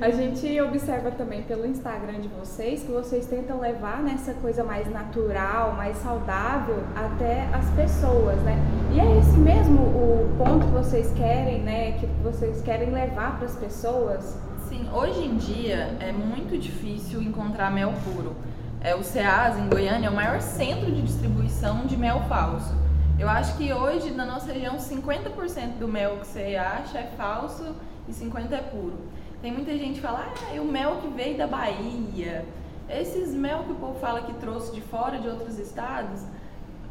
A 0.00 0.10
gente 0.10 0.60
observa 0.60 1.10
também 1.10 1.42
pelo 1.42 1.66
Instagram 1.66 2.20
de 2.20 2.28
vocês 2.28 2.84
que 2.84 2.92
vocês 2.92 3.26
tentam 3.26 3.58
levar 3.58 4.00
nessa 4.00 4.32
coisa 4.34 4.62
mais 4.62 4.88
natural, 4.88 5.74
mais 5.74 5.96
saudável 5.98 6.84
até 6.94 7.48
as 7.52 7.68
pessoas, 7.70 8.36
né? 8.42 8.56
E 8.92 9.00
é 9.00 9.18
esse 9.18 9.36
mesmo 9.36 9.80
o 9.80 10.34
ponto 10.38 10.66
que 10.66 10.72
vocês 10.72 11.12
querem, 11.16 11.62
né? 11.62 11.92
Que 11.98 12.06
vocês 12.22 12.62
querem 12.62 12.90
levar 12.90 13.38
para 13.38 13.46
as 13.46 13.56
pessoas? 13.56 14.36
Sim, 14.68 14.86
hoje 14.92 15.24
em 15.24 15.38
dia 15.38 15.96
é 15.98 16.12
muito 16.12 16.58
difícil 16.58 17.22
encontrar 17.22 17.70
mel 17.70 17.90
puro. 18.04 18.36
É, 18.82 18.94
o 18.94 19.02
Ceasa, 19.02 19.58
em 19.58 19.66
Goiânia, 19.66 20.08
é 20.08 20.10
o 20.10 20.14
maior 20.14 20.42
centro 20.42 20.92
de 20.92 21.00
distribuição 21.00 21.86
de 21.86 21.96
mel 21.96 22.20
falso. 22.28 22.74
Eu 23.18 23.30
acho 23.30 23.56
que 23.56 23.72
hoje, 23.72 24.10
na 24.10 24.26
nossa 24.26 24.52
região, 24.52 24.76
50% 24.76 25.78
do 25.78 25.88
mel 25.88 26.18
que 26.18 26.26
você 26.26 26.54
acha 26.56 26.98
é 26.98 27.10
falso 27.16 27.74
e 28.06 28.12
50% 28.12 28.52
é 28.52 28.58
puro. 28.58 28.98
Tem 29.40 29.50
muita 29.50 29.72
gente 29.72 29.94
que 29.94 30.00
fala, 30.02 30.26
ah, 30.28 30.54
é 30.54 30.60
o 30.60 30.66
mel 30.66 30.96
que 30.96 31.08
veio 31.08 31.38
da 31.38 31.46
Bahia. 31.46 32.44
Esses 32.90 33.32
mel 33.32 33.64
que 33.64 33.72
o 33.72 33.76
povo 33.76 33.98
fala 33.98 34.20
que 34.20 34.34
trouxe 34.34 34.74
de 34.74 34.82
fora 34.82 35.18
de 35.18 35.28
outros 35.28 35.58
estados, 35.58 36.20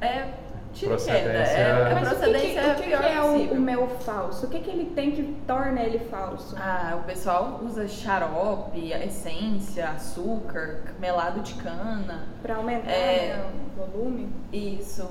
é 0.01 0.33
tira 0.73 0.95
queda. 0.97 1.11
Procedência- 1.19 1.57
É, 1.57 1.71
a 1.71 1.75
Mas 1.75 1.93
Mas 1.93 1.95
o 1.95 1.99
que, 1.99 2.15
procedência 2.15 2.61
que, 2.61 2.67
é 2.93 2.97
o 2.97 3.01
que, 3.01 3.07
é 3.07 3.21
o, 3.21 3.53
o 3.53 3.59
mel 3.59 3.87
falso? 4.01 4.45
O 4.45 4.49
que, 4.49 4.59
que 4.59 4.69
ele 4.69 4.85
tem 4.95 5.11
que 5.11 5.23
torna 5.47 5.81
ele 5.81 5.99
falso? 5.99 6.55
Ah, 6.59 6.97
o 6.99 7.03
pessoal 7.03 7.59
usa 7.63 7.87
xarope, 7.87 8.91
essência, 8.93 9.89
açúcar, 9.89 10.81
melado 10.99 11.39
de 11.41 11.53
cana. 11.55 12.27
Pra 12.41 12.55
aumentar 12.55 12.91
É. 12.91 13.37
né, 13.37 13.45
o 13.77 13.79
volume? 13.85 14.29
Isso. 14.51 15.07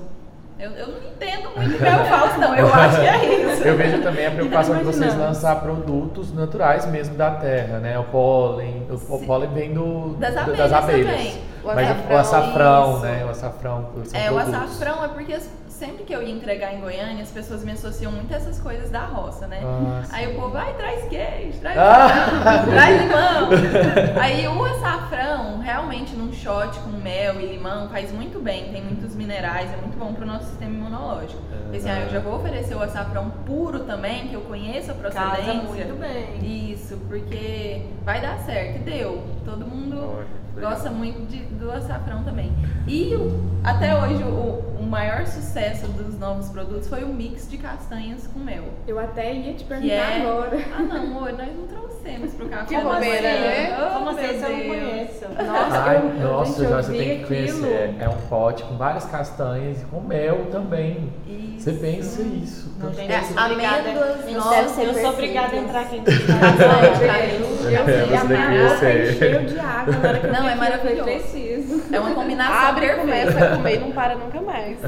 Eu, 0.59 0.71
eu 0.71 0.87
não 0.87 0.97
entendo 0.97 1.49
muito 1.55 1.79
mel 1.81 2.05
falso, 2.05 2.39
não. 2.39 2.55
Eu 2.55 2.73
acho 2.73 2.99
que 2.99 3.05
é 3.07 3.53
isso. 3.53 3.63
Eu 3.63 3.77
vejo 3.77 4.01
também 4.01 4.25
a 4.25 4.31
preocupação 4.31 4.75
de 4.77 4.83
vocês 4.83 5.15
lançar 5.15 5.61
produtos 5.61 6.33
naturais 6.33 6.85
mesmo 6.87 7.15
da 7.15 7.31
terra, 7.31 7.77
né? 7.79 7.97
O 7.99 8.05
pólen, 8.05 8.87
o, 8.89 9.15
o 9.15 9.25
pólen 9.25 9.49
vem 9.53 9.73
do, 9.73 10.15
Das 10.19 10.35
abelhas 10.35 10.71
também. 10.71 11.47
O 11.63 11.67
Mas 11.67 11.89
açafrão, 11.89 12.15
o 12.15 12.17
açafrão, 12.19 12.93
isso. 12.93 13.01
né? 13.05 13.25
O 13.25 13.29
açafrão. 13.29 13.89
É, 14.13 14.31
o 14.31 14.35
produtos. 14.35 14.53
açafrão 14.63 15.03
é 15.03 15.07
porque 15.09 15.33
as- 15.33 15.49
sempre 15.77 16.03
que 16.03 16.13
eu 16.13 16.21
ia 16.23 16.33
entregar 16.33 16.73
em 16.73 16.79
Goiânia, 16.81 17.21
as 17.21 17.29
pessoas 17.31 17.63
me 17.63 17.71
associam 17.71 18.11
muito 18.11 18.33
a 18.33 18.37
essas 18.37 18.59
coisas 18.59 18.89
da 18.89 19.01
roça, 19.05 19.45
né? 19.47 19.61
Ah, 19.63 20.01
sim. 20.05 20.11
Aí 20.15 20.27
o 20.27 20.35
povo, 20.35 20.57
ai, 20.57 20.73
traz 20.73 21.07
queijo, 21.07 21.59
traz 21.59 21.77
Ah! 21.77 22.05
açafrão, 22.05 22.73
traz 22.73 23.01
limão. 23.01 24.21
Aí 24.21 24.47
o 24.47 24.63
açafrão, 24.65 25.59
realmente, 25.59 26.15
num 26.15 26.33
shot 26.33 26.79
com 26.79 26.89
mel 26.89 27.39
e 27.39 27.45
limão, 27.45 27.89
faz 27.89 28.11
muito 28.11 28.39
bem, 28.39 28.71
tem 28.71 28.83
muitos 28.83 29.15
minerais, 29.15 29.71
é 29.71 29.77
muito 29.77 29.97
bom 29.97 30.13
pro 30.13 30.25
nosso 30.25 30.45
sistema 30.45 30.73
imunológico. 30.73 31.41
Falei 31.65 31.79
assim, 31.79 31.89
ah, 31.89 31.99
eu 31.99 32.09
já 32.09 32.19
vou 32.19 32.35
oferecer 32.35 32.75
o 32.75 32.81
açafrão 32.81 33.29
puro 33.45 33.81
também, 33.81 34.27
que 34.29 34.33
eu 34.33 34.41
conheço 34.41 34.91
a 34.91 34.93
Casa 34.95 35.19
procedência. 35.35 35.63
muito 35.63 35.99
bem. 35.99 36.71
Isso, 36.73 36.97
porque 37.07 37.83
vai 38.03 38.19
dar 38.21 38.39
certo. 38.39 38.77
E 38.77 38.79
deu. 38.79 39.21
Todo 39.45 39.65
mundo 39.65 40.23
Gosta 40.59 40.89
muito 40.89 41.27
de- 41.29 41.43
do 41.55 41.71
açafrão 41.71 42.23
também. 42.23 42.51
E 42.87 43.13
o- 43.15 43.39
até 43.63 43.95
hoje 44.01 44.23
o, 44.23 44.77
o 44.79 44.85
maior 44.85 45.25
sucesso 45.27 45.87
dos 45.87 46.17
novos 46.17 46.49
produtos 46.49 46.87
foi 46.87 47.03
o 47.03 47.07
mix 47.09 47.49
de 47.49 47.57
castanhas 47.57 48.25
com 48.27 48.39
mel. 48.39 48.63
Eu 48.87 48.97
até 48.99 49.33
ia 49.33 49.53
te 49.53 49.63
perguntar 49.63 49.93
é. 49.93 50.21
agora. 50.21 50.57
Ah 50.75 50.81
não, 50.81 51.23
hoje 51.23 51.35
nós 51.37 51.55
não 51.55 51.67
trouxemos 51.67 51.96
pro 52.37 52.49
café. 52.49 52.65
Que 52.65 52.75
da 52.75 52.81
bobeira, 52.81 53.21
né? 53.21 53.77
Oh, 53.79 53.81
Como 53.93 54.09
assim? 54.09 54.21
meu 54.21 54.31
Isso 54.35 54.45
eu 54.45 54.49
não 54.49 54.59
conheço. 54.67 55.25
Nossa, 55.47 55.79
Ai, 55.83 55.97
eu, 55.97 56.03
nossa, 56.27 56.59
gente, 56.61 56.69
Jorge, 56.69 56.87
você 56.87 56.93
tem 56.97 57.07
que 57.07 57.11
aquilo. 57.23 57.27
conhecer. 57.27 57.95
É 57.99 58.09
um 58.09 58.17
pote 58.29 58.63
com 58.63 58.77
várias 58.77 59.05
castanhas 59.05 59.81
e 59.81 59.85
com 59.85 59.99
mel 60.01 60.45
também. 60.51 61.11
Isso. 61.27 61.47
Você 61.57 61.71
pensa 61.73 62.21
isso. 62.21 62.67
Não, 62.79 62.93
gente, 62.93 63.11
É, 63.11 63.17
eu 63.19 63.23
sou 63.23 63.43
obrigada- 63.43 63.89
amêndoas, 63.89 64.25
ser 64.71 64.83
Eu 64.85 64.93
sou 64.93 65.09
obrigada 65.09 65.55
a 65.55 65.59
entrar 65.59 65.81
aqui 65.81 65.97
no 65.97 66.03
Eu, 67.67 67.79
É, 67.79 67.83
vi, 67.85 67.91
você 68.07 68.57
a 68.57 68.77
ser. 68.77 69.11
encheu 69.11 69.43
de 69.45 69.59
água 69.59 69.93
na 69.93 69.99
hora 70.09 70.19
que 70.19 70.27
Não, 70.27 70.33
é 70.35 70.37
aquilo, 70.53 70.57
maravilhoso. 70.57 71.03
preciso. 71.03 71.83
É 71.91 71.99
uma 71.99 72.11
combinação 72.13 72.67
Abre 72.69 72.85
e 72.85 72.89
perfeita. 72.89 73.01
começa 73.31 73.45
a 73.45 73.49
comer 73.57 73.75
e 73.75 73.79
não 73.79 73.91
para 73.91 74.15
nunca 74.15 74.39
mais. 74.41 74.77
É. 74.83 74.87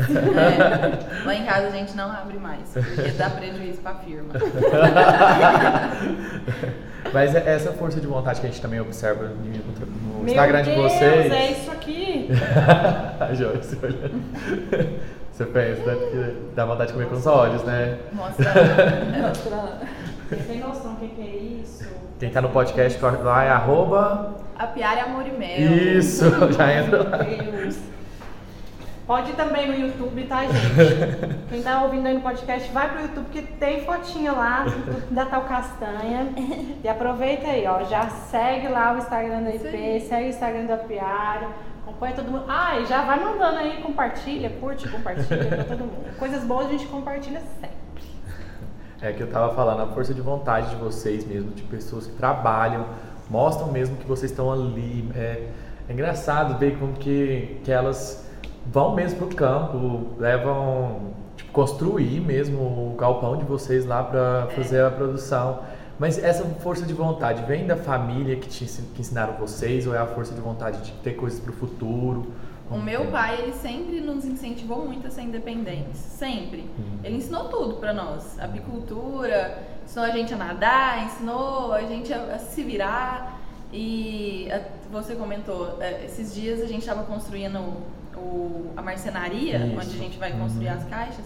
Lá 1.26 1.36
em 1.36 1.44
casa 1.46 1.68
a 1.68 1.72
gente 1.72 1.96
não 1.98 2.10
abre 2.12 2.38
mais, 2.38 2.62
porque 2.72 3.10
dá 3.12 3.30
prejuízo 3.32 3.82
pra 3.82 3.96
firma. 3.96 4.34
Mas 7.13 7.34
é 7.36 7.56
essa 7.56 7.72
força 7.72 8.00
de 8.00 8.08
vontade 8.08 8.39
que 8.39 8.48
a 8.48 8.50
gente 8.50 8.62
também 8.62 8.79
observa 8.79 9.27
no, 9.27 10.20
Meu 10.20 10.27
Instagram 10.27 10.62
de 10.63 10.72
Deus, 10.72 10.91
vocês. 10.91 11.32
é 11.32 11.51
isso 11.51 11.72
aqui. 11.72 12.29
A 13.20 13.34
Joyce 13.34 13.77
olhando. 13.82 15.00
Você 15.32 15.46
pensa, 15.46 15.86
né? 15.86 15.96
Porque 15.96 16.36
dá 16.53 16.65
vontade 16.65 16.88
de 16.88 16.94
comer 16.94 17.08
com 17.08 17.15
os 17.15 17.25
olhos, 17.25 17.63
né? 17.63 17.98
Mostra. 18.12 18.44
Você 20.29 20.36
tem 20.36 20.60
noção 20.60 20.96
do 20.96 21.00
que, 21.00 21.08
que 21.08 21.22
é 21.22 21.36
isso? 21.62 21.88
Quem 22.20 22.29
tá 22.29 22.41
no 22.41 22.50
podcast 22.50 23.00
lá 23.01 23.46
é 23.46 23.50
arroba. 23.50 24.36
A 24.58 24.68
piara 24.68 25.03
amor 25.03 25.25
e 25.25 25.32
mel. 25.32 25.72
Isso, 25.98 26.25
já 26.51 26.74
entra 26.74 27.10
lá. 27.10 27.18
Deus. 27.20 27.77
Pode 29.09 29.31
ir 29.31 29.35
também 29.35 29.67
no 29.67 29.74
YouTube, 29.74 30.24
tá, 30.25 30.43
gente? 30.43 31.35
Quem 31.50 31.63
tá 31.63 31.81
ouvindo 31.81 32.05
aí 32.05 32.13
no 32.13 32.22
podcast, 32.22 32.72
vai 32.72 32.89
pro 32.91 33.01
YouTube, 33.01 33.25
que 33.31 33.41
tem 33.41 33.83
fotinha 33.83 34.31
lá 34.33 34.65
da 35.09 35.25
tal 35.25 35.45
castanha. 35.45 36.27
E 36.83 36.87
aproveita 36.87 37.48
aí, 37.48 37.65
ó. 37.65 37.83
Já 37.85 38.07
segue 38.07 38.67
lá 38.67 38.93
o 38.93 39.00
Instagram 39.00 39.41
da 39.41 39.50
IP, 39.50 40.01
segue 40.01 40.27
o 40.27 40.29
Instagram 40.29 40.65
da 40.65 40.77
Piara. 40.77 41.48
Acompanha 41.81 42.13
todo 42.13 42.29
mundo. 42.29 42.45
Ah, 42.48 42.77
e 42.77 42.85
já 42.85 43.01
vai 43.01 43.19
mandando 43.19 43.57
aí, 43.57 43.81
compartilha, 43.81 44.51
curte, 44.61 44.87
compartilha 44.87 45.43
pra 45.43 45.63
todo 45.63 45.79
mundo. 45.79 46.15
Coisas 46.19 46.43
boas 46.43 46.67
a 46.67 46.69
gente 46.69 46.85
compartilha 46.85 47.41
sempre. 47.59 48.03
É 49.01 49.11
que 49.11 49.24
eu 49.24 49.31
tava 49.31 49.55
falando, 49.55 49.81
a 49.81 49.87
força 49.87 50.13
de 50.13 50.22
vontade 50.22 50.69
de 50.69 50.75
vocês 50.75 51.25
mesmo, 51.25 51.50
de 51.50 51.63
pessoas 51.63 52.05
que 52.05 52.13
trabalham, 52.13 52.85
mostram 53.27 53.72
mesmo 53.72 53.98
que 53.98 54.05
vocês 54.05 54.29
estão 54.29 54.53
ali. 54.53 55.09
É, 55.15 55.48
é 55.89 55.93
engraçado 55.93 56.59
ver 56.59 56.77
como 56.77 56.93
que, 56.93 57.59
que 57.63 57.72
elas 57.72 58.28
vão 58.72 58.96
mesmo 58.96 59.20
pro 59.20 59.36
campo, 59.36 60.08
levam, 60.18 61.14
tipo, 61.36 61.51
construir 61.51 62.20
mesmo 62.22 62.60
o 62.60 62.96
galpão 62.98 63.38
de 63.38 63.44
vocês 63.46 63.86
lá 63.86 64.03
para 64.03 64.48
fazer 64.55 64.84
a 64.84 64.92
produção. 64.92 65.60
Mas 65.98 66.18
essa 66.24 66.46
força 66.46 66.86
de 66.86 66.94
vontade 66.94 67.44
vem 67.46 67.68
da 67.68 67.75
família 67.75 68.36
que, 68.38 68.48
te, 68.48 68.64
que 68.96 69.01
ensinaram 69.01 69.34
vocês 69.34 69.86
ou 69.86 69.94
é 69.94 69.98
a 69.98 70.05
força 70.08 70.34
de 70.34 70.40
vontade 70.40 70.82
de 70.82 70.92
ter 71.03 71.14
coisas 71.14 71.40
pro 71.40 71.51
futuro? 71.51 72.32
O 72.72 72.77
meu 72.77 73.01
é? 73.01 73.08
pai, 73.08 73.42
ele 73.42 73.53
sempre 73.53 74.00
nos 74.00 74.24
incentivou 74.24 74.86
muito 74.86 75.08
a 75.08 75.10
ser 75.10 75.24
independentes. 75.24 75.98
Sempre. 76.00 76.60
Uhum. 76.77 77.00
Ele 77.03 77.18
ensinou 77.18 77.46
tudo 77.50 77.75
pra 77.77 77.92
nós. 77.94 78.40
Apicultura, 78.40 79.58
ensinou 79.84 80.05
a 80.05 80.12
gente 80.12 80.34
a 80.34 80.38
nadar, 80.38 81.03
ensinou 81.05 81.74
a 81.74 81.82
gente 81.82 82.14
a, 82.14 82.36
a 82.36 82.38
se 82.40 82.64
virar. 82.64 83.40
E 83.74 84.48
a- 84.51 84.62
você 84.92 85.16
comentou, 85.16 85.77
é, 85.82 86.05
esses 86.05 86.34
dias 86.34 86.62
a 86.62 86.66
gente 86.66 86.79
estava 86.82 87.03
construindo 87.03 87.60
o- 88.20 88.72
a 88.77 88.82
marcenaria, 88.82 89.58
Isso. 89.58 89.75
onde 89.75 89.96
a 89.96 90.00
gente 90.03 90.18
vai 90.18 90.32
construir 90.32 90.68
Uhum. 90.68 90.74
as 90.77 90.84
caixas. 90.86 91.25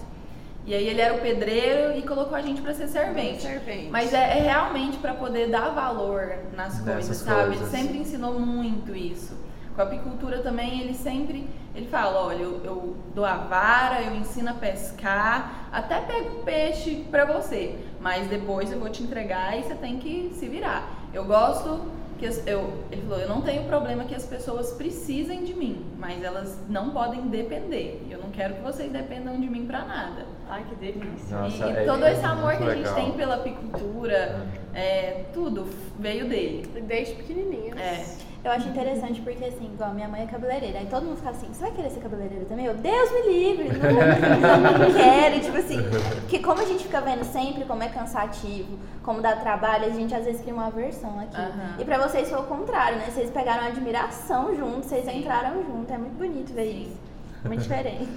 E 0.65 0.73
aí 0.73 0.87
ele 0.87 1.01
era 1.01 1.13
o 1.13 1.19
pedreiro 1.19 1.97
e 1.97 2.01
colocou 2.03 2.35
a 2.37 2.41
gente 2.41 2.61
pra 2.61 2.73
ser 2.73 2.87
servente. 2.87 3.41
Servente. 3.41 3.89
Mas 3.91 4.13
é, 4.13 4.37
é 4.37 4.41
realmente 4.43 4.97
para 4.97 5.13
poder 5.13 5.49
dar 5.49 5.69
valor 5.71 6.37
nas 6.55 6.79
Nessas 6.79 6.93
coisas, 6.93 7.17
sabe? 7.17 7.39
Ele 7.41 7.47
coisas. 7.57 7.69
sempre 7.69 7.97
ensinou 7.97 8.39
muito 8.39 8.95
isso. 8.95 9.37
Com 9.75 9.81
a 9.81 9.85
apicultura 9.85 10.37
também, 10.39 10.81
ele 10.81 10.93
sempre 10.93 11.49
ele 11.75 11.87
fala, 11.87 12.21
olha, 12.27 12.43
eu, 12.43 12.61
eu 12.63 12.95
dou 13.15 13.25
a 13.25 13.35
vara, 13.35 14.03
eu 14.03 14.15
ensino 14.15 14.51
a 14.51 14.53
pescar, 14.53 15.67
até 15.71 15.99
pego 16.01 16.43
peixe 16.43 17.03
para 17.09 17.25
você, 17.25 17.75
mas 17.99 18.27
depois 18.27 18.71
eu 18.71 18.79
vou 18.79 18.89
te 18.89 19.01
entregar 19.01 19.57
e 19.57 19.63
você 19.63 19.73
tem 19.73 19.97
que 19.97 20.31
se 20.35 20.47
virar. 20.47 20.87
Eu 21.11 21.25
gosto 21.25 21.81
que 22.23 22.27
as- 22.27 22.47
eu, 22.47 22.73
ele 22.89 23.01
falou, 23.01 23.19
eu 23.19 23.27
não 23.27 23.41
tenho 23.41 23.65
problema 23.65 24.05
que 24.05 24.15
as 24.15 24.25
pessoas 24.25 24.71
precisem 24.71 25.43
de 25.43 25.53
mim, 25.53 25.85
mas 25.99 26.23
elas 26.23 26.57
não 26.69 26.91
podem 26.91 27.27
depender. 27.27 28.01
Eu 28.09 28.17
não 28.19 28.29
quero 28.31 28.53
que 28.55 28.61
vocês 28.61 28.89
dependam 28.89 29.37
de 29.41 29.49
mim 29.49 29.65
para 29.67 29.83
nada. 29.83 30.25
Ai, 30.47 30.63
que 30.69 30.75
delícia. 30.75 31.37
Nossa, 31.37 31.67
e 31.67 31.71
é 31.71 31.83
todo 31.83 32.05
esse 32.05 32.21
muito 32.21 32.31
amor 32.31 32.55
que 32.57 32.63
a 32.63 32.69
gente 32.69 32.77
legal. 32.77 32.95
tem 32.95 33.11
pela 33.11 33.35
apicultura, 33.35 34.47
é, 34.73 35.25
tudo 35.33 35.67
veio 35.99 36.29
dele. 36.29 36.65
Desde 36.87 37.13
pequenininha. 37.15 37.75
É. 37.75 38.05
Eu 38.43 38.51
acho 38.51 38.67
interessante 38.67 39.21
porque, 39.21 39.45
assim, 39.45 39.71
igual 39.73 39.93
minha 39.93 40.07
mãe 40.07 40.23
é 40.23 40.25
cabeleireira, 40.25 40.79
aí 40.79 40.85
todo 40.87 41.05
mundo 41.05 41.15
fica 41.15 41.29
assim, 41.29 41.47
você 41.47 41.61
vai 41.61 41.71
querer 41.71 41.89
ser 41.89 42.01
cabeleireira 42.01 42.43
também? 42.43 42.65
Eu, 42.65 42.75
Deus 42.75 43.11
me 43.11 43.33
livre, 43.33 43.69
não, 43.69 44.79
não 44.79 44.91
quero, 44.93 45.35
e, 45.35 45.39
tipo 45.39 45.57
assim, 45.57 45.77
porque 46.19 46.39
como 46.39 46.61
a 46.61 46.65
gente 46.65 46.83
fica 46.83 46.99
vendo 46.99 47.23
sempre 47.23 47.63
como 47.63 47.81
é 47.83 47.87
cansativo, 47.87 48.77
como 49.01 49.21
dá 49.21 49.37
trabalho, 49.37 49.85
a 49.85 49.89
gente 49.91 50.13
às 50.13 50.25
vezes 50.25 50.41
cria 50.41 50.53
uma 50.53 50.67
aversão 50.67 51.19
aqui. 51.19 51.37
Aham. 51.37 51.75
E 51.79 51.85
pra 51.85 51.97
vocês 52.05 52.29
foi 52.29 52.39
o 52.39 52.43
contrário, 52.43 52.97
né? 52.97 53.05
Vocês 53.09 53.29
pegaram 53.29 53.65
admiração 53.65 54.53
juntos, 54.53 54.89
vocês 54.89 55.07
entraram 55.07 55.63
juntos, 55.63 55.89
é 55.89 55.97
muito 55.97 56.17
bonito 56.17 56.53
ver 56.53 56.69
isso. 56.69 56.97
Muito 57.45 57.61
diferente. 57.63 58.09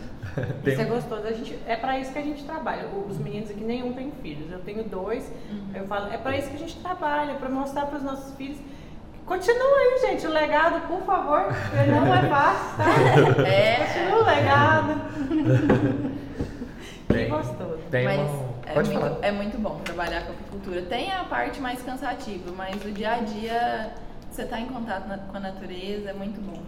Tem 0.65 0.73
Isso 0.73 0.83
é 0.83 0.85
gostoso. 0.85 1.27
A 1.27 1.33
gente, 1.33 1.59
é 1.67 1.77
pra 1.77 1.99
isso 1.99 2.13
que 2.13 2.19
a 2.19 2.23
gente 2.23 2.45
trabalha. 2.45 2.89
Os 3.09 3.19
meninos 3.19 3.51
aqui, 3.51 3.63
nenhum 3.65 3.93
tem 3.93 4.11
filhos. 4.23 4.51
Eu 4.51 4.61
tenho 4.61 4.85
dois. 4.85 5.31
Eu 5.75 5.87
falo, 5.87 6.13
é 6.13 6.19
pra 6.19 6.37
isso 6.37 6.49
que 6.51 6.57
a 6.57 6.59
gente 6.59 6.77
trabalha, 6.79 7.35
pra 7.35 7.49
mostrar 7.49 7.87
pros 7.87 8.03
nossos 8.03 8.35
filhos. 8.35 8.59
Continua 9.27 9.77
aí, 9.79 9.99
gente, 10.01 10.27
o 10.27 10.31
legado, 10.31 10.87
por 10.87 11.03
favor. 11.05 11.45
Porque 11.53 11.91
não 11.91 12.15
é 12.15 12.29
fácil, 12.29 12.77
tá? 12.77 13.43
É, 13.47 13.77
Continua 13.85 14.19
o 14.21 14.25
legado. 14.25 15.01
que 17.09 17.13
Tem- 17.15 17.29
gostoso. 17.29 17.79
Tem 17.91 18.05
mas 18.05 18.21
uma... 18.21 18.49
é, 18.67 18.73
Pode 18.75 18.91
muito, 18.91 19.01
falar. 19.03 19.19
é 19.23 19.33
muito 19.33 19.59
bom 19.59 19.81
trabalhar 19.85 20.23
com 20.23 20.33
apicultura. 20.33 20.83
Tem 20.83 21.13
a 21.13 21.25
parte 21.25 21.61
mais 21.61 21.83
cansativa, 21.83 22.53
mas 22.57 22.77
o 22.85 22.91
dia 22.93 23.15
a 23.15 23.19
dia, 23.19 23.95
você 24.31 24.45
tá 24.45 24.61
em 24.61 24.67
contato 24.67 25.09
na- 25.09 25.19
com 25.19 25.37
a 25.37 25.41
natureza, 25.41 26.11
é 26.11 26.13
muito 26.13 26.41
bom. 26.41 26.63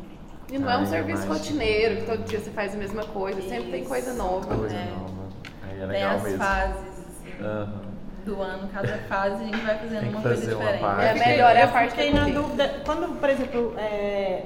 E 0.50 0.58
não 0.58 0.68
é 0.70 0.78
um 0.78 0.86
serviço 0.86 1.24
imagino. 1.26 1.34
rotineiro, 1.34 1.96
que 1.96 2.06
todo 2.06 2.24
dia 2.24 2.40
você 2.40 2.50
faz 2.50 2.74
a 2.74 2.78
mesma 2.78 3.04
coisa, 3.04 3.40
sempre 3.42 3.70
tem 3.70 3.84
coisa 3.84 4.10
Isso. 4.10 4.18
nova. 4.18 4.56
Coisa 4.56 4.74
É. 4.74 4.84
nova. 4.98 5.28
Aí 5.62 5.76
é 5.76 5.78
Tem 5.80 5.86
legal 5.86 6.16
as 6.16 6.22
mesmo. 6.22 6.38
fases 6.38 6.76
assim, 6.76 7.44
Aham. 7.44 7.87
Do 8.28 8.42
ano, 8.42 8.68
cada 8.68 8.98
fase 9.08 9.42
a 9.42 9.46
gente 9.46 9.58
vai 9.58 9.78
fazendo 9.78 10.02
que 10.02 10.08
uma 10.10 10.22
coisa 10.22 10.44
uma 10.44 10.54
diferente. 10.54 10.80
parte. 10.80 11.04
É 11.04 11.14
melhor 11.14 11.56
é 11.56 11.62
a 11.62 11.68
parte 11.68 11.90
Fiquei 11.90 12.12
da 12.12 12.26
na 12.26 12.28
dúvida, 12.32 12.82
quando, 12.84 13.18
por 13.18 13.28
exemplo, 13.28 13.74
é, 13.78 14.44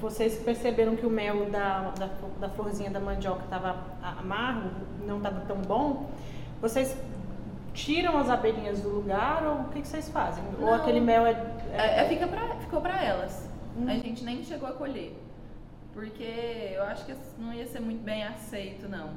vocês 0.00 0.36
perceberam 0.38 0.96
que 0.96 1.06
o 1.06 1.10
mel 1.10 1.46
da, 1.46 1.92
da, 1.98 2.08
da 2.40 2.48
florzinha 2.48 2.90
da 2.90 3.00
mandioca 3.00 3.44
estava 3.44 3.76
amargo, 4.02 4.70
não 5.06 5.18
estava 5.18 5.40
tão 5.46 5.56
bom, 5.58 6.10
vocês 6.60 6.96
tiram 7.72 8.18
as 8.18 8.28
abelhinhas 8.28 8.80
do 8.80 8.88
lugar 8.88 9.44
ou 9.46 9.54
o 9.60 9.64
que, 9.68 9.80
que 9.80 9.88
vocês 9.88 10.08
fazem? 10.08 10.42
Ou 10.58 10.66
Não. 10.66 10.74
aquele 10.74 11.00
mel 11.00 11.24
é. 11.26 11.32
É, 11.72 12.00
é, 12.00 12.08
fica 12.08 12.26
pra, 12.26 12.56
ficou 12.56 12.80
pra 12.80 13.02
elas. 13.02 13.48
Hum. 13.76 13.88
A 13.88 13.94
gente 13.94 14.24
nem 14.24 14.42
chegou 14.42 14.68
a 14.68 14.72
colher. 14.72 15.16
Porque 15.92 16.72
eu 16.74 16.82
acho 16.84 17.04
que 17.04 17.14
não 17.38 17.52
ia 17.52 17.66
ser 17.66 17.80
muito 17.80 18.02
bem 18.02 18.24
aceito, 18.24 18.88
não. 18.88 19.10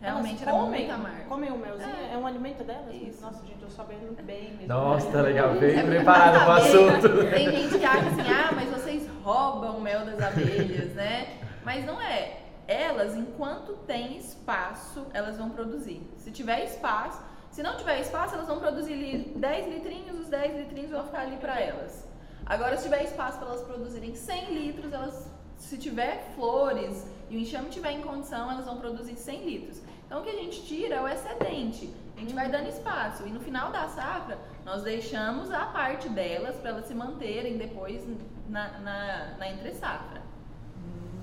Realmente 0.00 0.42
era 0.42 0.50
Elas 0.52 0.62
comem, 0.64 0.80
muito 0.80 0.94
amargo. 0.94 1.28
Comem 1.28 1.50
o 1.52 1.58
melzinho? 1.58 1.88
É, 2.10 2.14
É. 2.14 2.16
um 2.16 2.26
alimento 2.26 2.64
delas? 2.64 2.94
Isso. 2.94 3.20
Nossa, 3.20 3.44
gente, 3.46 3.62
eu 3.62 3.70
sabendo 3.70 4.22
bem 4.22 4.52
mesmo. 4.52 4.68
Nossa, 4.68 5.10
tá 5.10 5.20
legal. 5.22 5.50
É 5.50 5.58
Bem 5.58 5.74
porque 5.74 5.88
preparado 5.96 6.32
pra 6.34 6.44
pro 6.44 6.52
assunto. 6.54 7.30
Tem 7.30 7.50
gente 7.50 7.78
que 7.78 7.84
acha 7.84 8.06
assim, 8.08 8.22
ah, 8.30 8.50
mas 8.54 8.70
vocês 8.70 9.06
roubam 9.22 9.76
o 9.76 9.80
mel 9.80 10.04
das 10.06 10.20
abelhas, 10.22 10.94
né? 10.94 11.38
Mas 11.64 11.84
não 11.84 12.00
é. 12.00 12.38
Elas, 12.66 13.14
enquanto 13.16 13.74
tem 13.86 14.16
espaço, 14.16 15.06
elas 15.12 15.36
vão 15.36 15.50
produzir. 15.50 16.02
Se 16.18 16.30
tiver 16.30 16.64
espaço, 16.64 17.20
se 17.50 17.62
não 17.62 17.76
tiver 17.76 18.00
espaço, 18.00 18.34
elas 18.36 18.46
vão 18.46 18.58
produzir 18.60 18.92
ali 18.92 19.32
10 19.36 19.68
litrinhos, 19.74 20.20
os 20.20 20.28
10 20.28 20.56
litrinhos 20.56 20.90
vão 20.92 21.04
ficar 21.04 21.22
ali 21.22 21.36
pra 21.36 21.60
elas. 21.60 22.08
Agora, 22.46 22.76
se 22.76 22.84
tiver 22.84 23.02
espaço 23.04 23.38
para 23.38 23.48
elas 23.48 23.62
produzirem 23.62 24.14
100 24.14 24.54
litros, 24.54 24.92
elas, 24.92 25.28
se 25.56 25.76
tiver 25.76 26.32
flores 26.34 27.04
e 27.28 27.36
o 27.36 27.40
enxame 27.40 27.68
estiver 27.68 27.90
em 27.92 28.02
condição, 28.02 28.50
elas 28.50 28.64
vão 28.64 28.78
produzir 28.78 29.16
100 29.16 29.44
litros. 29.44 29.82
Então, 30.10 30.22
o 30.22 30.24
que 30.24 30.30
a 30.30 30.42
gente 30.42 30.66
tira 30.66 30.96
é 30.96 31.00
o 31.00 31.06
excedente. 31.06 31.94
A 32.16 32.20
gente 32.20 32.34
vai 32.34 32.50
dando 32.50 32.68
espaço. 32.68 33.24
E 33.28 33.30
no 33.30 33.38
final 33.38 33.70
da 33.70 33.86
safra, 33.86 34.36
nós 34.64 34.82
deixamos 34.82 35.52
a 35.52 35.66
parte 35.66 36.08
delas 36.08 36.56
para 36.56 36.70
elas 36.70 36.86
se 36.86 36.94
manterem 36.94 37.56
depois 37.56 38.02
na, 38.48 38.80
na, 38.80 39.36
na 39.38 39.48
entre 39.48 39.72
safra. 39.72 40.20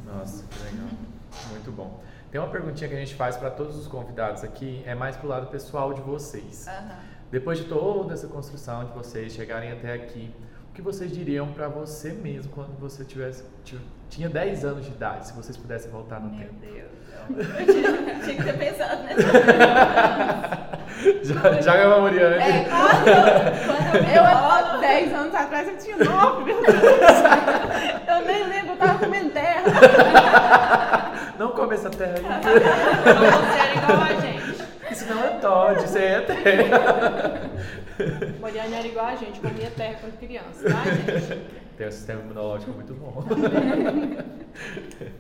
Nossa, 0.05 0.45
que 0.47 0.63
legal. 0.63 0.87
Muito 1.49 1.69
bom. 1.69 2.01
Tem 2.31 2.39
uma 2.39 2.49
perguntinha 2.49 2.89
que 2.89 2.95
a 2.95 2.99
gente 2.99 3.13
faz 3.13 3.35
para 3.35 3.51
todos 3.51 3.75
os 3.75 3.87
convidados 3.87 4.41
aqui, 4.41 4.81
é 4.85 4.95
mais 4.95 5.17
pro 5.17 5.27
lado 5.27 5.47
pessoal 5.47 5.93
de 5.93 5.99
vocês. 5.99 6.65
Depois 7.29 7.57
de 7.57 7.65
toda 7.65 8.13
essa 8.13 8.27
construção 8.27 8.85
de 8.85 8.93
vocês 8.93 9.33
chegarem 9.33 9.69
até 9.69 9.91
aqui, 9.95 10.33
que 10.77 10.81
vocês 10.83 11.11
diriam 11.11 11.47
para 11.47 11.67
você 11.67 12.11
mesmo 12.13 12.51
quando 12.53 12.79
você 12.79 13.03
tivesse 13.03 13.43
ti- 13.65 13.79
tinha 14.11 14.29
10 14.29 14.63
anos 14.63 14.85
de 14.85 14.91
idade, 14.91 15.25
se 15.25 15.33
vocês 15.33 15.57
pudessem 15.57 15.89
voltar 15.89 16.19
no 16.19 16.29
Meu 16.29 16.37
tempo? 16.47 16.53
Deus. 16.61 16.87
Eu 17.59 17.65
tinha, 17.65 18.19
tinha 18.23 18.35
que 18.35 18.43
ter 18.43 18.53
pensado 18.57 19.01
nessa. 19.03 19.27
Já, 21.23 21.61
já 21.61 21.75
é 21.75 21.85
uma. 21.87 22.09
É, 22.09 22.63
quando, 22.63 23.03
quando 23.67 23.95
eu, 24.07 24.15
Eu, 24.15 24.23
há 24.23 24.77
10 24.79 25.13
anos 25.13 25.35
atrás, 25.35 25.67
eu 25.67 25.77
tinha 25.77 25.97
9, 25.97 26.43
meu 26.43 26.61
Deus. 26.61 26.75
Eu 28.07 28.25
nem 28.25 28.47
lembro, 28.47 28.71
eu 28.71 28.77
tava 28.77 28.97
comendo 28.99 29.29
terra. 29.29 31.11
Não 31.37 31.51
come 31.51 31.75
essa 31.75 31.89
terra 31.91 32.15
aí. 32.15 32.23
Não 33.87 34.01
a 34.01 34.06
gente. 34.06 34.06
Isso 34.97 35.13
não 35.13 35.23
é 35.23 35.37
Todd, 35.37 35.83
isso 35.83 35.95
aí 35.97 36.05
é 36.05 36.21
terra. 36.21 37.51
Moriane 38.39 38.73
era 38.73 38.87
igual 38.87 39.05
a 39.05 39.15
gente, 39.15 39.39
comia 39.39 39.69
terra 39.69 39.99
quando 40.01 40.17
criança, 40.17 40.63
tá, 40.63 40.83
gente? 40.85 41.39
Tem 41.77 41.87
um 41.87 41.91
sistema 41.91 42.21
imunológico 42.21 42.71
muito 42.71 42.95
bom. 42.95 43.13
O 43.19 43.25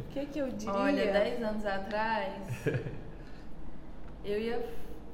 que 0.09 0.25
que 0.25 0.39
eu 0.39 0.47
diria? 0.47 0.73
Olha, 0.73 1.11
10 1.11 1.43
anos 1.43 1.63
atrás, 1.63 2.33
eu 4.25 4.39
ia 4.39 4.65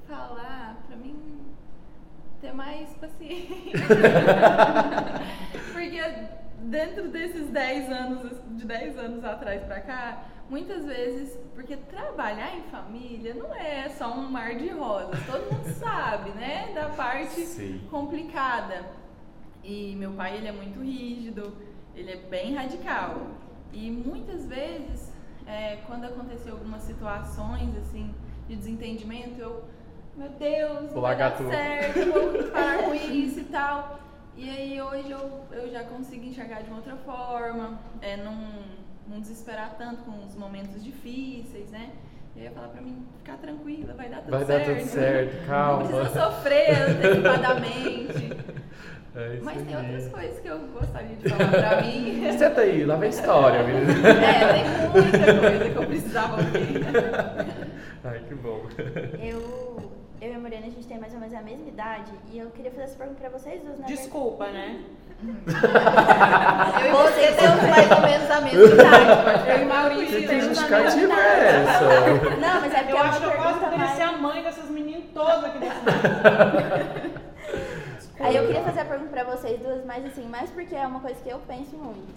falar 0.08 0.78
pra 0.88 0.96
mim 0.96 1.42
ter 2.40 2.54
mais 2.54 2.88
paciência. 2.94 3.74
Porque 5.74 6.02
dentro 6.60 7.10
desses 7.10 7.50
10 7.50 7.92
anos, 7.92 8.32
de 8.52 8.66
10 8.66 8.98
anos 8.98 9.26
atrás 9.26 9.62
pra 9.64 9.82
cá, 9.82 10.24
muitas 10.54 10.86
vezes, 10.86 11.36
porque 11.56 11.76
trabalhar 11.76 12.56
em 12.56 12.62
família 12.70 13.34
não 13.34 13.56
é 13.56 13.90
só 13.90 14.14
um 14.14 14.30
mar 14.30 14.54
de 14.56 14.68
rosas, 14.70 15.20
todo 15.26 15.52
mundo 15.52 15.68
sabe, 15.80 16.30
né? 16.30 16.72
Da 16.76 16.90
parte 16.90 17.42
Sim. 17.42 17.82
complicada. 17.90 18.86
E 19.64 19.96
meu 19.96 20.12
pai, 20.12 20.38
ele 20.38 20.48
é 20.48 20.52
muito 20.52 20.80
rígido, 20.80 21.58
ele 21.96 22.12
é 22.12 22.18
bem 22.18 22.54
radical. 22.54 23.30
E 23.72 23.90
muitas 23.90 24.46
vezes, 24.46 25.12
é, 25.48 25.78
quando 25.88 26.04
aconteceu 26.06 26.54
algumas 26.54 26.84
situações, 26.84 27.76
assim, 27.78 28.14
de 28.48 28.56
desentendimento, 28.56 29.42
eu, 29.42 29.64
meu 30.16 30.30
Deus, 30.30 30.94
não 30.94 31.02
vai 31.02 31.18
dar 31.18 31.36
certo, 31.36 32.12
vou 32.12 32.44
parar 32.54 32.84
com 32.84 32.94
isso 32.94 33.40
e 33.40 33.46
tal. 33.46 34.00
E 34.38 34.48
aí 34.52 34.80
hoje 34.80 35.10
eu, 35.10 35.46
eu 35.52 35.72
já 35.72 35.84
consigo 35.84 36.26
enxergar 36.26 36.62
de 36.62 36.68
uma 36.68 36.78
outra 36.78 36.96
forma, 36.98 37.80
é, 38.02 38.18
não, 38.18 38.38
não 39.08 39.20
desesperar 39.20 39.76
tanto 39.78 40.04
com 40.04 40.26
os 40.26 40.36
momentos 40.36 40.84
difíceis, 40.84 41.70
né? 41.70 41.92
E 42.36 42.40
aí 42.40 42.46
eu 42.46 42.50
ia 42.50 42.52
falar 42.52 42.70
pra 42.70 42.82
mim, 42.82 43.06
ficar 43.20 43.38
tranquila, 43.38 43.94
vai 43.94 44.10
dar 44.10 44.18
tudo 44.22 44.32
Vai 44.32 44.46
dar 44.46 44.66
certo. 44.66 44.80
tudo 44.80 44.90
certo, 44.90 45.46
calma. 45.48 45.84
Não 45.84 46.00
precisa 46.00 46.32
sofrer 46.32 46.82
antecipadamente. 46.90 48.34
É 49.16 49.38
Mas 49.44 49.62
tem 49.62 49.78
outras 49.78 50.08
coisas 50.10 50.40
que 50.40 50.48
eu 50.48 50.58
gostaria 50.70 51.16
de 51.16 51.30
falar 51.30 51.52
pra 51.52 51.82
mim. 51.84 52.26
Senta 52.36 52.62
aí, 52.62 52.84
lá 52.84 52.96
vem 52.96 53.06
a 53.06 53.10
história, 53.12 53.62
menina. 53.62 54.10
É, 54.10 54.54
tem 54.54 54.90
muita 54.90 55.40
coisa 55.40 55.70
que 55.70 55.76
eu 55.76 55.86
precisava 55.86 56.34
ouvir. 56.38 56.82
Ai, 58.04 58.20
que 58.28 58.34
bom. 58.34 58.66
Eu, 59.22 59.92
eu 60.20 60.32
e 60.32 60.34
a 60.34 60.40
Mariana, 60.40 60.66
a 60.66 60.70
gente 60.72 60.88
tem 60.88 60.98
mais 61.00 61.14
ou 61.14 61.20
menos 61.20 61.36
a 61.36 61.44
mesma 61.44 61.68
idade 61.68 62.12
e 62.32 62.40
eu 62.40 62.50
queria 62.50 62.72
fazer 62.72 62.84
essa 62.86 62.98
pergunta 62.98 63.20
pra 63.20 63.30
vocês 63.30 63.62
duas, 63.62 63.78
né? 63.78 63.86
Desculpa, 63.86 64.48
né? 64.48 64.84
Eu 65.24 66.88
e 66.88 66.92
você 66.92 67.32
temos 67.34 67.62
mais 67.62 67.92
ou 67.92 68.02
menos 68.02 68.32
a 68.32 68.42
mesma 68.42 68.66
idade. 68.74 69.50
Eu 69.50 69.62
e 69.62 69.66
Maurício 69.66 70.28
Que, 70.28 70.42
justificativa 70.42 71.14
é 71.14 71.64
essa? 71.64 72.36
Não, 72.40 72.62
mas 72.62 72.74
é 72.74 72.78
porque 72.80 72.92
Eu 72.94 72.98
é 72.98 73.02
acho 73.02 73.20
que 73.20 73.26
eu 73.26 73.32
posso 73.32 73.78
mais... 73.78 73.92
ser 73.92 74.02
a 74.04 74.12
mãe 74.14 74.44
dessas 74.44 74.70
meninas 74.70 75.04
todas 75.14 75.44
aqui 75.46 75.60
desse 75.60 75.76
mundo. 75.76 77.24
Aí 78.20 78.36
eu 78.38 78.46
queria 78.46 78.62
fazer 78.64 78.80
a 78.82 78.86
pergunta 78.86 79.10
pra 79.10 79.24
vocês 79.36 79.60
duas, 79.60 79.84
mas 79.86 80.06
assim, 80.06 80.26
mais 80.30 80.50
porque 80.50 80.76
é 80.76 80.88
uma 80.88 81.00
coisa 81.02 81.20
que 81.22 81.30
eu 81.30 81.40
penso 81.40 81.76
muito. 81.76 82.14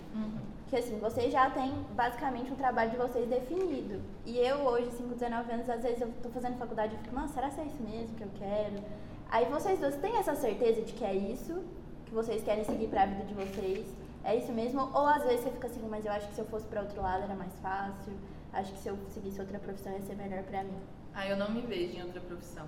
Que 0.68 0.76
assim, 0.76 0.98
vocês 0.98 1.32
já 1.32 1.48
têm 1.50 1.72
basicamente 1.92 2.52
um 2.52 2.56
trabalho 2.56 2.90
de 2.90 2.96
vocês 2.96 3.28
definido. 3.28 4.00
E 4.24 4.38
eu 4.38 4.58
hoje, 4.58 4.88
assim, 4.88 5.04
com 5.04 5.14
19 5.14 5.52
anos, 5.52 5.70
às 5.70 5.82
vezes 5.82 6.00
eu 6.00 6.08
tô 6.22 6.28
fazendo 6.30 6.58
faculdade 6.58 6.94
e 6.94 6.98
fico, 6.98 7.14
mano, 7.14 7.28
será 7.28 7.48
que 7.50 7.60
é 7.60 7.64
isso 7.64 7.82
mesmo 7.82 8.14
que 8.16 8.22
eu 8.22 8.30
quero? 8.38 8.84
Aí 9.30 9.46
vocês 9.46 9.78
duas 9.80 9.96
têm 9.96 10.16
essa 10.16 10.34
certeza 10.34 10.82
de 10.82 10.92
que 10.92 11.04
é 11.04 11.14
isso, 11.14 11.64
que 12.06 12.14
vocês 12.14 12.42
querem 12.42 12.64
seguir 12.64 12.88
pra 12.88 13.06
vida 13.06 13.24
de 13.24 13.34
vocês? 13.34 13.86
É 14.24 14.34
isso 14.34 14.52
mesmo? 14.52 14.80
Ou 14.94 15.06
às 15.06 15.22
vezes 15.24 15.40
você 15.40 15.50
fica 15.50 15.66
assim, 15.66 15.86
mas 15.88 16.04
eu 16.04 16.12
acho 16.12 16.28
que 16.28 16.34
se 16.34 16.40
eu 16.40 16.46
fosse 16.46 16.66
pra 16.66 16.80
outro 16.80 17.00
lado 17.00 17.24
era 17.24 17.34
mais 17.34 17.52
fácil, 17.60 18.12
acho 18.52 18.72
que 18.72 18.78
se 18.78 18.88
eu 18.88 18.96
seguisse 19.10 19.40
outra 19.40 19.58
profissão 19.58 19.92
ia 19.92 20.00
ser 20.00 20.16
melhor 20.16 20.42
pra 20.44 20.64
mim. 20.64 20.80
Ah, 21.14 21.28
eu 21.28 21.36
não 21.36 21.50
me 21.50 21.60
vejo 21.60 21.96
em 21.96 22.02
outra 22.02 22.20
profissão. 22.20 22.66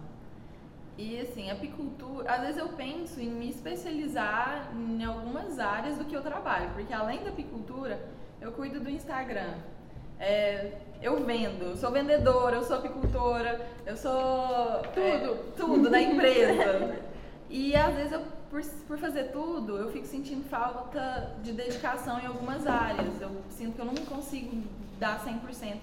E 0.97 1.21
assim, 1.21 1.51
apicultura, 1.51 2.31
às 2.31 2.41
vezes 2.41 2.57
eu 2.59 2.69
penso 2.71 3.21
em 3.21 3.31
me 3.31 3.49
especializar 3.49 4.73
em 4.75 5.05
algumas 5.05 5.59
áreas 5.59 5.97
do 5.97 6.05
que 6.05 6.17
eu 6.17 6.23
trabalho, 6.23 6.71
porque 6.75 6.93
além 6.93 7.23
da 7.23 7.31
apicultura, 7.31 8.01
eu 8.41 8.51
cuido 8.53 8.81
do 8.81 8.91
Instagram. 8.91 9.55
É, 10.19 10.73
eu 11.01 11.25
vendo, 11.25 11.63
eu 11.65 11.77
sou 11.77 11.93
vendedora, 11.93 12.57
eu 12.57 12.65
sou 12.65 12.79
apicultora, 12.79 13.65
eu 13.87 13.97
sou 13.97 14.83
tudo, 14.93 15.53
tudo 15.57 15.91
da 15.91 16.01
empresa. 16.01 16.99
E 17.51 17.75
às 17.75 17.95
vezes 17.95 18.13
eu, 18.13 18.21
por, 18.51 18.63
por 18.87 18.99
fazer 18.99 19.25
tudo, 19.25 19.77
eu 19.77 19.91
fico 19.91 20.07
sentindo 20.07 20.49
falta 20.49 21.37
de 21.43 21.53
dedicação 21.53 22.19
em 22.21 22.27
algumas 22.27 22.67
áreas. 22.67 23.21
Eu 23.21 23.31
sinto 23.51 23.75
que 23.75 23.81
eu 23.81 23.85
não 23.85 23.95
consigo 23.95 24.63
dar 24.99 25.25
100%. 25.25 25.77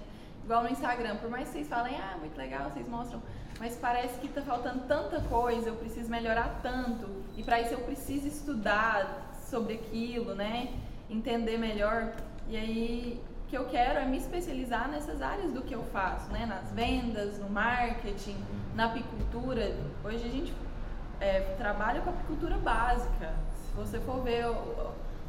Igual 0.44 0.62
no 0.62 0.68
Instagram, 0.68 1.16
por 1.16 1.28
mais 1.28 1.48
que 1.48 1.54
vocês 1.54 1.68
falem, 1.68 1.96
ah, 1.96 2.16
muito 2.18 2.36
legal, 2.36 2.70
vocês 2.70 2.86
mostram, 2.88 3.20
mas 3.58 3.76
parece 3.76 4.20
que 4.20 4.28
tá 4.28 4.42
faltando 4.42 4.84
tanta 4.86 5.20
coisa, 5.22 5.68
eu 5.68 5.74
preciso 5.74 6.08
melhorar 6.08 6.60
tanto, 6.62 7.08
e 7.36 7.42
para 7.42 7.60
isso 7.60 7.74
eu 7.74 7.80
preciso 7.80 8.28
estudar 8.28 9.34
sobre 9.50 9.74
aquilo, 9.74 10.34
né? 10.34 10.72
Entender 11.10 11.58
melhor. 11.58 12.12
E 12.48 12.56
aí, 12.56 13.20
o 13.44 13.48
que 13.48 13.56
eu 13.56 13.64
quero 13.64 13.98
é 13.98 14.04
me 14.04 14.18
especializar 14.18 14.88
nessas 14.88 15.20
áreas 15.20 15.50
do 15.52 15.62
que 15.62 15.74
eu 15.74 15.82
faço, 15.84 16.30
né? 16.30 16.46
Nas 16.46 16.70
vendas, 16.72 17.38
no 17.38 17.50
marketing, 17.50 18.36
na 18.74 18.86
apicultura. 18.86 19.74
Hoje 20.04 20.24
a 20.24 20.30
gente 20.30 20.52
é, 21.20 21.40
trabalha 21.58 22.00
com 22.00 22.10
apicultura 22.10 22.56
básica. 22.56 23.34
Se 23.54 23.72
você 23.76 23.98
for 24.00 24.22
ver 24.22 24.44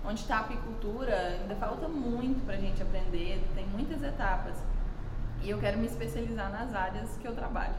onde 0.05 0.21
está 0.21 0.37
a 0.37 0.39
apicultura, 0.41 1.15
ainda 1.41 1.55
falta 1.55 1.87
muito 1.87 2.45
para 2.45 2.55
a 2.55 2.57
gente 2.57 2.81
aprender, 2.81 3.43
tem 3.55 3.65
muitas 3.67 4.01
etapas. 4.01 4.55
E 5.43 5.49
eu 5.49 5.59
quero 5.59 5.77
me 5.77 5.85
especializar 5.85 6.51
nas 6.51 6.73
áreas 6.73 7.15
que 7.17 7.27
eu 7.27 7.33
trabalho. 7.35 7.75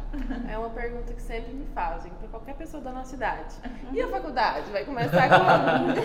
É 0.48 0.56
uma 0.56 0.70
pergunta 0.70 1.12
que 1.12 1.20
sempre 1.20 1.52
me 1.52 1.66
fazem, 1.74 2.10
pra 2.12 2.28
qualquer 2.28 2.54
pessoa 2.54 2.82
da 2.82 2.92
nossa 2.92 3.14
idade. 3.14 3.54
E 3.92 4.00
a 4.00 4.08
faculdade? 4.08 4.70
Vai 4.70 4.84
começar 4.84 5.28
quando? 5.28 5.98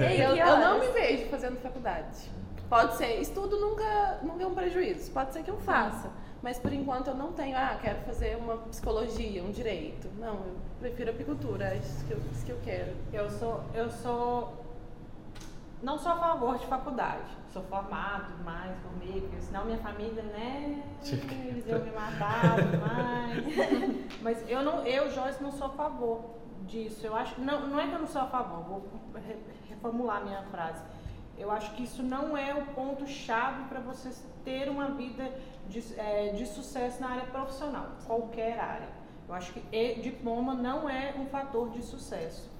Eu, 0.00 0.36
eu 0.36 0.58
não 0.58 0.78
me 0.78 0.88
vejo 0.88 1.26
fazendo 1.28 1.60
faculdade. 1.60 2.30
Pode 2.68 2.96
ser, 2.96 3.20
estudo 3.20 3.60
nunca, 3.60 4.18
nunca 4.22 4.44
é 4.44 4.46
um 4.46 4.54
prejuízo, 4.54 5.10
pode 5.10 5.32
ser 5.32 5.42
que 5.42 5.50
eu 5.50 5.58
faça. 5.58 6.08
Mas 6.42 6.58
por 6.58 6.72
enquanto 6.72 7.08
eu 7.08 7.14
não 7.14 7.32
tenho, 7.32 7.56
ah, 7.56 7.78
quero 7.80 8.00
fazer 8.02 8.36
uma 8.36 8.56
psicologia, 8.56 9.42
um 9.44 9.50
direito. 9.50 10.08
Não, 10.18 10.34
eu 10.36 10.56
prefiro 10.80 11.10
apicultura, 11.10 11.66
é 11.66 11.76
isso 11.76 12.04
que 12.06 12.12
eu, 12.12 12.18
isso 12.32 12.46
que 12.46 12.52
eu 12.52 12.58
quero. 12.64 12.92
Eu 13.12 13.28
sou, 13.30 13.62
eu 13.74 13.90
sou 13.90 14.54
não 15.82 15.98
sou 15.98 16.12
a 16.12 16.16
favor 16.16 16.58
de 16.58 16.66
faculdade. 16.66 17.24
Sou 17.52 17.62
formado, 17.64 18.32
mais, 18.44 18.70
formei, 18.82 19.20
porque 19.22 19.40
senão 19.40 19.64
minha 19.64 19.78
família, 19.78 20.22
né, 20.22 20.82
eles 21.48 21.66
iam 21.66 21.80
me 21.80 21.90
matar, 21.90 22.56
mais. 22.80 23.44
Mas 24.22 24.48
eu, 24.48 24.62
não, 24.62 24.86
eu, 24.86 25.10
Joyce, 25.10 25.42
não 25.42 25.50
sou 25.52 25.66
a 25.66 25.70
favor 25.70 26.20
disso. 26.66 27.04
Eu 27.06 27.16
acho, 27.16 27.40
não, 27.40 27.66
não 27.66 27.80
é 27.80 27.88
que 27.88 27.94
eu 27.94 27.98
não 27.98 28.06
sou 28.06 28.22
a 28.22 28.26
favor, 28.26 28.60
vou 28.62 28.90
re- 29.14 29.38
reformular 29.68 30.18
a 30.18 30.20
minha 30.24 30.42
frase. 30.44 30.82
Eu 31.38 31.50
acho 31.50 31.72
que 31.74 31.82
isso 31.82 32.02
não 32.02 32.36
é 32.36 32.54
o 32.54 32.66
ponto-chave 32.74 33.64
para 33.64 33.80
você 33.80 34.10
ter 34.44 34.68
uma 34.68 34.88
vida 34.90 35.32
de, 35.70 35.98
é, 35.98 36.32
de 36.32 36.46
sucesso 36.46 37.00
na 37.00 37.10
área 37.10 37.26
profissional, 37.26 37.86
qualquer 38.06 38.58
área. 38.58 38.88
Eu 39.28 39.34
acho 39.34 39.52
que 39.52 39.94
diploma 40.02 40.54
não 40.54 40.90
é 40.90 41.14
um 41.16 41.26
fator 41.26 41.70
de 41.70 41.82
sucesso. 41.82 42.50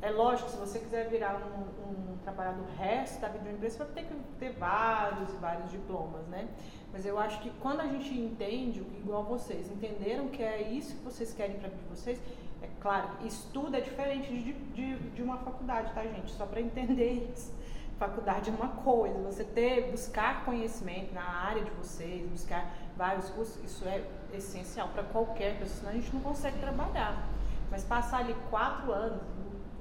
É 0.00 0.10
lógico, 0.10 0.50
se 0.50 0.56
você 0.56 0.78
quiser 0.78 1.08
virar 1.08 1.34
um, 1.34 2.12
um 2.12 2.18
trabalhador 2.18 2.66
resto 2.78 3.20
da 3.20 3.28
vida 3.28 3.42
de 3.42 3.48
uma 3.48 3.56
empresa, 3.56 3.78
você 3.78 3.84
vai 3.84 3.92
ter 3.94 4.04
que 4.04 4.14
ter 4.38 4.50
vários 4.52 5.32
e 5.32 5.36
vários 5.36 5.70
diplomas, 5.70 6.26
né? 6.28 6.48
Mas 6.92 7.04
eu 7.04 7.18
acho 7.18 7.40
que 7.40 7.50
quando 7.58 7.80
a 7.80 7.86
gente 7.86 8.14
entende, 8.14 8.80
igual 8.98 9.24
vocês, 9.24 9.70
entenderam 9.70 10.28
que 10.28 10.42
é 10.42 10.62
isso 10.62 10.94
que 10.94 11.02
vocês 11.02 11.32
querem 11.32 11.58
para 11.58 11.70
vocês, 11.90 12.20
é 12.62 12.68
claro, 12.80 13.08
estudo 13.26 13.76
é 13.76 13.80
diferente 13.80 14.28
de, 14.28 14.52
de, 14.52 14.96
de 15.10 15.22
uma 15.22 15.38
faculdade, 15.38 15.92
tá, 15.92 16.02
gente? 16.02 16.30
Só 16.30 16.46
para 16.46 16.60
entender 16.60 17.30
isso. 17.32 17.52
Faculdade 17.98 18.50
é 18.50 18.52
uma 18.52 18.68
coisa, 18.68 19.16
você 19.20 19.44
ter, 19.44 19.90
buscar 19.90 20.44
conhecimento 20.44 21.14
na 21.14 21.22
área 21.22 21.62
de 21.62 21.70
vocês, 21.70 22.28
buscar 22.28 22.68
vários 22.96 23.30
cursos, 23.30 23.62
isso 23.64 23.86
é 23.86 24.02
essencial 24.32 24.88
para 24.88 25.04
qualquer 25.04 25.58
pessoa, 25.58 25.78
senão 25.78 25.92
a 25.92 25.94
gente 25.94 26.12
não 26.12 26.20
consegue 26.20 26.58
trabalhar. 26.58 27.28
Mas 27.70 27.84
passar 27.84 28.18
ali 28.18 28.34
quatro 28.50 28.92
anos, 28.92 29.22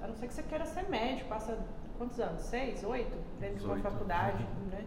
a 0.01 0.07
não 0.07 0.15
ser 0.15 0.27
que 0.27 0.33
você 0.33 0.43
queira 0.43 0.65
ser 0.65 0.87
médico, 0.89 1.27
passa 1.27 1.57
quantos 1.97 2.19
anos? 2.19 2.41
Seis, 2.43 2.83
oito? 2.83 3.15
Dentro 3.39 3.59
de 3.59 3.65
uma 3.65 3.77
faculdade, 3.77 4.43
né? 4.69 4.85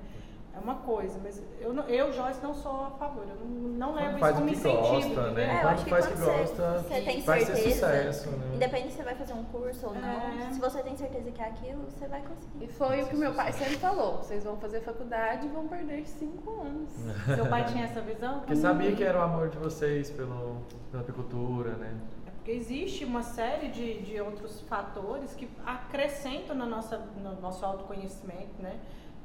É 0.57 0.59
uma 0.59 0.77
coisa, 0.77 1.21
mas 1.23 1.42
eu, 1.61 1.75
eu 1.85 2.12
Joyce, 2.14 2.42
não 2.42 2.55
sou 2.55 2.87
a 2.87 2.90
favor, 2.92 3.25
eu 3.29 3.37
não, 3.37 3.47
não 3.47 3.95
levo 3.95 4.19
faz 4.19 4.35
isso 4.37 4.40
como 4.40 4.51
que 4.51 4.57
incentivo, 4.57 5.14
gosta, 5.14 5.31
né? 5.33 5.45
É, 5.45 5.62
eu 5.62 5.69
acho 5.69 5.85
que 5.85 5.90
faz 5.90 6.07
quando 6.07 6.12
que 6.14 6.19
você, 6.25 6.38
gosta, 6.38 6.73
você 6.79 7.01
tem 7.03 7.21
vai 7.21 7.40
ser 7.40 7.47
certeza, 7.57 7.75
sucesso, 7.75 8.31
né? 8.31 8.55
independente 8.55 8.90
se 8.90 8.97
você 8.97 9.03
vai 9.03 9.14
fazer 9.16 9.33
um 9.35 9.45
curso 9.45 9.87
ou 9.87 9.95
não, 9.95 10.09
É. 10.09 10.51
se 10.51 10.59
você 10.59 10.83
tem 10.83 10.97
certeza 10.97 11.31
que 11.31 11.42
é 11.42 11.45
aquilo, 11.47 11.85
você 11.85 12.09
vai 12.09 12.21
E 12.21 12.23
conseguir. 12.25 12.69
foi 12.73 13.03
o 13.03 13.07
que 13.07 13.16
meu 13.16 13.35
pai 13.35 13.53
sempre 13.53 13.77
falou: 13.77 14.16
vocês 14.16 14.45
vão 14.45 14.57
fazer 14.57 14.81
faculdade 14.81 15.47
e 15.47 15.49
vão 15.51 15.69
perder 15.69 16.07
cinco 16.07 16.62
anos. 16.62 16.88
Seu 17.37 17.47
pai 17.47 17.64
tinha 17.66 17.85
essa 17.85 18.01
visão? 18.01 18.38
Porque 18.38 18.57
sabia 18.57 18.97
que 18.97 19.05
era 19.05 19.19
o 19.19 19.23
amor 19.23 19.51
de 19.51 19.59
vocês 19.59 20.11
pelo, 20.11 20.62
pela 20.90 21.03
apicultura, 21.03 21.73
né? 21.73 21.95
É 22.27 22.31
porque 22.31 22.53
existe 22.53 23.05
uma 23.05 23.23
série 23.23 23.69
de, 23.69 24.01
de 24.03 24.21
outros 24.21 24.61
fatores 24.62 25.35
que 25.35 25.49
acrescentam 25.66 26.57
na 26.57 26.64
nossa, 26.64 26.97
no 27.23 27.40
nosso 27.40 27.64
autoconhecimento, 27.64 28.55
né? 28.61 28.77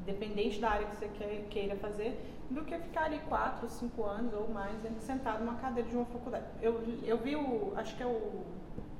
Independente 0.02 0.60
da 0.60 0.72
área 0.72 0.88
que 0.88 0.96
você 0.98 1.08
quer- 1.10 1.46
queira 1.50 1.76
fazer, 1.76 2.20
do 2.50 2.64
que 2.66 2.78
ficar 2.78 3.06
ali 3.06 3.20
quatro, 3.30 3.70
cinco 3.70 4.04
anos 4.04 4.34
ou 4.34 4.50
mais 4.50 4.76
sentado 5.00 5.44
numa 5.44 5.56
cadeira 5.56 5.88
de 5.90 5.96
uma 5.96 6.06
faculdade. 6.06 6.46
Eu, 6.62 6.82
eu 7.04 7.18
vi 7.18 7.36
o, 7.36 7.74
acho 7.76 7.96
que 7.96 8.04
é 8.04 8.06
o 8.08 8.44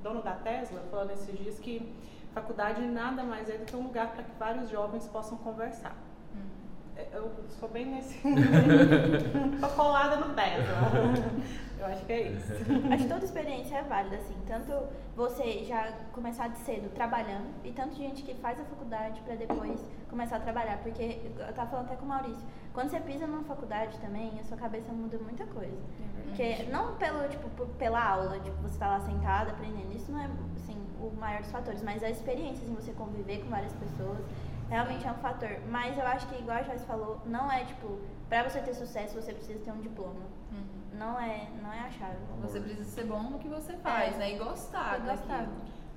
dono 0.04 0.22
da 0.22 0.36
Tesla 0.36 0.82
falando 0.90 1.12
esses 1.12 1.38
dias 1.38 1.60
que 1.60 1.92
faculdade 2.34 2.82
nada 2.82 3.24
mais 3.24 3.50
é 3.50 3.58
do 3.58 3.66
que 3.66 3.76
um 3.76 3.84
lugar 3.84 4.14
para 4.14 4.24
que 4.24 4.32
vários 4.40 4.70
jovens 4.70 5.08
possam 5.08 5.38
conversar. 5.40 5.96
É, 7.02 7.08
Eu 7.18 7.32
sou 7.60 7.68
bem 7.70 7.86
nesse. 7.86 8.20
Tô 9.60 9.68
colada 9.70 10.18
no 10.18 10.34
Tesla. 10.36 10.76
Eu 11.80 11.86
acho 11.88 12.06
que 12.06 12.14
é 12.14 12.28
isso. 12.28 12.54
Acho 12.94 13.04
que 13.04 13.10
toda 13.10 13.26
experiência 13.26 13.78
é 13.78 13.82
válida, 13.82 14.18
assim. 14.18 14.36
Tanto 14.46 14.72
você 15.16 15.64
já 15.64 15.92
começar 16.14 16.48
de 16.50 16.60
cedo 16.60 16.94
trabalhando, 16.94 17.48
e 17.64 17.72
tanto 17.72 17.96
gente 17.96 18.22
que 18.22 18.36
faz 18.36 18.60
a 18.60 18.64
faculdade 18.66 19.20
pra 19.22 19.34
depois 19.34 19.84
começar 20.08 20.36
a 20.36 20.40
trabalhar. 20.40 20.78
Porque 20.84 21.20
eu 21.36 21.54
tava 21.54 21.72
falando 21.72 21.88
até 21.88 21.96
com 21.96 22.06
o 22.06 22.08
Maurício, 22.08 22.44
quando 22.72 22.92
você 22.92 23.00
pisa 23.00 23.26
numa 23.26 23.44
faculdade 23.44 23.98
também, 23.98 24.40
a 24.40 24.44
sua 24.44 24.58
cabeça 24.58 24.92
muda 24.92 25.18
muita 25.18 25.46
coisa. 25.48 25.78
Porque 26.26 26.64
não 26.72 26.96
pelo, 26.98 27.28
tipo, 27.28 27.50
pela 27.78 28.04
aula, 28.04 28.40
tipo, 28.40 28.56
você 28.62 28.78
tá 28.78 28.88
lá 28.88 29.00
sentado 29.00 29.50
aprendendo, 29.50 29.92
isso 29.96 30.12
não 30.12 30.22
é 30.22 30.30
assim, 30.56 30.78
o 31.00 31.12
maior 31.20 31.42
dos 31.42 31.52
fatores, 31.52 31.82
mas 31.82 32.04
a 32.04 32.10
experiência 32.12 32.64
em 32.64 32.76
você 32.76 32.92
conviver 32.94 33.40
com 33.40 33.50
várias 33.50 33.74
pessoas 33.74 34.20
realmente 34.72 35.06
é 35.06 35.12
um 35.12 35.16
fator. 35.16 35.54
Mas 35.70 35.98
eu 35.98 36.08
acho 36.08 36.26
que, 36.28 36.36
igual 36.40 36.58
a 36.58 36.64
Joyce 36.64 36.86
falou, 36.86 37.20
não 37.26 37.52
é 37.52 37.66
tipo, 37.66 38.00
pra 38.30 38.42
você 38.50 38.60
ter 38.62 38.74
sucesso 38.74 39.22
você 39.22 39.34
precisa 39.34 39.60
ter 39.60 39.72
um 39.72 39.82
diploma. 39.82 40.22
Não 40.94 41.20
é, 41.20 41.48
não 41.62 41.72
é 41.74 41.80
a 41.80 41.90
chave. 41.90 42.18
Você 42.42 42.60
precisa 42.60 42.84
ser 42.86 43.06
bom 43.06 43.24
no 43.24 43.40
que 43.40 43.48
você 43.48 43.74
faz, 43.78 44.16
É. 44.16 44.18
né? 44.18 44.34
E 44.36 44.38
gostar 44.38 45.00
E 45.00 45.10
gostar. 45.10 45.48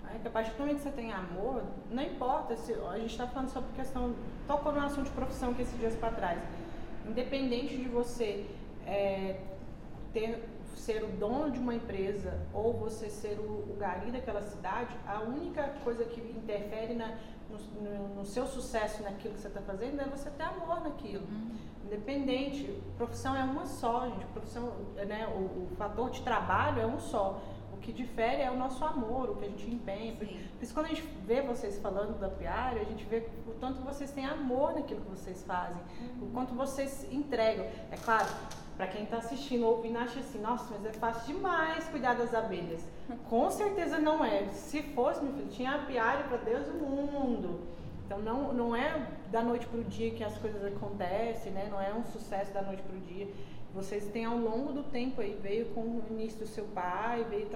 Aí, 0.07 0.19
que 0.21 0.29
a 0.29 0.31
partir 0.31 0.51
do 0.53 0.59
momento 0.61 0.77
que 0.77 0.83
você 0.83 0.91
tem 0.91 1.13
amor, 1.13 1.63
não 1.91 2.03
importa 2.03 2.57
se. 2.57 2.73
A 2.73 2.99
gente 2.99 3.11
está 3.11 3.27
falando 3.27 3.49
sobre 3.51 3.71
questão. 3.75 4.15
Tocou 4.47 4.73
no 4.73 4.81
assunto 4.81 5.05
de 5.07 5.11
profissão 5.11 5.53
que 5.55 5.63
esses 5.63 5.79
dias 5.79 5.95
para 5.97 6.11
trás. 6.15 6.39
Independente 7.07 7.77
de 7.77 7.89
você 7.89 8.47
é, 8.87 9.41
ter, 10.13 10.43
ser 10.77 11.03
o 11.05 11.09
dono 11.09 11.51
de 11.51 11.59
uma 11.59 11.75
empresa 11.75 12.39
ou 12.53 12.73
você 12.73 13.11
ser 13.11 13.39
o, 13.39 13.73
o 13.73 13.77
gari 13.79 14.11
daquela 14.11 14.41
cidade, 14.43 14.95
a 15.07 15.21
única 15.21 15.63
coisa 15.85 16.05
que 16.05 16.21
interfere 16.21 16.95
na, 16.95 17.15
no, 17.81 18.15
no- 18.17 18.25
seu 18.25 18.47
sucesso 18.47 19.03
naquilo 19.03 19.35
que 19.35 19.41
você 19.41 19.49
está 19.49 19.61
fazendo 19.61 20.01
é 20.01 20.05
você 20.05 20.31
ter 20.31 20.43
amor 20.45 20.81
naquilo. 20.83 21.27
Independente, 21.85 22.83
profissão 22.97 23.37
é 23.37 23.43
uma 23.45 23.67
só, 23.67 24.09
gente. 24.09 24.25
Profissão, 24.27 24.73
né, 25.07 25.27
o, 25.37 25.65
o 25.73 25.77
fator 25.77 26.11
de 26.11 26.23
trabalho 26.23 26.81
é 26.81 26.87
um 26.87 26.99
só. 26.99 27.41
O 27.73 27.77
que 27.77 27.93
difere 27.93 28.41
é 28.41 28.51
o 28.51 28.57
nosso 28.57 28.83
amor, 28.85 29.29
o 29.31 29.37
que 29.37 29.45
a 29.45 29.49
gente 29.49 29.69
empenha. 29.71 30.15
Por 30.17 30.27
Sim. 30.27 30.41
isso, 30.63 30.73
quando 30.73 30.87
a 30.87 30.89
gente 30.89 31.03
vê 31.27 31.43
vocês 31.43 31.79
falando 31.79 32.19
da 32.19 32.29
piária, 32.31 32.81
a 32.81 32.85
gente 32.85 33.05
vê 33.05 33.29
o 33.47 33.53
tanto 33.61 33.81
que 33.81 33.87
vocês 33.87 34.11
têm 34.11 34.25
amor 34.25 34.73
naquilo 34.75 35.03
que 35.03 35.11
vocês 35.11 35.43
fazem, 35.45 35.83
o 36.23 36.27
quanto 36.33 36.55
vocês 36.55 37.07
entregam. 37.13 37.67
É 37.91 37.97
claro, 38.03 38.29
para 38.77 38.89
quem 38.89 39.05
está 39.05 39.19
assistindo, 39.19 39.67
ouvindo, 39.67 39.99
acha 39.99 40.19
assim, 40.19 40.41
nossa, 40.41 40.67
mas 40.71 40.85
é 40.87 40.93
fácil 40.93 41.35
demais 41.35 41.87
cuidar 41.89 42.15
das 42.15 42.35
abelhas. 42.35 42.85
Com 43.31 43.51
certeza 43.51 43.99
não 43.99 44.25
é. 44.25 44.49
Se 44.49 44.83
fosse, 44.83 45.23
meu 45.23 45.33
filho, 45.33 45.49
tinha 45.49 45.77
apiário 45.77 46.25
para 46.29 46.39
Deus 46.39 46.67
e 46.67 46.71
o 46.71 46.87
mundo. 46.87 47.61
Então 48.05 48.19
não, 48.19 48.53
não 48.53 48.77
é 48.77 49.07
da 49.31 49.43
noite 49.43 49.67
para 49.67 49.81
o 49.81 49.85
dia 49.85 50.11
que 50.11 50.23
as 50.23 50.37
coisas 50.39 50.65
acontecem, 50.65 51.53
né? 51.53 51.69
Não 51.71 51.81
é 51.81 51.95
um 51.95 52.05
sucesso 52.05 52.53
da 52.53 52.63
noite 52.63 52.83
para 52.83 52.97
o 52.97 53.01
dia. 53.01 53.29
Vocês 53.73 54.07
têm 54.09 54.25
ao 54.25 54.37
longo 54.37 54.73
do 54.73 54.83
tempo 54.85 55.21
aí, 55.21 55.39
veio 55.43 55.67
com 55.67 55.81
o 55.81 56.05
início 56.11 56.41
do 56.41 56.47
seu 56.47 56.65
pai, 56.67 57.25
veio, 57.29 57.49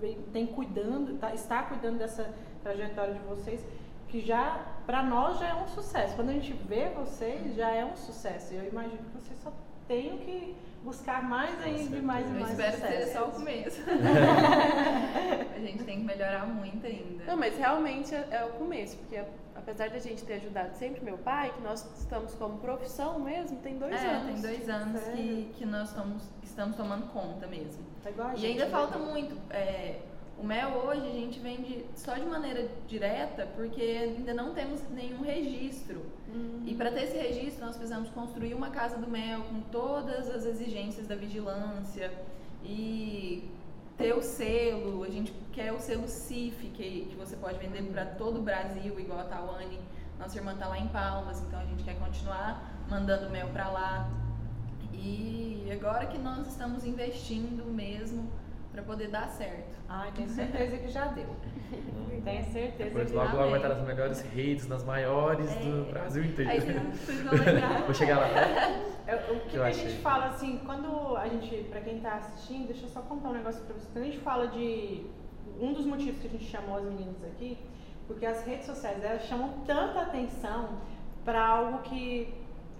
veio 0.00 0.22
tem 0.32 0.46
cuidando, 0.46 1.18
tá, 1.18 1.34
está 1.34 1.62
cuidando 1.62 1.98
dessa 1.98 2.32
trajetória 2.62 3.14
de 3.14 3.20
vocês, 3.20 3.64
que 4.08 4.20
já, 4.20 4.64
para 4.86 5.02
nós, 5.02 5.38
já 5.38 5.48
é 5.48 5.54
um 5.54 5.66
sucesso. 5.66 6.14
Quando 6.14 6.28
a 6.28 6.34
gente 6.34 6.52
vê 6.52 6.88
vocês, 6.90 7.54
já 7.56 7.70
é 7.70 7.84
um 7.84 7.96
sucesso. 7.96 8.54
Eu 8.54 8.68
imagino 8.68 8.98
que 8.98 9.20
vocês 9.20 9.38
só 9.42 9.52
tenham 9.88 10.18
que 10.18 10.54
buscar 10.82 11.22
mais 11.22 11.60
ainda, 11.62 11.96
e 11.96 12.00
mais 12.02 12.26
e 12.26 12.30
Eu 12.30 12.40
mais 12.40 12.50
espero 12.52 12.72
que 12.72 12.80
sucesso. 12.82 12.98
seja 13.04 13.12
só 13.18 13.24
o 13.28 13.32
começo. 13.32 13.80
a 15.56 15.58
gente 15.58 15.84
tem 15.84 15.98
que 16.00 16.04
melhorar 16.04 16.46
muito 16.46 16.86
ainda. 16.86 17.24
Não, 17.24 17.36
mas 17.36 17.56
realmente 17.56 18.14
é, 18.14 18.26
é 18.30 18.44
o 18.44 18.50
começo, 18.50 18.96
porque 18.98 19.20
apesar 19.54 19.90
da 19.90 19.98
gente 19.98 20.24
ter 20.24 20.34
ajudado 20.34 20.74
sempre 20.76 21.00
meu 21.04 21.18
pai, 21.18 21.52
que 21.54 21.60
nós 21.62 21.84
estamos 21.98 22.34
como 22.34 22.58
profissão 22.58 23.18
mesmo, 23.18 23.56
tem 23.58 23.78
dois 23.78 23.94
é, 23.94 24.06
anos. 24.06 24.32
tem 24.32 24.40
dois 24.42 24.68
anos 24.68 25.02
que, 25.08 25.50
que 25.56 25.66
nós 25.66 25.88
estamos, 25.88 26.22
estamos 26.42 26.76
tomando 26.76 27.06
conta 27.12 27.46
mesmo. 27.46 27.84
Tá 28.02 28.10
igual 28.10 28.28
a 28.28 28.34
E 28.34 28.36
gente, 28.36 28.52
ainda 28.52 28.64
né? 28.66 28.70
falta 28.70 28.98
muito. 28.98 29.36
é, 29.50 30.00
o 30.38 30.44
mel 30.44 30.68
hoje 30.86 31.00
a 31.06 31.12
gente 31.12 31.40
vende 31.40 31.84
só 31.94 32.14
de 32.14 32.26
maneira 32.26 32.68
direta 32.86 33.48
porque 33.56 33.80
ainda 33.80 34.34
não 34.34 34.52
temos 34.54 34.82
nenhum 34.90 35.22
registro. 35.22 36.02
E 36.66 36.74
para 36.74 36.90
ter 36.90 37.04
esse 37.04 37.16
registro 37.16 37.64
nós 37.64 37.76
precisamos 37.76 38.08
construir 38.10 38.54
uma 38.54 38.70
casa 38.70 38.96
do 38.98 39.08
mel 39.08 39.42
com 39.42 39.60
todas 39.72 40.28
as 40.28 40.44
exigências 40.44 41.06
da 41.06 41.14
vigilância 41.14 42.12
e 42.64 43.48
ter 43.96 44.12
o 44.14 44.22
selo. 44.22 45.04
A 45.04 45.08
gente 45.08 45.32
quer 45.52 45.72
o 45.72 45.80
selo 45.80 46.08
CIF 46.08 46.68
que, 46.68 47.06
que 47.10 47.16
você 47.16 47.36
pode 47.36 47.58
vender 47.58 47.82
para 47.84 48.04
todo 48.04 48.38
o 48.38 48.42
Brasil, 48.42 48.98
igual 48.98 49.20
a 49.20 49.24
Tawane. 49.24 49.78
Nossa 50.18 50.38
irmã 50.38 50.54
tá 50.56 50.66
lá 50.68 50.78
em 50.78 50.88
Palmas, 50.88 51.40
então 51.42 51.60
a 51.60 51.64
gente 51.64 51.84
quer 51.84 51.98
continuar 51.98 52.72
mandando 52.88 53.30
mel 53.30 53.48
para 53.48 53.68
lá. 53.68 54.10
E 54.92 55.68
agora 55.72 56.06
que 56.06 56.18
nós 56.18 56.46
estamos 56.46 56.84
investindo 56.84 57.64
mesmo 57.64 58.30
para 58.76 58.84
poder 58.84 59.08
dar 59.08 59.26
certo. 59.28 59.74
Ai, 59.88 60.12
tenho 60.14 60.28
certeza 60.28 60.76
que 60.76 60.88
já 60.88 61.06
deu. 61.06 61.34
Tenho 62.22 62.44
certeza 62.44 62.90
Depois 62.90 63.10
que 63.10 63.16
logo, 63.16 63.36
logo 63.36 63.50
vai 63.50 63.58
estar 63.58 63.68
nas 63.70 63.86
melhores 63.86 64.20
redes, 64.20 64.68
nas 64.68 64.84
maiores 64.84 65.48
do 65.54 65.90
Brasil 65.90 66.24
inteiro. 66.24 66.50
Aí 66.50 66.60
vocês 66.60 66.82
vocês 67.00 67.22
vão 67.22 67.32
lembrar. 67.32 67.82
Vou 67.82 67.94
chegar 67.94 68.18
lá. 68.18 68.28
É, 69.06 69.14
o 69.14 69.40
que, 69.40 69.48
que 69.50 69.56
Eu 69.56 69.64
a 69.64 69.68
achei. 69.68 69.88
gente 69.88 70.02
fala 70.02 70.26
assim, 70.26 70.60
quando 70.66 71.16
a 71.16 71.26
gente, 71.26 71.64
pra 71.70 71.80
quem 71.80 72.00
tá 72.00 72.16
assistindo, 72.16 72.66
deixa 72.66 72.84
eu 72.84 72.90
só 72.90 73.00
contar 73.00 73.30
um 73.30 73.32
negócio 73.32 73.62
pra 73.62 73.74
vocês. 73.74 73.88
Quando 73.92 74.04
a 74.04 74.06
gente 74.08 74.18
fala 74.18 74.48
de. 74.48 75.06
Um 75.58 75.72
dos 75.72 75.86
motivos 75.86 76.20
que 76.20 76.26
a 76.26 76.30
gente 76.30 76.44
chamou 76.44 76.76
as 76.76 76.84
meninas 76.84 77.24
aqui, 77.24 77.56
porque 78.06 78.26
as 78.26 78.44
redes 78.44 78.66
sociais 78.66 79.02
elas 79.02 79.22
chamam 79.22 79.60
tanta 79.66 80.02
atenção 80.02 80.80
pra 81.24 81.42
algo 81.42 81.78
que 81.78 82.34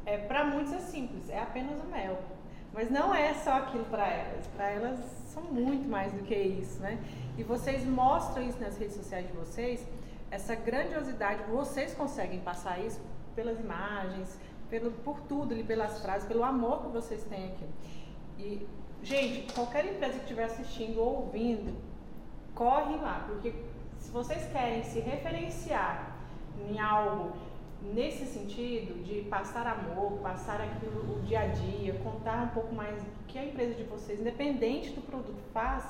é, 0.04 0.18
para 0.18 0.44
muitos 0.44 0.74
é 0.74 0.78
simples, 0.80 1.30
é 1.30 1.38
apenas 1.38 1.80
o 1.82 1.86
mel. 1.86 2.18
Mas 2.74 2.90
não 2.90 3.14
é 3.14 3.32
só 3.32 3.54
aquilo 3.54 3.86
pra 3.86 4.06
elas. 4.06 4.46
Pra 4.48 4.68
elas 4.68 5.25
são 5.36 5.44
muito 5.52 5.86
mais 5.86 6.10
do 6.14 6.22
que 6.22 6.34
isso, 6.34 6.80
né? 6.80 6.98
E 7.36 7.42
vocês 7.42 7.84
mostram 7.84 8.42
isso 8.42 8.58
nas 8.58 8.78
redes 8.78 8.96
sociais 8.96 9.26
de 9.26 9.32
vocês 9.34 9.86
essa 10.30 10.54
grandiosidade, 10.54 11.42
vocês 11.50 11.92
conseguem 11.94 12.40
passar 12.40 12.80
isso 12.80 13.00
pelas 13.34 13.60
imagens, 13.60 14.40
pelo, 14.70 14.90
por 14.90 15.20
tudo 15.20 15.54
pelas 15.64 16.00
frases, 16.00 16.26
pelo 16.26 16.42
amor 16.42 16.84
que 16.84 16.88
vocês 16.88 17.22
têm 17.24 17.52
aqui. 17.52 17.66
E, 18.38 18.66
gente, 19.02 19.52
qualquer 19.52 19.84
empresa 19.84 20.14
que 20.14 20.20
estiver 20.20 20.44
assistindo 20.44 20.98
ou 21.00 21.24
ouvindo, 21.24 21.76
corre 22.54 22.96
lá, 22.96 23.24
porque 23.28 23.54
se 23.98 24.10
vocês 24.10 24.50
querem 24.50 24.82
se 24.82 25.00
referenciar 25.00 26.16
em 26.68 26.80
algo 26.80 27.36
nesse 27.82 28.26
sentido 28.26 29.02
de 29.02 29.22
passar 29.22 29.66
amor, 29.66 30.18
passar 30.20 30.60
aquilo 30.60 31.18
o 31.18 31.22
dia 31.22 31.40
a 31.40 31.46
dia, 31.46 31.94
contar 32.02 32.44
um 32.44 32.48
pouco 32.48 32.74
mais 32.74 33.02
do 33.02 33.24
que 33.26 33.38
a 33.38 33.44
empresa 33.44 33.74
de 33.74 33.84
vocês, 33.84 34.20
independente 34.20 34.90
do 34.90 35.00
produto, 35.02 35.38
faz, 35.52 35.84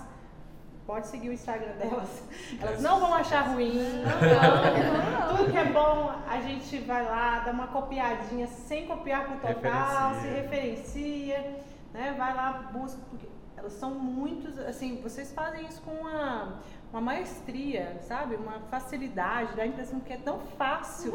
pode 0.86 1.06
seguir 1.08 1.30
o 1.30 1.32
Instagram 1.32 1.72
delas. 1.76 2.22
Elas 2.60 2.82
não 2.82 3.00
vão 3.00 3.14
achar 3.14 3.42
ruim. 3.48 3.72
Não, 4.02 5.36
Tudo 5.36 5.50
que 5.50 5.58
é 5.58 5.64
bom, 5.64 6.12
a 6.28 6.40
gente 6.40 6.78
vai 6.78 7.04
lá, 7.04 7.40
dá 7.40 7.50
uma 7.50 7.68
copiadinha 7.68 8.46
sem 8.46 8.86
copiar 8.86 9.26
por 9.26 9.36
total, 9.40 10.14
Referencia. 10.14 10.20
se 10.20 10.28
referencia, 10.28 11.62
né? 11.92 12.14
Vai 12.16 12.34
lá, 12.34 12.70
busca, 12.72 12.98
porque 13.10 13.26
elas 13.56 13.72
são 13.72 13.90
muitos, 13.94 14.58
assim, 14.58 15.00
vocês 15.02 15.32
fazem 15.32 15.66
isso 15.66 15.80
com 15.82 15.90
uma, 15.90 16.60
uma 16.92 17.00
maestria, 17.00 17.96
sabe? 18.00 18.36
Uma 18.36 18.60
facilidade, 18.70 19.54
dá 19.54 19.64
a 19.64 19.66
impressão 19.66 20.00
que 20.00 20.12
é 20.12 20.16
tão 20.16 20.38
fácil, 20.56 21.12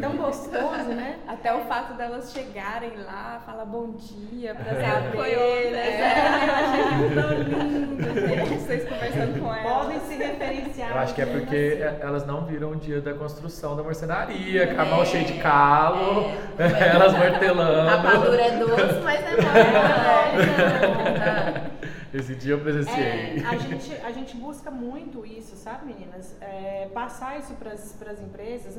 tão 0.00 0.16
gostoso, 0.16 0.88
né? 0.88 1.18
Até 1.28 1.54
o 1.54 1.60
fato 1.66 1.92
delas 1.94 2.32
chegarem 2.32 2.92
lá, 2.96 3.40
falar 3.46 3.64
bom 3.64 3.92
dia 3.92 4.52
pra 4.54 4.72
É, 4.78 4.84
saber. 4.94 5.12
foi 5.16 5.36
ontem, 5.36 5.70
né? 5.70 6.48
Eu 6.48 6.54
achei 6.54 6.82
tão 7.14 7.30
lindo, 7.42 8.02
gente, 8.26 8.54
vocês 8.58 8.88
conversando 8.88 9.38
com 9.40 9.54
elas. 9.54 9.72
Podem 9.72 10.00
se 10.00 10.14
referenciar. 10.16 10.90
Eu 10.90 10.98
acho 10.98 11.14
que 11.14 11.22
é 11.22 11.26
porque 11.26 11.80
assim. 11.86 12.02
elas 12.02 12.26
não 12.26 12.44
viram 12.44 12.70
o 12.72 12.76
dia 12.76 13.00
da 13.00 13.14
construção 13.14 13.76
da 13.76 13.82
marcenaria, 13.84 14.74
com 14.74 14.80
a 14.80 14.84
mão 14.86 15.04
cheia 15.04 15.24
de 15.24 15.34
calo, 15.34 16.32
elas 16.58 17.12
martelando. 17.12 17.88
A 17.88 17.96
rapadura 17.96 18.42
é 18.42 18.58
doce, 18.58 19.00
mas 19.04 19.20
é 19.20 19.36
mole. 21.62 21.71
Esse 22.12 22.34
dia 22.34 22.52
eu 22.54 22.60
presenciei. 22.60 23.02
É, 23.02 23.42
a, 23.46 23.56
gente, 23.56 23.92
a 23.94 24.12
gente 24.12 24.36
busca 24.36 24.70
muito 24.70 25.24
isso, 25.24 25.56
sabe, 25.56 25.86
meninas? 25.86 26.36
É, 26.40 26.88
passar 26.92 27.38
isso 27.38 27.54
para 27.54 27.72
as 27.72 28.20
empresas, 28.20 28.78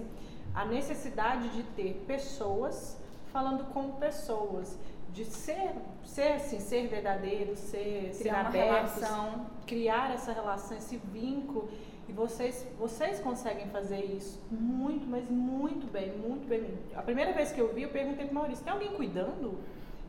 a 0.54 0.66
necessidade 0.66 1.50
de 1.50 1.64
ter 1.64 2.04
pessoas 2.06 2.98
falando 3.32 3.64
com 3.74 3.94
pessoas, 3.94 4.78
de 5.12 5.26
ser, 5.26 5.72
ser 6.06 6.34
assim, 6.34 6.60
ser 6.60 6.88
verdadeiro, 6.88 7.56
ser, 7.56 8.12
ser 8.14 8.24
Criar 8.24 8.40
uma 8.42 8.50
abertos, 8.50 8.96
relação. 8.96 9.48
criar 9.66 10.14
essa 10.14 10.32
relação, 10.32 10.78
esse 10.78 10.98
vínculo. 11.12 11.70
E 12.08 12.12
vocês, 12.12 12.68
vocês 12.78 13.20
conseguem 13.20 13.68
fazer 13.70 14.04
isso 14.04 14.40
muito, 14.52 15.08
mas 15.08 15.28
muito 15.30 15.88
bem, 15.92 16.12
muito 16.18 16.48
bem. 16.48 16.78
A 16.96 17.02
primeira 17.02 17.32
vez 17.34 17.52
que 17.52 17.60
eu 17.60 17.74
vi, 17.74 17.84
eu 17.84 17.90
perguntei 17.90 18.26
para 18.26 18.34
Maurício, 18.34 18.64
tem 18.64 18.74
alguém 18.74 18.92
cuidando? 18.92 19.58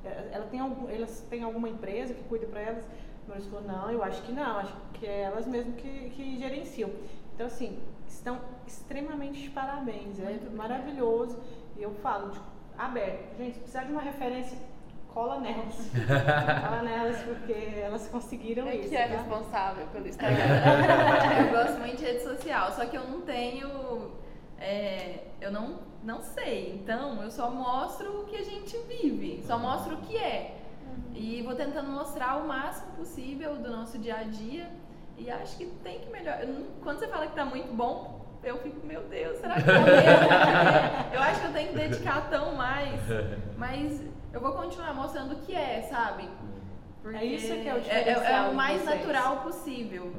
É, 0.04 0.30
Ela 0.32 0.44
tem 0.46 0.60
algum, 0.60 0.88
elas 0.90 1.24
têm 1.30 1.42
alguma 1.42 1.68
empresa 1.68 2.12
que 2.12 2.22
cuida 2.24 2.46
para 2.46 2.60
elas? 2.60 2.84
O 3.24 3.28
Maurício 3.28 3.50
falou, 3.50 3.66
não, 3.66 3.90
eu 3.90 4.02
acho 4.02 4.22
que 4.22 4.32
não, 4.32 4.58
acho 4.58 4.74
que 4.94 5.06
é 5.06 5.22
elas 5.22 5.46
mesmas 5.46 5.74
que, 5.76 6.10
que 6.10 6.38
gerenciam. 6.38 6.90
Então, 7.34 7.46
assim, 7.46 7.78
estão 8.06 8.38
extremamente 8.66 9.40
de 9.42 9.50
parabéns, 9.50 10.18
é 10.20 10.38
maravilhoso. 10.54 11.38
E 11.76 11.82
eu 11.82 11.90
falo, 11.94 12.30
de, 12.30 12.40
aberto, 12.78 13.36
gente, 13.38 13.54
se 13.54 13.60
precisar 13.60 13.84
de 13.84 13.92
uma 13.92 14.02
referência, 14.02 14.56
cola 15.12 15.40
nelas. 15.40 15.90
cola 16.68 16.82
nelas, 16.82 17.22
porque 17.22 17.52
elas 17.80 18.08
conseguiram 18.08 18.66
É 18.68 18.76
isso. 18.76 18.88
que 18.90 18.96
é 18.96 19.08
tá? 19.08 19.16
responsável 19.16 19.86
pelo 19.88 20.06
Instagram. 20.08 20.44
Eu 21.46 21.50
gosto 21.64 21.78
muito 21.80 21.96
de 21.96 22.04
rede 22.04 22.22
social, 22.22 22.72
só 22.72 22.84
que 22.86 22.96
eu 22.96 23.08
não 23.08 23.22
tenho. 23.22 24.12
é, 24.60 25.24
eu 25.40 25.50
não, 25.50 25.80
não 26.02 26.22
sei. 26.22 26.74
Então, 26.74 27.22
eu 27.22 27.30
só 27.30 27.50
mostro 27.50 28.20
o 28.20 28.24
que 28.26 28.36
a 28.36 28.42
gente 28.44 28.76
vive, 28.86 29.42
só 29.46 29.58
mostro 29.58 29.94
o 29.96 29.98
que 30.02 30.16
é. 30.16 30.60
E 31.14 31.42
vou 31.42 31.54
tentando 31.54 31.90
mostrar 31.90 32.36
o 32.36 32.46
máximo 32.46 32.92
possível 32.92 33.56
do 33.56 33.70
nosso 33.70 33.98
dia 33.98 34.16
a 34.16 34.22
dia. 34.24 34.68
E 35.16 35.30
acho 35.30 35.56
que 35.56 35.66
tem 35.82 36.00
que 36.00 36.10
melhorar. 36.10 36.40
Quando 36.82 36.98
você 36.98 37.06
fala 37.08 37.26
que 37.28 37.34
tá 37.34 37.44
muito 37.44 37.72
bom, 37.72 38.24
eu 38.42 38.58
fico, 38.58 38.84
meu 38.86 39.02
Deus, 39.04 39.38
será 39.38 39.54
que 39.54 39.62
tá 39.62 39.72
mesmo? 39.72 41.14
Eu 41.14 41.20
acho 41.22 41.40
que 41.40 41.46
eu 41.46 41.52
tenho 41.52 41.68
que 41.70 41.74
dedicar 41.76 42.28
tão 42.28 42.54
mais. 42.56 43.00
Mas 43.56 44.02
eu 44.32 44.40
vou 44.40 44.52
continuar 44.52 44.92
mostrando 44.92 45.32
o 45.34 45.36
que 45.36 45.54
é, 45.54 45.82
sabe? 45.88 46.28
Porque 47.00 47.16
É 47.16 47.24
isso 47.24 47.46
que 47.54 47.68
é 47.68 47.74
o 47.74 47.76
é, 47.76 47.80
diferencial 47.80 48.46
é 48.46 48.48
o 48.50 48.54
mais 48.54 48.82
vocês. 48.82 49.00
natural 49.00 49.36
possível. 49.42 50.12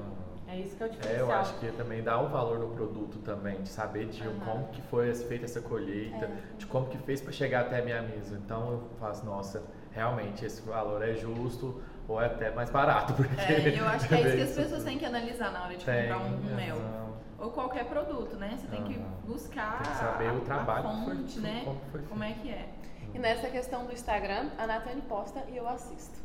É 0.48 0.58
isso 0.60 0.76
que 0.78 0.84
é 0.84 0.86
o 0.86 0.90
É, 0.90 0.92
diferencial. 0.92 1.28
eu 1.28 1.36
acho 1.36 1.54
que 1.60 1.72
também 1.74 2.02
dá 2.04 2.20
o 2.22 2.30
valor 2.30 2.60
no 2.60 2.70
produto 2.70 3.18
também, 3.20 3.62
de 3.62 3.70
saber 3.70 4.06
de 4.08 4.24
Aham. 4.24 4.40
como 4.46 4.68
que 4.70 4.82
foi 4.84 5.14
feita 5.14 5.46
essa 5.46 5.60
colheita, 5.62 6.30
de 6.58 6.66
como 6.68 6.86
que 6.88 6.98
fez 7.00 7.20
para 7.20 7.32
chegar 7.34 7.62
até 7.62 7.80
a 7.80 7.84
minha 7.84 8.02
mesa. 8.02 8.40
Então 8.44 8.72
eu 8.72 8.84
faço, 9.00 9.26
nossa, 9.26 9.62
realmente 10.00 10.46
esse 10.46 10.62
valor 10.62 11.02
é 11.02 11.14
justo 11.16 11.82
ou 12.08 12.22
é 12.22 12.26
até 12.28 12.52
mais 12.52 12.70
barato, 12.70 13.14
porque 13.16 13.42
É, 13.42 13.70
e 13.70 13.78
eu 13.80 13.88
acho 13.88 14.08
que 14.08 14.14
é 14.14 14.22
isso 14.22 14.36
que 14.36 14.42
as 14.44 14.52
pessoas 14.56 14.84
têm 14.84 15.00
que 15.00 15.06
analisar 15.06 15.52
na 15.52 15.64
hora 15.64 15.76
de 15.76 15.86
tem, 15.86 16.02
comprar 16.10 16.18
um, 16.20 16.36
um 16.36 16.56
mel. 16.56 16.78
Ou 17.40 17.50
qualquer 17.52 17.86
produto, 17.86 18.36
né? 18.38 18.58
Você 18.58 18.68
tem 18.68 18.84
que 18.84 18.98
buscar 19.28 19.82
Tem 19.84 19.92
que 19.92 19.98
saber 19.98 20.30
a, 20.30 20.34
o 20.34 20.42
trabalho 20.42 20.88
a 20.88 20.92
que 20.96 21.06
foi- 21.06 21.16
fonte, 21.16 21.40
né? 21.40 21.62
como 21.66 21.80
foi 21.92 22.02
Como 22.04 22.24
é 22.24 22.32
que 22.34 22.50
é. 22.50 22.70
E 23.14 23.20
nessa 23.20 23.48
questão 23.48 23.86
do 23.86 23.94
Instagram, 23.94 24.50
a 24.58 24.68
Natane 24.68 25.02
posta 25.02 25.44
e 25.50 25.58
eu 25.58 25.68
assisto. 25.68 26.18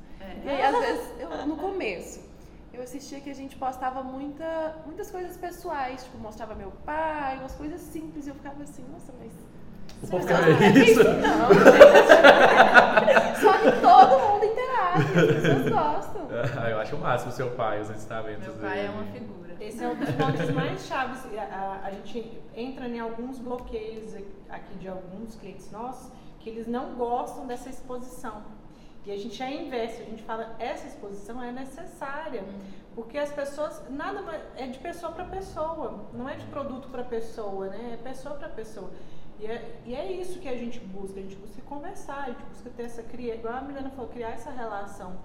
E 0.45 0.49
É. 0.49 0.53
aí, 0.55 0.63
às 0.63 0.79
vezes, 0.79 1.21
eu- 1.21 1.47
no 1.47 1.57
começo, 1.57 2.29
eu 2.73 2.83
assistia 2.83 3.21
que 3.21 3.31
a 3.31 3.35
gente 3.35 3.57
postava 3.57 4.03
muita, 4.03 4.77
muitas 4.87 5.11
coisas 5.11 5.37
pessoais, 5.37 6.05
tipo, 6.05 6.19
mostrava 6.19 6.55
meu 6.55 6.71
pai, 6.85 7.39
umas 7.39 7.55
coisas 7.55 7.81
simples, 7.81 8.27
e 8.27 8.31
eu 8.31 8.35
ficava 8.35 8.63
assim, 8.63 8.85
nossa, 8.93 9.13
mas. 9.19 9.33
O 10.03 10.07
povo 10.09 10.27
quer 10.27 10.41
ver 10.55 10.77
isso. 10.77 11.05
Não, 11.05 11.49
gente. 11.55 13.41
Só 13.41 13.53
que 13.59 13.73
todo 13.81 14.19
mundo 14.19 14.45
interage, 14.45 15.19
as 15.19 15.27
pessoas 15.43 15.69
gostam. 15.69 16.21
Ah, 16.59 16.71
eu 16.71 16.79
acho 16.79 16.97
o 16.97 16.99
máximo 17.01 17.31
o 17.33 17.35
seu 17.35 17.51
pai, 17.51 17.81
os 17.81 17.91
ensinamentos 17.91 18.47
Meu 18.47 18.55
pai 18.57 18.79
é 18.79 18.83
dele. 18.83 18.95
uma 18.95 19.05
figura. 19.13 19.51
Esse 19.61 19.85
é 19.85 19.89
um 19.89 19.95
dos 19.95 20.11
pontos 20.13 20.51
mais 20.53 20.87
chaves. 20.87 21.19
A, 21.37 21.43
a- 21.43 21.81
a 21.87 21.91
gente 21.91 22.41
entra 22.55 22.89
em 22.89 22.99
alguns 22.99 23.39
bloqueios 23.39 24.15
aqui 24.49 24.75
de 24.79 24.89
alguns 24.89 25.35
clientes 25.35 25.71
nossos 25.71 26.11
que 26.39 26.49
eles 26.49 26.67
não 26.67 26.95
gostam 26.95 27.47
dessa 27.47 27.69
exposição. 27.69 28.43
E 29.05 29.13
a 29.13 29.17
gente 29.19 29.35
já 29.35 29.51
investe, 29.51 30.01
a 30.03 30.05
gente 30.07 30.23
fala, 30.23 30.55
essa 30.59 30.87
exposição 30.87 31.43
é 31.43 31.51
necessária. 31.53 32.43
Porque 32.95 33.19
as 33.19 33.31
pessoas, 33.33 33.83
nada 33.91 34.23
mais, 34.23 34.41
é 34.57 34.67
de 34.67 34.79
pessoa 34.79 35.13
para 35.13 35.25
pessoa, 35.27 36.07
não 36.15 36.27
é 36.29 36.37
de 36.37 36.47
produto 36.47 36.89
para 36.89 37.03
pessoa, 37.05 37.67
né? 37.69 37.99
É 38.01 38.09
pessoa 38.09 38.35
para 38.37 38.49
pessoa. 38.49 38.91
E 39.41 39.47
é, 39.47 39.81
e 39.87 39.95
é 39.95 40.13
isso 40.13 40.39
que 40.39 40.49
a 40.49 40.57
gente 40.57 40.79
busca, 40.81 41.19
a 41.19 41.23
gente 41.23 41.37
busca 41.37 41.63
conversar, 41.63 42.25
a 42.25 42.27
gente 42.27 42.43
busca 42.45 42.71
ter 42.71 42.83
essa, 42.83 43.03
criar, 43.03 43.37
igual 43.37 43.55
a 43.55 43.61
Milena 43.63 43.91
falou, 43.91 44.11
criar 44.11 44.31
essa 44.31 44.51
relação. 44.51 45.17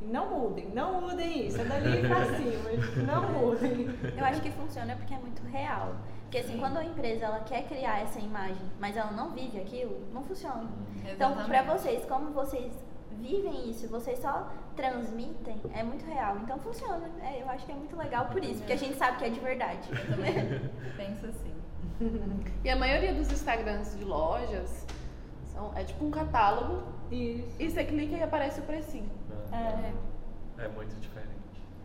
E 0.00 0.04
não 0.04 0.28
mudem, 0.30 0.68
não 0.70 1.00
mudem 1.00 1.46
isso, 1.46 1.60
é 1.60 1.64
dali 1.64 2.06
pra 2.06 2.26
cima, 2.36 3.04
não 3.06 3.30
mudem. 3.30 3.88
Eu 4.16 4.24
acho 4.24 4.42
que 4.42 4.50
funciona 4.50 4.94
porque 4.96 5.14
é 5.14 5.18
muito 5.18 5.42
real. 5.46 5.96
Porque 6.22 6.38
assim, 6.38 6.58
quando 6.58 6.78
a 6.78 6.84
empresa 6.84 7.26
ela 7.26 7.40
quer 7.40 7.66
criar 7.66 8.00
essa 8.00 8.18
imagem, 8.18 8.62
mas 8.78 8.96
ela 8.96 9.12
não 9.12 9.30
vive 9.30 9.60
aquilo, 9.60 10.00
não 10.12 10.22
funciona. 10.22 10.68
Então, 11.04 11.32
pra 11.34 11.42
Exatamente. 11.44 11.78
vocês, 11.78 12.04
como 12.04 12.30
vocês 12.30 12.72
vivem 13.20 13.70
isso, 13.70 13.88
vocês 13.88 14.18
só 14.18 14.50
transmitem, 14.74 15.60
é 15.74 15.82
muito 15.82 16.04
real. 16.06 16.38
Então 16.38 16.58
funciona. 16.58 17.08
É, 17.22 17.40
eu 17.42 17.48
acho 17.48 17.64
que 17.64 17.72
é 17.72 17.74
muito 17.74 17.96
legal 17.96 18.26
por 18.26 18.42
isso, 18.42 18.58
porque 18.58 18.72
a 18.72 18.76
gente 18.76 18.96
sabe 18.96 19.18
que 19.18 19.24
é 19.24 19.30
de 19.30 19.40
verdade. 19.40 19.88
Eu 19.90 20.16
também 20.16 20.34
penso 20.96 21.26
assim. 21.26 21.51
E 22.64 22.68
a 22.70 22.76
maioria 22.76 23.14
dos 23.14 23.30
Instagrams 23.30 23.96
de 23.96 24.04
lojas 24.04 24.86
são, 25.52 25.70
é 25.76 25.84
tipo 25.84 26.04
um 26.04 26.10
catálogo, 26.10 26.82
Isso. 27.10 27.56
e 27.60 27.70
você 27.70 27.84
clica 27.84 28.16
e 28.16 28.22
aparece 28.22 28.60
o 28.60 28.62
precinho. 28.64 29.08
É, 29.52 29.92
É 30.64 30.68
muito 30.68 30.94
diferente. 31.00 31.30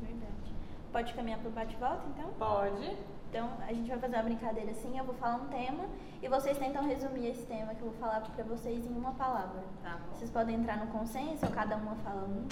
verdade. 0.02 0.56
Pode 0.92 1.14
caminhar 1.14 1.40
pro 1.40 1.50
bate-volta, 1.52 2.04
então? 2.16 2.30
Pode. 2.40 2.98
Então, 3.30 3.50
a 3.68 3.74
gente 3.74 3.90
vai 3.90 4.00
fazer 4.00 4.16
uma 4.16 4.24
brincadeira 4.24 4.72
assim, 4.72 4.98
eu 4.98 5.04
vou 5.04 5.14
falar 5.16 5.36
um 5.36 5.48
tema 5.50 5.84
e 6.24 6.28
vocês 6.30 6.58
tentam 6.58 6.88
resumir 6.88 7.28
esse 7.28 7.46
tema 7.46 7.76
que 7.76 7.82
eu 7.82 7.90
vou 7.90 8.00
falar 8.00 8.22
pra 8.22 8.44
vocês 8.46 8.86
em 8.86 8.94
uma 8.96 9.12
palavra. 9.12 9.62
Tá 9.84 9.98
bom. 9.98 10.16
Vocês 10.16 10.32
podem 10.32 10.56
entrar 10.56 10.78
no 10.78 10.88
consenso, 10.88 11.46
ou 11.46 11.52
cada 11.52 11.76
uma 11.76 11.94
fala 11.98 12.24
um. 12.24 12.48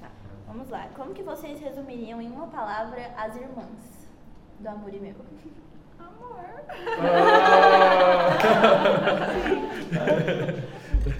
Tá, 0.00 0.08
vamos 0.46 0.70
lá. 0.70 0.88
Como 0.96 1.12
que 1.12 1.22
vocês 1.22 1.60
resumiriam 1.60 2.20
em 2.22 2.30
uma 2.30 2.46
palavra 2.46 3.12
as 3.18 3.36
irmãs 3.36 4.08
do 4.58 4.66
amor 4.68 4.92
e 4.94 4.98
meu? 5.00 5.14
Amor. 6.04 6.44
Ah! 7.00 7.64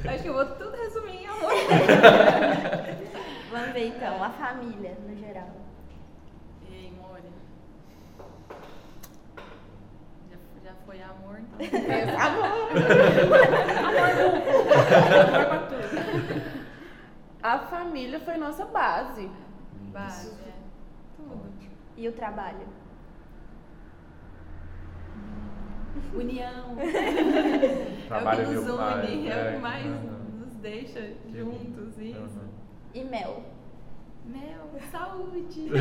Acho 0.09 0.22
que 0.22 0.28
eu 0.28 0.35
vou 0.35 0.47
tudo 0.47 0.76
resumir 0.76 1.22
em 1.22 1.26
amor. 1.26 1.53
Vamos 3.51 3.72
ver 3.72 3.87
então, 3.89 4.22
a 4.22 4.30
família 4.30 4.97
no 5.07 5.16
geral. 5.16 5.51
E 6.68 6.74
aí, 6.74 6.93
More? 6.93 7.22
Já, 10.30 10.37
já 10.64 10.74
foi 10.87 11.03
amor, 11.03 11.39
então. 11.41 11.66
Amor 12.20 12.68
pra 15.47 15.59
tudo. 15.68 15.85
A 17.43 17.59
família 17.59 18.20
foi 18.20 18.37
nossa 18.37 18.64
base. 18.64 19.30
Base, 19.93 20.30
é. 20.47 20.53
Tudo. 21.16 21.53
E 21.97 22.09
o 22.09 22.12
trabalho? 22.12 22.66
União. 26.14 26.76
é 26.78 28.05
o 28.05 28.09
Trabalho 28.09 28.47
que 28.47 28.55
nos 28.55 28.64
une, 28.64 29.28
é, 29.28 29.34
o 29.34 29.38
é, 29.38 29.53
que 29.53 29.59
mais 29.59 29.86
aham. 29.86 30.24
nos 30.40 30.55
deixa 30.55 31.12
juntos, 31.32 31.99
isso. 31.99 32.40
E 32.95 33.05
mel. 33.05 33.42
Mel, 34.24 34.80
saúde. 34.90 35.70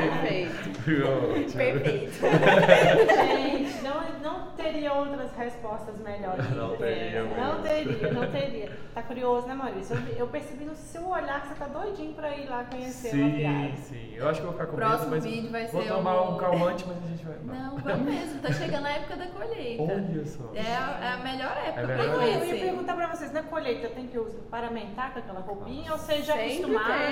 Perfeito. 0.00 1.52
Perfeito. 1.56 2.12
Gente, 2.20 3.82
não, 3.82 4.00
não 4.22 4.50
teria 4.52 4.92
outras 4.92 5.30
respostas 5.36 5.98
melhores. 6.00 6.50
Não 6.50 6.76
teria 6.76 7.22
Não 7.22 7.60
mesmo. 7.60 7.62
teria, 7.62 8.12
não 8.12 8.26
teria. 8.30 8.70
Tá 8.94 9.02
curioso, 9.02 9.46
né, 9.46 9.54
Maurício? 9.54 9.96
Eu, 9.96 10.16
eu 10.16 10.26
percebi 10.28 10.64
no 10.64 10.74
seu 10.74 11.08
olhar 11.08 11.40
que 11.42 11.48
você 11.48 11.54
tá 11.54 11.66
doidinho 11.66 12.12
pra 12.14 12.36
ir 12.36 12.46
lá 12.48 12.64
conhecer 12.64 13.14
o 13.14 13.26
apiário. 13.26 13.76
Sim, 13.76 13.82
sim. 13.82 14.14
Eu 14.16 14.28
acho 14.28 14.40
que 14.40 14.46
vou 14.46 14.52
ficar 14.52 14.66
com 14.66 14.76
medo, 14.76 14.88
Próximo 14.88 15.10
mas 15.12 15.24
vídeo 15.24 15.50
vai 15.50 15.66
vou 15.68 15.82
ser 15.82 15.88
tomar 15.88 16.20
o- 16.20 16.34
um 16.34 16.36
calmante, 16.36 16.84
mas 16.86 16.96
a 16.98 17.06
gente 17.08 17.24
vai... 17.24 17.36
Não, 17.44 17.78
vamos 17.78 18.00
mesmo, 18.02 18.40
tá 18.42 18.52
chegando 18.52 18.86
a 18.86 18.90
época 18.90 19.16
da 19.16 19.26
colheita. 19.26 19.82
Olha 19.82 20.26
só. 20.26 20.50
É 20.54 20.60
a, 20.76 20.98
é 21.02 21.08
a 21.12 21.16
melhor 21.18 21.56
época 21.56 21.80
É 21.80 21.86
pra 21.86 21.96
melhor. 21.96 22.14
Eu 22.14 22.22
ia 22.28 22.38
conhecer. 22.38 22.60
perguntar 22.60 22.94
pra 22.96 23.06
vocês, 23.14 23.32
na 23.32 23.42
colheita 23.44 23.88
tem 23.88 24.06
que 24.08 24.18
usar 24.18 24.38
paramentar 24.50 25.12
com 25.12 25.18
aquela 25.20 25.40
roupinha 25.40 25.92
ou 25.92 25.98
vocês 25.98 26.26
já 26.26 26.36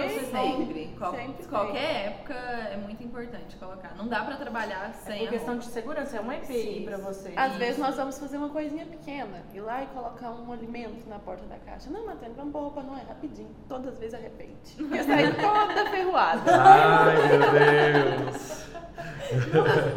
Sempre. 0.09 0.95
Qual- 0.99 1.13
Sempre 1.15 1.33
tem. 1.35 1.47
qualquer 1.49 2.07
época 2.07 2.35
é 2.35 2.77
muito 2.77 3.03
importante 3.03 3.57
colocar. 3.57 3.95
Não 3.97 4.09
dá 4.09 4.23
pra 4.25 4.37
trabalhar 4.37 4.91
É 4.91 4.93
sem 4.93 5.19
por 5.21 5.29
a 5.29 5.31
questão 5.31 5.59
de 5.59 5.65
segurança, 5.67 6.17
é 6.17 6.21
um 6.21 6.33
EPI 6.33 6.63
Sim. 6.63 6.85
pra 6.85 6.97
vocês. 6.99 7.37
Às 7.37 7.51
Isso. 7.51 7.59
vezes 7.59 7.79
nós 7.79 7.97
vamos 7.97 8.19
fazer 8.19 8.37
uma 8.37 8.49
coisinha 8.49 8.87
pequena, 8.87 9.43
ir 9.55 9.61
lá 9.61 9.83
e 9.83 9.87
colocar 9.89 10.31
um 10.31 10.53
alimento 10.53 11.09
na 11.09 11.19
porta 11.19 11.45
da 11.47 11.57
caixa. 11.59 11.91
Não, 11.91 12.07
Matheus, 12.07 12.35
vamos 12.37 12.53
pôr 12.53 12.61
roupa, 12.63 12.83
não 12.83 12.97
é 12.97 13.03
rapidinho. 13.03 13.51
Todas 13.69 13.93
as 13.95 13.99
vezes 13.99 14.15
arrepende. 14.15 14.59
Porque 14.77 15.03
sai 15.05 15.33
toda 15.35 15.91
ferroada. 15.91 16.43
Ai, 16.63 17.17
meu 17.29 18.23
Deus. 18.25 18.69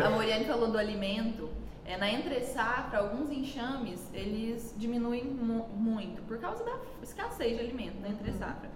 A, 0.03 0.07
a 0.07 0.09
Moriane 0.09 0.45
falou 0.45 0.70
do 0.72 0.78
alimento. 0.78 1.49
É, 1.86 1.97
na 1.97 2.09
entre-safra, 2.09 2.99
alguns 2.99 3.30
enxames, 3.32 3.99
eles 4.14 4.74
diminuem 4.78 5.26
mu- 5.26 5.68
muito 5.76 6.22
por 6.24 6.38
causa 6.39 6.64
da 6.64 6.72
escassez 7.03 7.57
de 7.57 7.59
alimento 7.59 7.99
na 7.99 8.07
entre-safra. 8.09 8.70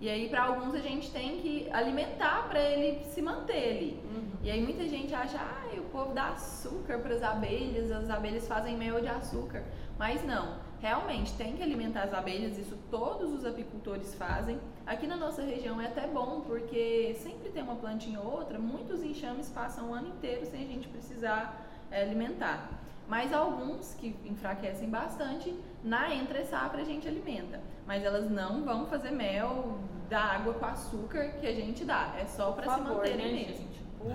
E 0.00 0.08
aí, 0.08 0.28
para 0.28 0.44
alguns, 0.44 0.74
a 0.74 0.78
gente 0.78 1.10
tem 1.10 1.38
que 1.40 1.68
alimentar 1.70 2.48
para 2.48 2.60
ele 2.60 3.04
se 3.04 3.20
manter 3.20 3.76
ali. 3.76 4.02
E 4.42 4.50
aí, 4.50 4.62
muita 4.62 4.88
gente 4.88 5.14
acha, 5.14 5.38
ah, 5.38 5.60
o 5.76 5.82
povo 5.90 6.14
dá 6.14 6.28
açúcar 6.28 6.98
para 7.00 7.14
as 7.14 7.22
abelhas, 7.22 7.90
as 7.90 8.08
abelhas 8.08 8.48
fazem 8.48 8.76
mel 8.78 9.00
de 9.00 9.08
açúcar. 9.08 9.62
Mas 9.98 10.24
não, 10.24 10.56
realmente 10.80 11.34
tem 11.34 11.54
que 11.54 11.62
alimentar 11.62 12.04
as 12.04 12.14
abelhas, 12.14 12.56
isso 12.56 12.78
todos 12.90 13.30
os 13.34 13.44
apicultores 13.44 14.14
fazem. 14.14 14.58
Aqui 14.86 15.06
na 15.06 15.16
nossa 15.16 15.42
região 15.42 15.78
é 15.78 15.86
até 15.86 16.06
bom, 16.06 16.40
porque 16.40 17.14
sempre 17.22 17.50
tem 17.50 17.62
uma 17.62 17.76
plantinha 17.76 18.20
ou 18.20 18.32
outra, 18.32 18.58
muitos 18.58 19.02
enxames 19.02 19.50
passam 19.50 19.90
o 19.90 19.94
ano 19.94 20.08
inteiro 20.08 20.46
sem 20.46 20.62
a 20.62 20.66
gente 20.66 20.88
precisar 20.88 21.66
é, 21.90 22.00
alimentar. 22.00 22.70
Mas 23.06 23.32
alguns 23.32 23.92
que 23.94 24.16
enfraquecem 24.24 24.88
bastante, 24.88 25.54
na 25.82 26.14
entre-safra 26.14 26.82
a 26.82 26.84
gente 26.84 27.06
alimenta. 27.08 27.60
Mas 27.86 28.04
elas 28.04 28.30
não 28.30 28.64
vão 28.64 28.86
fazer 28.86 29.10
mel 29.10 29.78
da 30.08 30.20
água 30.20 30.54
com 30.54 30.66
açúcar 30.66 31.30
que 31.40 31.46
a 31.46 31.54
gente 31.54 31.84
dá. 31.84 32.14
É 32.18 32.26
só 32.26 32.52
para 32.52 32.74
se 32.74 32.80
manterem 32.80 33.16
né, 33.16 33.32
mesmo. 33.32 33.56
gente? 33.56 33.80
Por 34.00 34.10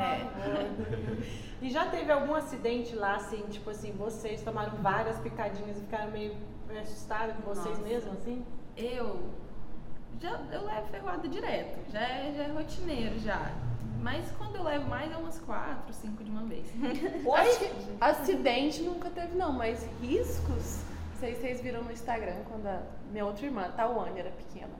É. 0.00 0.26
E 1.60 1.70
já 1.70 1.86
teve 1.86 2.10
algum 2.10 2.34
acidente 2.34 2.94
lá, 2.94 3.16
assim, 3.16 3.42
tipo 3.50 3.68
assim, 3.70 3.92
vocês 3.92 4.42
tomaram 4.42 4.76
várias 4.78 5.18
picadinhas 5.18 5.76
e 5.76 5.80
ficaram 5.80 6.10
meio 6.10 6.36
assustados 6.80 7.34
com 7.36 7.42
vocês 7.42 7.78
Nossa. 7.78 7.82
mesmos, 7.82 8.12
assim? 8.18 8.44
Eu 8.76 9.28
já 10.20 10.40
eu 10.52 10.64
levo 10.64 10.86
ferroada 10.88 11.28
direto, 11.28 11.90
já 11.92 12.00
é, 12.00 12.32
já 12.36 12.42
é 12.44 12.48
rotineiro 12.48 13.18
já. 13.20 13.52
Mas 14.00 14.30
quando 14.32 14.56
eu 14.56 14.62
levo 14.62 14.88
mais 14.88 15.10
é 15.12 15.16
umas 15.16 15.38
quatro, 15.40 15.92
cinco 15.92 16.22
de 16.22 16.30
uma 16.30 16.44
vez. 16.44 16.66
Acho 17.34 17.58
que 17.58 17.70
acidente 18.00 18.82
nunca 18.82 19.10
teve, 19.10 19.36
não, 19.36 19.52
mas 19.52 19.88
riscos. 20.00 20.82
Não 21.18 21.26
sei 21.26 21.34
se 21.34 21.40
vocês 21.40 21.60
viram 21.60 21.82
no 21.82 21.90
Instagram 21.90 22.44
quando 22.48 22.64
a 22.68 22.80
minha 23.10 23.26
outra 23.26 23.44
irmã, 23.44 23.68
Tawane, 23.76 24.20
era 24.20 24.30
pequena. 24.30 24.70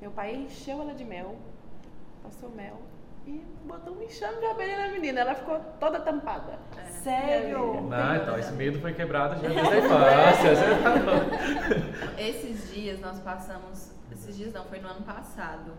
Meu 0.00 0.10
pai 0.10 0.34
encheu 0.34 0.80
ela 0.80 0.92
de 0.92 1.04
mel, 1.04 1.36
passou 2.20 2.50
mel 2.50 2.82
e 3.24 3.40
botou 3.64 3.94
um 3.94 4.02
enxame 4.02 4.40
de 4.40 4.46
abelha 4.46 4.76
na 4.76 4.88
menina. 4.88 5.20
Ela 5.20 5.36
ficou 5.36 5.56
toda 5.78 6.00
tampada. 6.00 6.58
Sério? 6.88 7.88
Ah, 7.92 8.16
então 8.20 8.36
esse 8.36 8.52
medo 8.54 8.80
foi 8.80 8.92
quebrado 8.92 9.40
já 9.40 9.46
desde 9.48 9.72
a 9.72 9.78
infância. 9.78 10.56
tá. 10.82 12.18
Esses 12.20 12.74
dias 12.74 12.98
nós 12.98 13.20
passamos, 13.20 13.92
esses 14.10 14.36
dias 14.36 14.52
não, 14.52 14.64
foi 14.64 14.80
no 14.80 14.88
ano 14.88 15.02
passado. 15.02 15.74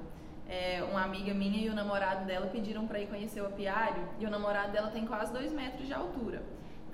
É, 0.47 0.81
uma 0.89 1.03
amiga 1.03 1.33
minha 1.33 1.59
e 1.65 1.69
o 1.69 1.75
namorado 1.75 2.23
dela 2.23 2.47
pediram 2.47 2.87
pra 2.87 2.99
ir 2.99 3.07
conhecer 3.07 3.41
o 3.41 3.47
apiário 3.47 4.07
e 4.17 4.25
o 4.25 4.29
namorado 4.29 4.71
dela 4.71 4.91
tem 4.91 5.05
quase 5.05 5.33
dois 5.33 5.51
metros 5.51 5.85
de 5.85 5.93
altura. 5.93 6.41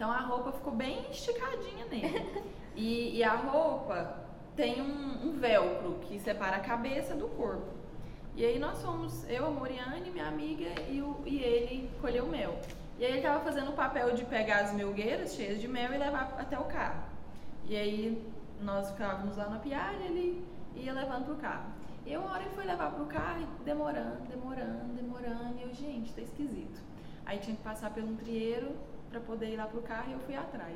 Então 0.01 0.11
a 0.11 0.17
roupa 0.21 0.51
ficou 0.51 0.73
bem 0.73 0.99
esticadinha 1.11 1.85
nele. 1.85 2.43
E, 2.75 3.17
e 3.17 3.23
a 3.23 3.35
roupa 3.35 4.15
tem 4.55 4.81
um, 4.81 5.27
um 5.27 5.39
velcro 5.39 5.99
que 6.01 6.19
separa 6.19 6.55
a 6.55 6.59
cabeça 6.59 7.13
do 7.13 7.27
corpo. 7.27 7.67
E 8.35 8.43
aí 8.43 8.57
nós 8.57 8.81
fomos, 8.81 9.29
eu, 9.29 9.45
a 9.45 9.51
Moriane, 9.51 10.09
minha 10.09 10.27
amiga 10.27 10.69
e, 10.89 11.03
o, 11.03 11.21
e 11.23 11.37
ele 11.43 11.91
colheu 12.01 12.25
mel. 12.25 12.59
E 12.97 13.05
aí 13.05 13.11
ele 13.11 13.21
tava 13.21 13.43
fazendo 13.43 13.69
o 13.69 13.73
papel 13.73 14.15
de 14.15 14.25
pegar 14.25 14.61
as 14.61 14.73
melgueiras 14.73 15.35
cheias 15.35 15.61
de 15.61 15.67
mel 15.67 15.93
e 15.93 15.97
levar 15.99 16.35
até 16.39 16.57
o 16.57 16.63
carro. 16.63 17.03
E 17.65 17.75
aí 17.75 18.33
nós 18.59 18.89
ficávamos 18.89 19.37
lá 19.37 19.53
apiário 19.53 19.99
e 20.01 20.05
ele 20.05 20.47
ia 20.77 20.93
levando 20.93 21.25
pro 21.25 21.35
carro. 21.35 21.71
E 22.07 22.17
uma 22.17 22.31
hora 22.31 22.41
ele 22.41 22.55
foi 22.55 22.65
levar 22.65 22.89
pro 22.89 23.05
carro, 23.05 23.45
demorando, 23.63 24.21
demorando, 24.27 24.95
demorando. 24.95 25.59
E 25.59 25.61
eu, 25.61 25.71
gente, 25.75 26.11
tá 26.11 26.21
esquisito. 26.21 26.81
Aí 27.23 27.37
tinha 27.37 27.55
que 27.55 27.61
passar 27.61 27.93
pelo 27.93 28.07
um 28.07 28.15
trieiro 28.15 28.71
pra 29.11 29.19
poder 29.19 29.47
ir 29.47 29.57
lá 29.57 29.65
pro 29.65 29.81
carro 29.81 30.05
e 30.09 30.13
eu 30.13 30.19
fui 30.19 30.35
atrás. 30.35 30.75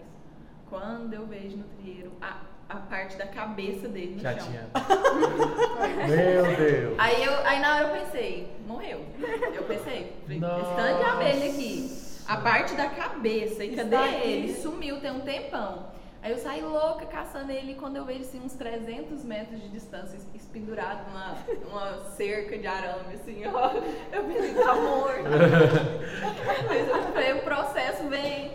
Quando 0.69 1.13
eu 1.13 1.25
vejo 1.25 1.57
no 1.57 1.63
trieiro 1.79 2.11
a, 2.21 2.41
a 2.67 2.75
parte 2.77 3.15
da 3.17 3.27
cabeça 3.27 3.87
dele 3.87 4.15
no 4.15 4.21
Já 4.21 4.33
chão. 4.37 4.47
tinha. 4.47 4.67
Meu 6.07 6.55
Deus. 6.57 6.95
Aí, 6.97 7.23
eu, 7.23 7.33
aí 7.45 7.59
na 7.59 7.75
hora 7.75 7.87
eu 7.87 8.03
pensei, 8.03 8.51
morreu. 8.67 9.05
Eu 9.53 9.63
pensei, 9.63 10.13
falei, 10.23 10.37
esse 10.37 10.75
tanto 10.75 10.97
de 11.03 11.09
abelha 11.09 11.51
aqui, 11.51 11.97
a 12.27 12.37
parte 12.37 12.75
da 12.75 12.89
cabeça, 12.89 13.63
e 13.63 13.75
cadê 13.75 13.95
Está 13.95 14.05
aqui. 14.05 14.27
ele? 14.27 14.53
Sumiu, 14.55 14.99
tem 14.99 15.11
um 15.11 15.21
tempão. 15.21 15.94
Aí 16.25 16.31
eu 16.31 16.39
saí 16.39 16.59
louca 16.63 17.05
caçando 17.05 17.51
ele 17.51 17.73
e 17.73 17.75
quando 17.75 17.97
eu 17.97 18.03
vejo 18.03 18.21
assim, 18.21 18.41
uns 18.43 18.53
300 18.53 19.23
metros 19.23 19.61
de 19.61 19.69
distância, 19.69 20.17
es- 20.17 20.27
es- 20.33 20.47
pendurado 20.47 21.05
numa, 21.11 21.35
numa 21.69 22.03
cerca 22.15 22.57
de 22.57 22.65
arame, 22.65 23.13
assim, 23.13 23.43
ó. 23.45 23.69
Eu 24.11 24.23
pensei, 24.23 24.55
tá 24.55 24.73
morto. 24.73 25.21
Mas 26.67 26.87
eu 26.87 27.03
falei, 27.13 27.33
o 27.33 27.43
processo 27.43 28.09
vem. 28.09 28.53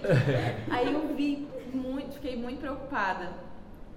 Aí 0.68 0.92
eu 0.92 1.14
vi 1.14 1.48
muito, 1.72 2.14
fiquei 2.14 2.36
muito 2.36 2.58
preocupada. 2.58 3.28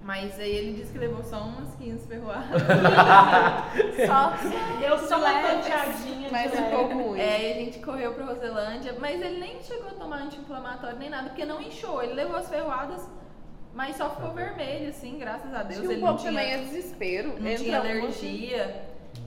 Mas 0.02 0.38
aí 0.38 0.50
ele 0.54 0.74
disse 0.74 0.92
que 0.92 0.98
levou 0.98 1.24
só 1.24 1.38
umas 1.40 1.74
15 1.76 2.06
ferroadas. 2.06 2.62
Só. 4.06 4.78
Deu 4.78 4.98
só 4.98 5.16
uma 5.18 5.32
panteadinha 5.40 6.28
Mas 6.30 6.50
ficou 6.52 6.86
ruim. 6.92 7.18
É, 7.18 7.52
a 7.52 7.54
gente 7.54 7.78
correu 7.80 8.12
pra 8.12 8.26
Roselândia, 8.26 8.94
mas 9.00 9.20
ele 9.20 9.40
nem 9.40 9.62
chegou 9.62 9.88
a 9.88 9.94
tomar 9.94 10.18
anti-inflamatório 10.18 10.98
nem 10.98 11.08
nada, 11.08 11.30
porque 11.30 11.44
não 11.46 11.60
inchou. 11.60 12.02
Ele 12.02 12.12
levou 12.12 12.36
as 12.36 12.48
ferroadas, 12.50 13.08
mas 13.74 13.96
só 13.96 14.10
ficou 14.10 14.32
vermelho, 14.32 14.88
assim, 14.90 15.18
graças 15.18 15.52
a 15.52 15.62
Deus. 15.62 15.80
Acho 15.80 15.88
que 15.88 15.94
ele 15.94 15.96
um 15.96 16.00
não 16.00 16.06
pouco 16.08 16.20
tinha, 16.20 16.32
também 16.32 16.52
é 16.52 16.58
desespero. 16.58 17.28
não 17.40 17.48
Entra 17.48 17.64
tinha 17.64 17.78
alergia. 17.78 18.82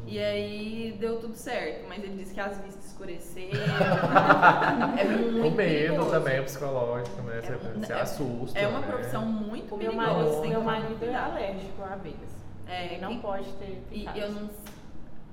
E 0.05 0.19
aí 0.19 0.95
deu 0.99 1.19
tudo 1.19 1.35
certo, 1.35 1.85
mas 1.89 2.01
ele 2.01 2.15
disse 2.15 2.33
que 2.33 2.39
as 2.39 2.57
vistas 2.61 2.85
escureceram. 2.85 3.59
é 4.97 5.03
muito 5.03 5.47
O 5.47 5.51
medo 5.51 5.55
perigoso. 5.55 6.09
também, 6.11 6.39
o 6.39 6.43
psicológico, 6.45 7.21
né? 7.23 7.41
Você, 7.41 7.55
você 7.57 7.93
é- 7.93 8.01
assusta. 8.01 8.57
É 8.59 8.67
uma 8.67 8.79
né? 8.79 8.87
profissão 8.87 9.25
muito 9.25 9.75
O 9.75 9.77
meu 9.77 9.91
perigosa. 9.91 10.13
marido, 10.13 10.31
tem 10.33 10.41
que 10.43 10.47
meu 10.49 10.61
marido 10.63 11.05
é 11.05 11.15
alérgico 11.15 11.83
a 11.83 11.93
abelhas. 11.93 12.37
É, 12.67 12.85
Ele 12.85 13.01
não 13.01 13.09
quem- 13.09 13.19
pode 13.21 13.51
ter 13.53 13.81
E 13.91 13.99
picado. 13.99 14.19
eu 14.19 14.31
não. 14.31 14.49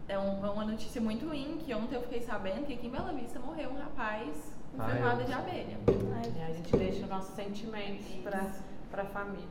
É 0.09 0.19
um- 0.19 0.45
é 0.47 0.51
uma 0.51 0.65
notícia 0.65 1.01
muito 1.01 1.27
ruim 1.27 1.57
que 1.65 1.73
ontem 1.73 1.95
eu 1.95 2.03
fiquei 2.03 2.21
sabendo 2.21 2.67
que 2.67 2.75
aqui 2.75 2.87
em 2.87 2.91
Bela 2.91 3.13
Vista 3.13 3.39
morreu 3.39 3.71
um 3.71 3.79
rapaz 3.79 4.29
com 4.77 4.83
Ai, 4.83 4.93
ferroada 4.93 5.23
eu- 5.23 5.27
de 5.27 5.33
abelha. 5.33 5.79
É, 5.89 6.45
a 6.47 6.53
gente 6.53 6.77
deixa 6.77 7.07
nossos 7.07 7.35
sentimentos 7.35 8.07
para 8.23 8.45
a 9.03 9.07
família. 9.07 9.49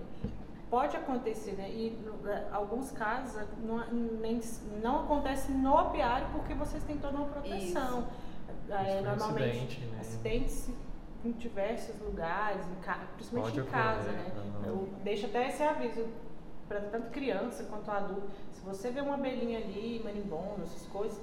Pode 0.70 0.98
acontecer, 0.98 1.52
né? 1.54 1.70
E 1.70 1.98
é, 2.26 2.48
alguns 2.52 2.90
casos 2.92 3.38
é, 3.40 3.46
não, 3.64 3.86
nem, 3.92 4.42
não 4.82 5.02
acontece 5.04 5.52
no 5.52 5.78
apiário 5.78 6.28
porque 6.32 6.54
vocês 6.56 6.84
têm 6.84 6.98
toda 6.98 7.18
uma 7.18 7.28
proteção. 7.28 8.08
É, 8.70 9.02
normalmente, 9.02 9.50
acidente, 9.78 9.82
né? 9.86 9.98
acidentes 10.00 10.70
em 11.24 11.32
diversos 11.32 12.00
lugares, 12.02 12.66
em 12.68 12.76
ca- 12.82 13.08
principalmente 13.16 13.54
Pode 13.56 13.68
em 13.68 13.72
casa, 13.72 14.10
ocorrer, 14.10 14.24
né? 14.24 14.32
aham. 14.38 14.66
Eu 14.68 14.90
deixo 15.04 15.26
até 15.28 15.48
esse 15.48 15.62
aviso 15.62 16.08
para 16.68 16.80
tanto 16.82 17.10
criança 17.12 17.64
quanto 17.66 17.92
adulto. 17.92 18.30
Se 18.52 18.62
você 18.62 18.90
vê 18.90 19.02
uma 19.02 19.14
abelhinha 19.16 19.60
ali, 19.60 20.02
marimbondo, 20.04 20.64
essas 20.64 20.86
coisas, 20.88 21.20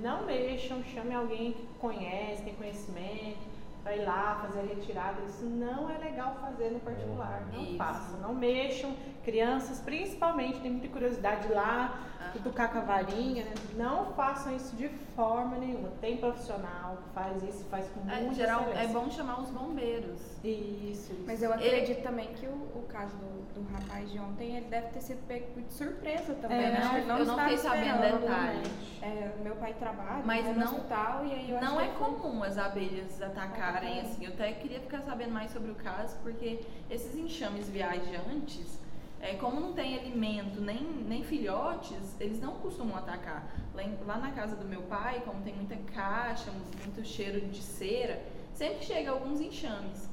não 0.00 0.24
mexam, 0.26 0.82
chame 0.84 1.14
alguém 1.14 1.52
que 1.52 1.66
conhece, 1.80 2.42
tem 2.42 2.54
conhecimento, 2.54 3.38
para 3.82 3.96
ir 3.96 4.04
lá 4.04 4.38
fazer 4.42 4.60
a 4.60 4.62
retirada. 4.62 5.20
Isso 5.26 5.44
não 5.44 5.90
é 5.90 5.98
legal 5.98 6.36
fazer 6.40 6.70
no 6.70 6.80
particular. 6.80 7.42
Não 7.52 7.62
Isso. 7.62 7.76
façam, 7.76 8.20
não 8.20 8.34
mexam. 8.34 8.94
Crianças, 9.24 9.80
principalmente, 9.80 10.60
tem 10.60 10.70
muita 10.70 10.88
curiosidade 10.88 11.48
lá, 11.52 11.98
cutucar 12.32 12.72
com 12.72 12.78
a 12.78 12.82
varinha, 12.82 13.44
né? 13.44 13.54
Não 13.76 14.06
façam 14.14 14.54
isso 14.56 14.74
de 14.76 14.88
forma 15.14 15.56
nenhuma. 15.58 15.88
Tem 16.00 16.16
profissional 16.16 16.96
que 17.02 17.10
faz 17.14 17.42
isso, 17.42 17.64
faz 17.66 17.88
com 17.88 18.08
É, 18.10 18.20
muita 18.20 18.34
geral, 18.34 18.60
é 18.62 18.70
excelência. 18.84 19.00
bom 19.00 19.10
chamar 19.10 19.40
os 19.40 19.50
bombeiros. 19.50 20.31
Isso, 20.44 21.12
isso. 21.12 21.14
Mas 21.26 21.42
eu 21.42 21.52
acredito 21.52 22.02
também 22.02 22.28
que 22.34 22.46
o, 22.46 22.50
o 22.50 22.84
caso 22.88 23.16
do, 23.16 23.42
do 23.54 23.72
rapaz 23.72 24.10
de 24.10 24.18
ontem, 24.18 24.56
ele 24.56 24.66
deve 24.66 24.88
ter 24.88 25.00
sido 25.00 25.24
pego 25.26 25.60
de 25.60 25.72
surpresa 25.72 26.34
também. 26.34 26.58
É, 26.64 26.70
né? 26.72 26.80
Que 26.90 26.96
ele 26.96 27.10
eu 27.10 27.24
não 27.26 27.38
fiquei 27.38 27.58
sabendo 27.58 27.94
esperando. 28.04 28.20
detalhe. 28.20 28.62
É, 29.02 29.32
meu 29.42 29.54
pai 29.56 29.74
trabalha 29.74 30.22
Mas 30.24 30.44
né, 30.44 30.52
no 30.52 30.58
não- 30.58 30.66
hospital 30.66 31.26
e 31.26 31.32
aí 31.32 31.50
eu 31.50 31.60
Não 31.60 31.76
que 31.76 31.82
é 31.82 31.86
ele 31.86 31.94
foi- 31.96 32.14
comum 32.14 32.42
as 32.42 32.58
abelhas 32.58 33.22
atacarem 33.22 33.52
Atacarem. 33.52 34.00
assim. 34.00 34.24
Eu 34.24 34.32
até 34.32 34.52
queria 34.52 34.80
ficar 34.80 35.00
sabendo 35.02 35.32
mais 35.32 35.50
sobre 35.52 35.70
o 35.70 35.74
caso, 35.76 36.16
porque 36.22 36.60
esses 36.90 37.14
enxames 37.16 37.68
viajantes, 37.68 38.80
é, 39.20 39.34
como 39.34 39.60
não 39.60 39.72
tem 39.72 39.96
alimento 39.96 40.60
nem, 40.60 40.82
nem 40.82 41.22
filhotes, 41.22 42.16
eles 42.20 42.40
não 42.40 42.54
costumam 42.56 42.96
atacar. 42.96 43.46
Lá, 43.74 43.82
em- 43.84 43.96
lá 44.04 44.18
na 44.18 44.32
casa 44.32 44.56
do 44.56 44.64
meu 44.64 44.82
pai, 44.82 45.22
como 45.24 45.40
tem 45.42 45.54
muita 45.54 45.76
caixa, 45.94 46.50
muito 46.50 47.04
cheiro 47.06 47.40
de 47.42 47.62
cera, 47.62 48.20
sempre 48.52 48.84
chega 48.84 49.12
alguns 49.12 49.40
enxames. 49.40 50.10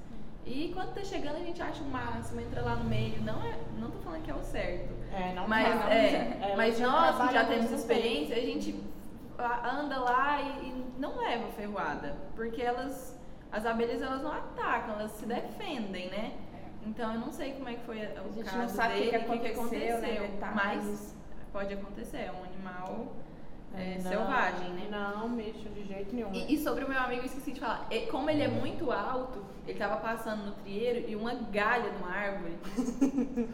E 0.50 0.72
quando 0.74 0.95
tá 0.95 1.04
chegando 1.04 1.36
a 1.36 1.39
gente 1.39 1.62
acha 1.62 1.84
o 1.84 1.88
máximo, 1.88 2.41
entra 2.41 2.62
lá 2.64 2.76
no 2.76 2.84
meio. 2.86 3.22
Não 3.22 3.39
é, 3.43 3.56
não 3.78 3.91
tô 3.91 4.00
falando 4.00 4.24
que 4.24 4.32
é 4.32 4.36
o 4.36 4.43
certo. 4.43 4.91
É, 5.14 5.34
não 5.34 5.47
Mas, 5.47 5.76
não. 5.76 5.88
é, 5.88 6.08
É, 6.41 6.54
mas 6.58 6.80
nós 6.80 7.28
que 7.28 7.34
já 7.34 7.45
temos 7.45 7.72
experiência, 7.72 8.36
a 8.36 8.39
gente 8.39 8.84
anda 9.64 10.00
lá 10.00 10.41
e, 10.41 10.70
e 10.70 10.86
não 10.97 11.18
leva 11.18 11.47
ferroada, 11.50 12.16
porque 12.36 12.62
elas, 12.62 13.16
as 13.52 13.66
abelhas 13.66 14.02
elas 14.02 14.24
não 14.24 14.32
atacam, 14.32 14.95
elas 14.95 15.12
se 15.12 15.26
defendem, 15.28 16.10
né? 16.10 16.34
Então 16.86 17.14
eu 17.14 17.20
não 17.20 17.32
sei 17.32 17.54
como 17.54 17.70
é 17.70 17.76
que 17.76 17.86
foi 17.86 17.97
o 17.97 18.02
A 18.02 18.32
gente 18.32 18.43
caso 18.45 18.58
não 18.58 18.68
sabe 18.70 18.93
o 18.93 19.04
que 19.04 19.12
dele, 19.12 19.18
o 19.18 19.32
que, 19.32 19.39
que 19.39 19.47
aconteceu, 19.47 19.97
aconteceu, 19.97 20.22
né, 20.24 20.52
mas 20.56 21.16
pode 21.54 21.74
acontecer, 21.74 22.18
é 22.18 22.32
um 22.32 22.43
animal 22.43 23.08
é, 23.78 23.96
Não, 24.04 24.10
selvagem, 24.12 24.70
né? 24.72 24.88
Não 24.92 25.30
mexam 25.30 25.72
de 25.74 25.86
jeito 25.86 26.16
nenhum. 26.16 26.34
E, 26.34 26.54
e 26.54 26.58
sobre 26.64 26.84
o 26.84 26.90
meu 26.90 27.00
amigo, 27.00 27.22
eu 27.22 27.26
esqueci 27.26 27.52
de 27.52 27.60
falar. 27.60 27.88
E- 27.92 28.08
Como 28.08 28.30
ele 28.30 28.42
é 28.44 28.48
muito 28.48 28.92
alto, 28.92 29.44
ele 29.68 29.78
tava 29.78 29.98
passando 29.98 30.46
no 30.46 30.52
trieiro 30.52 31.10
e 31.10 31.16
uma 31.16 31.34
galha 31.36 31.90
de 31.92 31.98
uma 31.98 32.12
árvore 32.12 32.54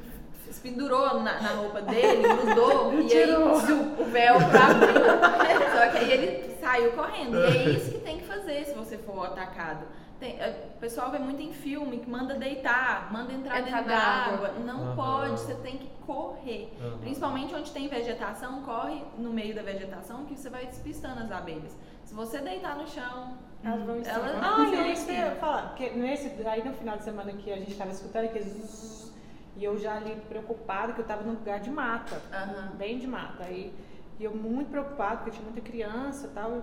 se 0.51 0.61
pendurou 0.61 1.21
na, 1.21 1.41
na 1.41 1.49
roupa 1.49 1.81
dele, 1.81 2.21
grudou 2.21 2.93
e 3.01 3.13
aí 3.13 3.27
zup, 3.65 4.01
o 4.01 4.05
véu 4.05 4.35
pra 4.37 4.67
abrir. 4.67 4.93
Só 5.75 5.91
que 5.91 5.97
aí 5.97 6.11
ele 6.11 6.55
saiu 6.61 6.91
correndo. 6.93 7.37
E 7.37 7.43
é 7.57 7.69
isso 7.71 7.91
que 7.91 7.99
tem 7.99 8.17
que 8.19 8.25
fazer 8.25 8.65
se 8.65 8.73
você 8.73 8.97
for 8.97 9.25
atacado. 9.25 9.85
Tem- 10.19 10.39
é, 10.39 10.69
o 10.75 10.79
pessoal 10.79 11.11
vê 11.11 11.19
muito 11.19 11.41
em 11.41 11.51
filme 11.51 11.99
que 11.99 12.09
manda 12.09 12.35
deitar, 12.35 13.11
manda 13.11 13.33
entrar, 13.33 13.59
Entrar 13.59 13.81
dentro 13.81 13.89
d'água. 13.89 14.47
água. 14.47 14.59
Não 14.65 14.83
Aham. 14.87 14.95
pode, 14.95 15.39
você 15.41 15.55
tem 15.55 15.77
que 15.77 15.89
correr. 16.05 16.73
Aham. 16.81 16.97
Principalmente 16.99 17.53
onde 17.53 17.71
tem 17.71 17.87
vegetação, 17.87 18.61
corre 18.61 19.03
no 19.17 19.31
meio 19.31 19.53
da 19.53 19.61
vegetação 19.61 20.25
que 20.25 20.35
você 20.37 20.49
vai 20.49 20.65
despistando 20.65 21.21
as 21.21 21.31
abelhas. 21.31 21.75
Se 22.05 22.13
você 22.13 22.39
deitar 22.39 22.75
no 22.77 22.87
chão, 22.87 23.37
Elas 23.63 23.83
vão 23.83 23.95
elas 23.95 24.07
Ah, 24.43 24.55
vão 24.55 24.65
eu 24.65 24.81
eu 24.83 24.85
ia 25.15 25.35
falar. 25.35 25.69
Porque 25.69 25.89
nesse, 25.89 26.47
aí 26.47 26.63
no 26.63 26.73
final 26.73 26.97
de 26.97 27.03
semana 27.03 27.33
que 27.33 27.51
a 27.51 27.57
gente 27.57 27.75
tava 27.75 27.91
escutando, 27.91 28.29
que 28.31 28.39
zzz, 28.39 29.11
e 29.57 29.63
eu 29.63 29.77
já 29.77 29.95
ali 29.97 30.15
preocupada, 30.29 30.93
que 30.93 31.01
eu 31.01 31.05
tava 31.05 31.23
num 31.23 31.33
lugar 31.33 31.59
de 31.59 31.71
mata. 31.71 32.21
Aham. 32.31 32.71
Bem 32.77 32.99
de 32.99 33.07
mata. 33.07 33.43
Aí, 33.43 33.73
e 34.19 34.23
eu 34.23 34.33
muito 34.35 34.69
preocupada, 34.69 35.17
porque 35.17 35.31
tinha 35.31 35.43
muita 35.43 35.61
criança 35.61 36.27
e 36.27 36.29
tal. 36.29 36.61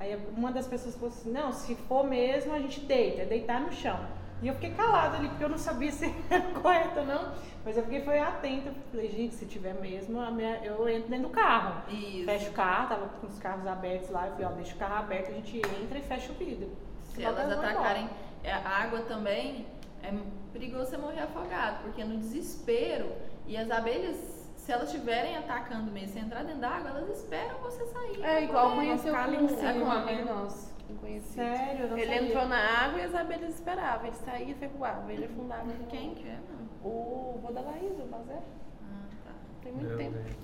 Aí 0.00 0.16
uma 0.36 0.50
das 0.52 0.66
pessoas 0.66 0.94
falou 0.94 1.08
assim, 1.10 1.30
não, 1.30 1.52
se 1.52 1.74
for 1.74 2.04
mesmo, 2.04 2.52
a 2.52 2.58
gente 2.58 2.80
deita, 2.80 3.22
é 3.22 3.24
deitar 3.24 3.60
no 3.60 3.72
chão. 3.72 3.98
E 4.42 4.48
eu 4.48 4.54
fiquei 4.54 4.72
calada 4.72 5.16
ali, 5.16 5.28
porque 5.28 5.44
eu 5.44 5.48
não 5.48 5.56
sabia 5.56 5.90
se 5.92 6.12
era 6.28 6.42
correto 6.60 7.00
ou 7.00 7.06
não. 7.06 7.32
Mas 7.64 7.76
eu 7.76 7.84
fiquei 7.84 8.02
foi 8.02 8.18
atenta. 8.18 8.72
Falei, 8.90 9.08
gente, 9.10 9.34
se 9.34 9.46
tiver 9.46 9.74
mesmo, 9.74 10.20
a 10.20 10.30
minha- 10.30 10.62
eu 10.64 10.86
entro 10.88 11.08
dentro 11.08 11.28
do 11.28 11.32
carro. 11.34 11.82
Isso. 11.90 12.24
Fecha 12.26 12.50
o 12.50 12.52
carro, 12.52 12.88
tava 12.88 13.08
com 13.08 13.26
os 13.26 13.38
carros 13.38 13.66
abertos 13.66 14.10
lá, 14.10 14.26
eu 14.26 14.32
falei, 14.32 14.46
ó, 14.46 14.50
deixa 14.50 14.74
o 14.74 14.78
carro 14.78 14.96
aberto, 14.96 15.30
a 15.30 15.34
gente 15.34 15.56
entra 15.58 15.98
e 15.98 16.02
fecha 16.02 16.30
o 16.32 16.34
vidro. 16.34 16.70
Se 17.04 17.16
Senão 17.16 17.30
elas 17.30 17.52
atacarem 17.58 18.10
é, 18.42 18.52
a 18.52 18.68
água 18.68 19.00
também, 19.02 19.64
é 20.02 20.12
perigoso 20.52 20.90
você 20.90 20.96
morrer 20.98 21.20
afogado, 21.22 21.82
porque 21.84 22.04
no 22.04 22.18
desespero, 22.18 23.10
e 23.46 23.56
as 23.56 23.70
abelhas, 23.70 24.43
se 24.64 24.72
elas 24.72 24.88
estiverem 24.88 25.36
atacando 25.36 25.90
mesmo, 25.90 26.14
se 26.14 26.18
entrar 26.18 26.42
dentro 26.42 26.60
da 26.60 26.70
água, 26.70 26.90
elas 26.90 27.08
esperam 27.18 27.58
você 27.60 27.84
sair. 27.86 28.22
É 28.24 28.44
igual 28.44 28.70
poder- 28.70 28.76
conheceu 28.76 29.12
ficar 29.12 29.24
ali 29.24 29.36
em 29.44 29.48
cima, 29.48 29.68
é 29.70 29.72
com 29.74 29.78
um 29.80 29.90
amigo 29.90 30.24
nosso. 30.34 30.74
Sério, 31.22 31.88
não 31.88 31.98
Ele 31.98 32.06
sabia. 32.14 32.28
entrou 32.28 32.46
na 32.48 32.56
água 32.84 32.98
e 33.00 33.02
as 33.04 33.14
abelhas 33.14 33.54
esperavam. 33.54 34.06
Ele 34.06 34.16
saía 34.16 34.50
e 34.50 34.54
ferroava. 34.54 35.12
Ele 35.12 35.24
afundava. 35.26 35.64
Quem 35.88 36.14
que 36.14 36.26
é? 36.28 36.32
mano? 36.36 36.68
O 36.82 37.38
vô 37.42 37.52
da 37.52 37.60
Laís, 37.60 37.92
o 37.98 38.06
Bazé. 38.06 38.38
Ah, 38.82 39.06
tá. 39.24 39.30
Tem 39.62 39.72
muito 39.72 39.88
Meu 39.88 39.96
tempo. 39.98 40.12
Deus. 40.18 40.36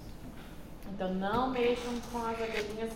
Então 0.93 1.14
não 1.14 1.51
mexam 1.51 1.93
com 2.12 2.18
as 2.18 2.43
abelhinhas, 2.43 2.93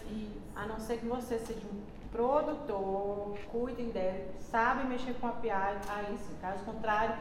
a 0.57 0.67
não 0.67 0.79
ser 0.79 0.99
que 0.99 1.07
você 1.07 1.39
seja 1.39 1.61
um 1.73 1.81
produtor, 2.11 3.39
cuidem 3.51 3.91
dela, 3.91 4.27
sabe 4.41 4.85
mexer 4.87 5.15
com 5.15 5.27
a 5.29 5.33
piada, 5.33 5.79
aí 5.89 6.17
sim, 6.17 6.35
caso 6.41 6.65
contrário, 6.65 7.17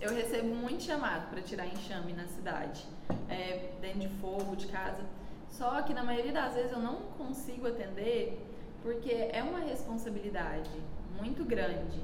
Eu 0.00 0.14
recebo 0.14 0.54
muito 0.54 0.82
chamado 0.82 1.30
para 1.30 1.40
tirar 1.40 1.66
enxame 1.66 2.12
na 2.12 2.26
cidade, 2.26 2.84
é, 3.28 3.70
dentro 3.80 4.00
de 4.00 4.08
fogo, 4.20 4.54
de 4.54 4.66
casa. 4.66 5.02
Só 5.48 5.80
que 5.82 5.94
na 5.94 6.02
maioria 6.02 6.32
das 6.32 6.54
vezes 6.54 6.72
eu 6.72 6.78
não 6.78 6.96
consigo 7.16 7.66
atender 7.66 8.38
porque 8.82 9.10
é 9.10 9.42
uma 9.42 9.60
responsabilidade 9.60 10.70
muito 11.18 11.44
grande. 11.44 11.98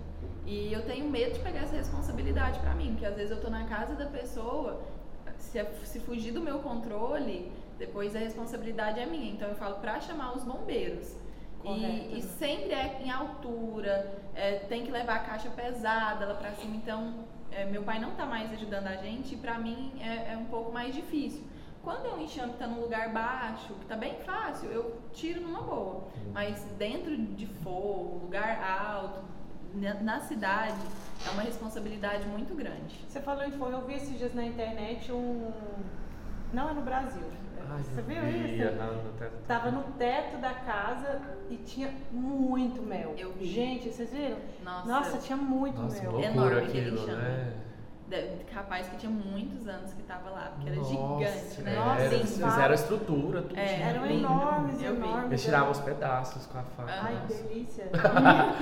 E 0.47 0.73
eu 0.73 0.83
tenho 0.85 1.09
medo 1.09 1.35
de 1.35 1.41
pegar 1.41 1.61
essa 1.61 1.77
responsabilidade 1.77 2.59
para 2.61 2.75
mim, 2.75 2.93
porque 2.93 3.07
às 3.07 3.15
vezes 3.15 3.31
eu 3.31 3.41
tô 3.41 3.51
na 3.51 3.65
casa 3.67 3.95
da 3.95 4.07
pessoa, 4.07 4.83
se, 5.39 5.63
se 5.85 6.01
fugir 6.01 6.33
do 6.33 6.41
meu 6.41 6.59
controle, 6.61 7.53
depois 7.79 8.17
a 8.17 8.19
responsabilidade 8.19 8.99
é 8.99 9.07
minha. 9.07 9.31
Então 9.31 9.49
eu 9.49 9.55
falo 9.55 9.77
para 9.77 10.01
chamar 10.01 10.35
os 10.37 10.43
bombeiros. 10.45 11.15
Correto, 11.61 11.85
E, 11.85 12.19
e 12.19 12.23
sempre 12.23 12.73
é 12.73 13.01
em 13.05 13.11
altura, 13.11 14.19
é, 14.35 14.57
tem 14.61 14.85
que 14.85 14.91
levar 14.91 15.17
a 15.17 15.19
caixa 15.21 15.51
pesada 15.51 16.27
lá 16.27 16.35
pra 16.35 16.53
cima. 16.53 16.75
Então, 16.75 17.15
é, 17.55 17.65
meu 17.65 17.83
pai 17.83 17.99
não 17.99 18.13
tá 18.13 18.27
mais 18.27 18.53
ajudando 18.53 18.87
a 18.87 18.97
gente 18.97 19.35
e 19.35 19.39
pra 19.39 19.59
mim 19.59 19.93
é, 20.01 20.33
é 20.33 20.37
um 20.37 20.47
pouco 20.47 20.73
mais 20.73 20.95
difícil. 20.95 21.43
Quando 21.83 22.07
é 22.07 22.11
um 22.11 22.21
enxame 22.21 22.53
que 22.53 22.59
tá 22.59 22.67
num 22.67 22.81
lugar 22.81 23.13
baixo, 23.13 23.75
que 23.75 23.87
tá 23.87 23.97
bem 23.97 24.15
fácil, 24.25 24.71
eu 24.71 25.01
tiro 25.13 25.41
numa 25.41 25.63
boa. 25.63 26.05
Mas 26.33 26.63
dentro 26.79 27.17
de 27.17 27.47
fogo, 27.47 28.21
lugar 28.23 28.63
alto, 28.63 29.21
na, 29.75 29.95
na 29.95 30.21
cidade, 30.21 30.79
é 31.27 31.31
uma 31.31 31.43
responsabilidade 31.43 32.27
muito 32.27 32.55
grande. 32.55 32.95
você 33.09 33.21
falou 33.21 33.45
em 33.45 33.51
fogo, 33.53 33.73
eu 33.73 33.87
vi 33.87 33.95
esses 33.95 34.17
dias 34.17 34.33
na 34.33 34.45
internet 34.45 35.11
um, 35.11 35.51
não 36.53 36.71
é 36.71 36.73
no 36.73 36.83
Brasil, 36.83 37.25
Ai, 37.75 37.83
você 37.83 38.03
viu 38.03 38.23
vi, 38.23 38.63
isso? 38.63 38.69
aham, 38.81 38.93
no 39.03 39.13
teto. 39.13 39.33
Tava 39.47 39.71
no 39.71 39.83
teto 39.99 40.37
da 40.39 40.55
casa 40.55 41.21
e 41.51 41.57
tinha 41.57 41.93
muito 42.11 42.83
mel. 42.83 43.15
Eu 43.17 43.33
vi. 43.33 43.47
Gente, 43.47 43.91
vocês 43.91 44.11
viram? 44.13 44.37
Nossa, 44.65 44.89
Nossa, 44.89 45.19
tinha 45.19 45.37
muito 45.37 45.81
Nossa, 45.81 46.03
mel. 46.03 46.13
loucura 46.13 46.33
Enorme 46.33 46.59
aquilo, 46.69 46.97
enxame. 47.03 47.23
né? 47.23 47.53
de- 48.09 48.45
capaz 48.53 48.89
que 48.89 48.97
tinha 48.99 49.11
muitos 49.11 49.67
anos 49.67 49.95
que 49.95 50.03
tava 50.03 50.29
lá, 50.29 50.51
porque 50.55 50.69
era 50.69 50.77
Nossa, 50.77 50.91
gigante, 50.91 51.63
né? 51.63 51.75
Nossa, 51.77 52.01
Era, 52.01 52.11
Sim, 52.11 52.17
eles 52.17 52.31
fizeram 52.33 52.71
a 52.71 52.75
estrutura, 52.75 53.43
tudo. 53.43 53.59
É, 53.59 53.65
tinha 53.65 53.87
Eram 53.87 54.03
tudo. 54.03 54.13
enormes, 54.13 54.83
Eu 54.83 54.97
enormes. 54.97 55.25
Eles 55.27 55.43
tiravam 55.45 55.71
os 55.71 55.81
pedaços 55.81 56.47
com 56.47 56.59
a 56.59 56.63
faca. 56.63 56.93
Ai, 56.93 57.15
nossa. 57.15 57.27
que 57.29 57.43
delícia. 57.43 57.85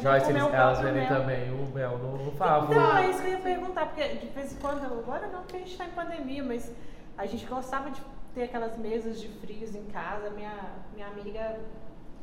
Joyce, 0.00 0.30
eles, 0.30 0.42
elas 0.42 0.80
vendem 0.80 1.08
mel. 1.08 1.20
também 1.20 1.50
o 1.52 1.66
mel 1.72 1.98
no, 1.98 2.24
no 2.24 2.32
favo. 2.32 2.72
Então, 2.72 2.96
é 2.96 3.10
isso 3.10 3.20
que 3.20 3.26
eu 3.28 3.32
ia 3.32 3.38
perguntar, 3.40 3.86
porque 3.86 4.08
de 4.08 4.26
vez 4.28 4.52
em 4.52 4.56
quando, 4.56 4.84
agora 4.84 5.26
não, 5.28 5.40
porque 5.42 5.56
a 5.56 5.58
gente 5.60 5.72
está 5.72 5.84
em 5.84 5.90
pandemia, 5.90 6.42
mas 6.42 6.72
a 7.18 7.26
gente 7.26 7.44
gostava 7.46 7.90
de 7.90 8.00
ter 8.34 8.44
aquelas 8.44 8.76
mesas 8.78 9.20
de 9.20 9.28
frios 9.28 9.74
em 9.74 9.84
casa. 9.86 10.30
Minha, 10.30 10.72
minha 10.94 11.06
amiga 11.06 11.60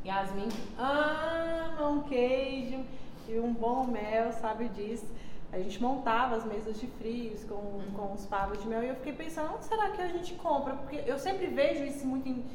Yasmin 0.06 0.50
ama 0.78 1.90
um 1.90 2.02
queijo 2.04 2.84
e 3.28 3.40
um 3.40 3.54
bom 3.54 3.86
mel, 3.86 4.32
sabe 4.34 4.68
disso. 4.70 5.08
A 5.52 5.58
gente 5.58 5.82
montava 5.82 6.36
as 6.36 6.46
mesas 6.46 6.80
de 6.80 6.86
frios 6.86 7.44
com, 7.44 7.82
com 7.96 8.14
os 8.14 8.26
pavos 8.26 8.62
de 8.62 8.68
mel 8.68 8.84
e 8.84 8.90
eu 8.90 8.96
fiquei 8.96 9.14
pensando, 9.14 9.56
onde 9.56 9.66
será 9.66 9.90
que 9.90 10.02
a 10.02 10.08
gente 10.08 10.36
compra? 10.36 10.74
Porque 10.76 11.02
eu 11.06 11.18
sempre 11.18 11.48
vejo 11.48 11.84
isso 11.86 12.06
muito 12.06 12.30
em, 12.30 12.46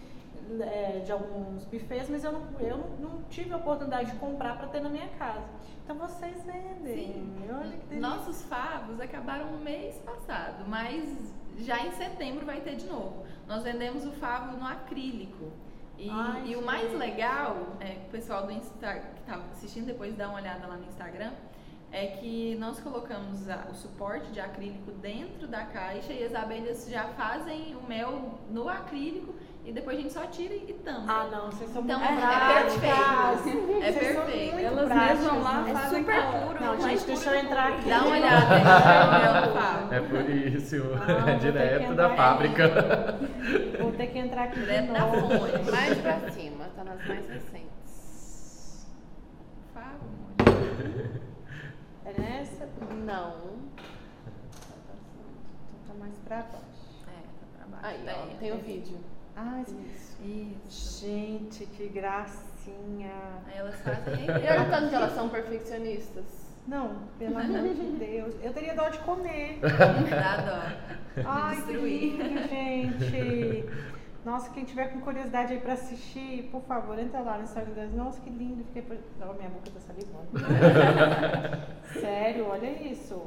é, 0.61 1.01
de 1.05 1.11
alguns 1.11 1.65
bufês, 1.65 2.09
mas 2.09 2.23
eu 2.23 2.33
não, 2.33 2.43
eu 2.61 2.77
não, 3.01 3.23
tive 3.29 3.53
a 3.53 3.57
oportunidade 3.57 4.13
de 4.13 4.17
comprar 4.19 4.57
para 4.57 4.69
ter 4.69 4.81
na 4.81 4.89
minha 4.89 5.09
casa. 5.19 5.43
Então 5.83 5.97
vocês 5.97 6.45
vendem. 6.45 7.27
Olha 7.51 7.73
que 7.73 7.87
delícia. 7.87 8.01
Nossos 8.01 8.43
favos 8.43 9.01
acabaram 9.01 9.51
mês 9.59 9.97
passado, 9.97 10.65
mas 10.69 11.33
já 11.59 11.85
em 11.85 11.91
setembro 11.93 12.47
vai 12.47 12.61
ter 12.61 12.77
de 12.77 12.87
novo. 12.87 13.25
Nós 13.47 13.63
vendemos 13.63 14.05
o 14.07 14.13
favo 14.13 14.57
no 14.57 14.67
acrílico. 14.67 15.51
E, 15.99 16.09
Ai, 16.11 16.43
e 16.49 16.57
o 16.57 16.65
mais 16.65 16.93
legal, 16.93 17.77
é, 17.81 17.99
o 18.07 18.11
pessoal 18.11 18.45
do 18.47 18.53
Insta, 18.53 18.95
que 18.95 19.21
estava 19.21 19.43
assistindo 19.53 19.87
depois 19.87 20.17
dá 20.17 20.29
uma 20.29 20.39
olhada 20.41 20.67
lá 20.67 20.77
no 20.77 20.87
Instagram, 20.87 21.31
é 21.93 22.07
que 22.09 22.57
nós 22.57 22.81
colocamos 22.81 23.49
a- 23.49 23.69
o 23.71 23.75
suporte 23.75 24.27
de 24.33 24.41
acrílico 24.41 24.91
dentro 24.93 25.47
da 25.47 25.65
caixa 25.65 26.13
e 26.13 26.25
as 26.25 26.35
abelhas 26.35 26.89
já 26.91 27.05
fazem 27.11 27.77
o 27.77 27.83
mel 27.87 28.41
no 28.51 28.69
acrílico 28.69 29.33
e 29.65 29.73
depois 29.73 29.97
a 29.99 30.01
gente 30.03 30.13
só 30.13 30.27
tira 30.27 30.55
e 30.55 30.73
tampa. 30.85 31.05
Ah, 31.13 31.25
não, 31.33 31.47
vocês 31.51 31.71
são 31.71 31.83
Então, 31.83 31.99
muito 31.99 32.13
é 32.13 32.17
práticas. 32.17 32.73
perfeito. 32.83 33.83
É 33.83 33.93
Vocês 33.93 34.15
são 34.15 34.25
perfeito. 34.25 34.59
Elas 34.59 34.89
práticas, 34.89 35.23
mesmas 35.23 35.43
lá 35.43 35.63
né? 35.63 35.71
É 35.71 35.75
fazem 35.75 35.99
super 36.01 36.15
calor. 36.23 36.47
puro. 36.47 36.65
Não, 36.65 36.81
gente, 36.81 37.05
deixa 37.07 37.31
eu 37.31 37.41
entrar 37.41 37.69
aqui. 37.73 37.89
Dá 37.89 37.99
uma 38.05 38.11
olhada 38.17 39.49
falo. 39.53 39.95
É 39.95 40.01
por 40.01 40.31
isso, 40.31 40.77
Ah, 41.27 41.31
é 41.31 41.35
direto 41.37 41.95
da 41.95 42.11
fábrica. 42.15 42.69
Vou 43.81 43.93
ter 43.93 44.07
que 44.09 44.19
entrar 44.19 44.45
aqui 44.45 44.61
Direto 44.61 44.93
da 44.93 45.01
fonte. 45.07 45.71
Mais 45.71 45.99
pra 45.99 46.31
cima, 46.31 46.65
tá 46.77 46.85
nas 46.85 47.07
mais 47.07 47.29
recentes. 47.29 48.87
Fala. 49.73 49.99
É 52.05 52.21
nessa? 52.21 52.69
Não. 53.05 53.35
Então 55.83 55.89
tá 55.89 55.95
mais 55.99 56.19
pra 56.27 56.37
baixo. 56.37 57.07
É, 57.09 57.11
tá 57.13 57.47
pra 57.57 57.67
baixo. 57.67 57.99
Aí, 58.07 58.15
ó, 58.15 58.37
tem 58.39 58.53
o 58.53 58.59
vídeo. 58.59 58.99
Ah, 59.37 59.63
Isso. 59.63 60.17
Isso. 60.23 61.05
gente, 61.07 61.67
que 61.67 61.89
gracinha. 61.89 63.13
Aí 63.47 63.59
elas 63.59 63.75
fazem. 63.81 64.25
E 64.27 64.51
olha 64.51 64.63
o 64.63 64.71
tanto 64.71 64.89
que 64.89 64.95
elas 64.95 65.13
são 65.15 65.29
perfeccionistas. 65.29 66.25
Não, 66.67 66.97
pelo 67.19 67.37
amor 67.39 67.75
de 67.75 67.97
Deus. 67.99 68.35
Eu 68.43 68.53
teria 68.55 68.75
dó 68.75 68.89
de 68.89 68.99
comer. 69.01 69.59
Dá 69.61 70.37
dó. 70.39 71.23
Ai, 71.27 71.61
que 71.63 71.73
lindo, 71.75 72.49
gente. 72.49 73.65
Nossa, 74.25 74.49
quem 74.55 74.65
tiver 74.65 74.87
com 74.89 75.01
curiosidade 75.03 75.53
aí 75.53 75.61
pra 75.61 75.75
assistir, 75.75 76.49
por 76.51 76.63
favor, 76.63 76.99
entra 76.99 77.21
lá 77.21 77.37
no 77.37 77.43
Instagram 77.45 77.75
delas. 77.75 77.93
Nossa, 77.93 78.21
que 78.23 78.31
lindo. 78.31 78.65
Fiquei 78.65 78.81
por... 78.81 78.97
Não, 79.21 79.35
minha 79.35 79.51
boca 79.51 79.71
tá 79.71 79.81
salivando. 79.81 80.31
Sério, 82.01 82.47
olha 82.49 82.71
isso. 82.91 83.23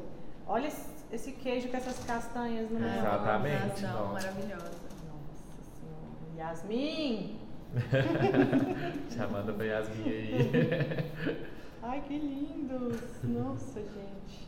Olha 0.47 0.71
esse- 1.11 1.31
queijo 1.33 1.67
com 1.69 1.77
essas 1.77 2.03
castanhas 2.05 2.71
no 2.71 2.79
meio. 2.79 2.97
Exatamente, 2.97 3.81
não. 3.83 4.13
maravilhosa. 4.13 4.71
Yasmin! 6.37 7.39
Chamando 9.09 9.53
pra 9.55 9.65
Yasmin 9.65 10.07
aí. 10.07 10.31
Ai, 11.81 12.01
que 12.01 12.17
lindos! 12.17 13.23
Nossa, 13.23 13.79
gente. 13.81 14.47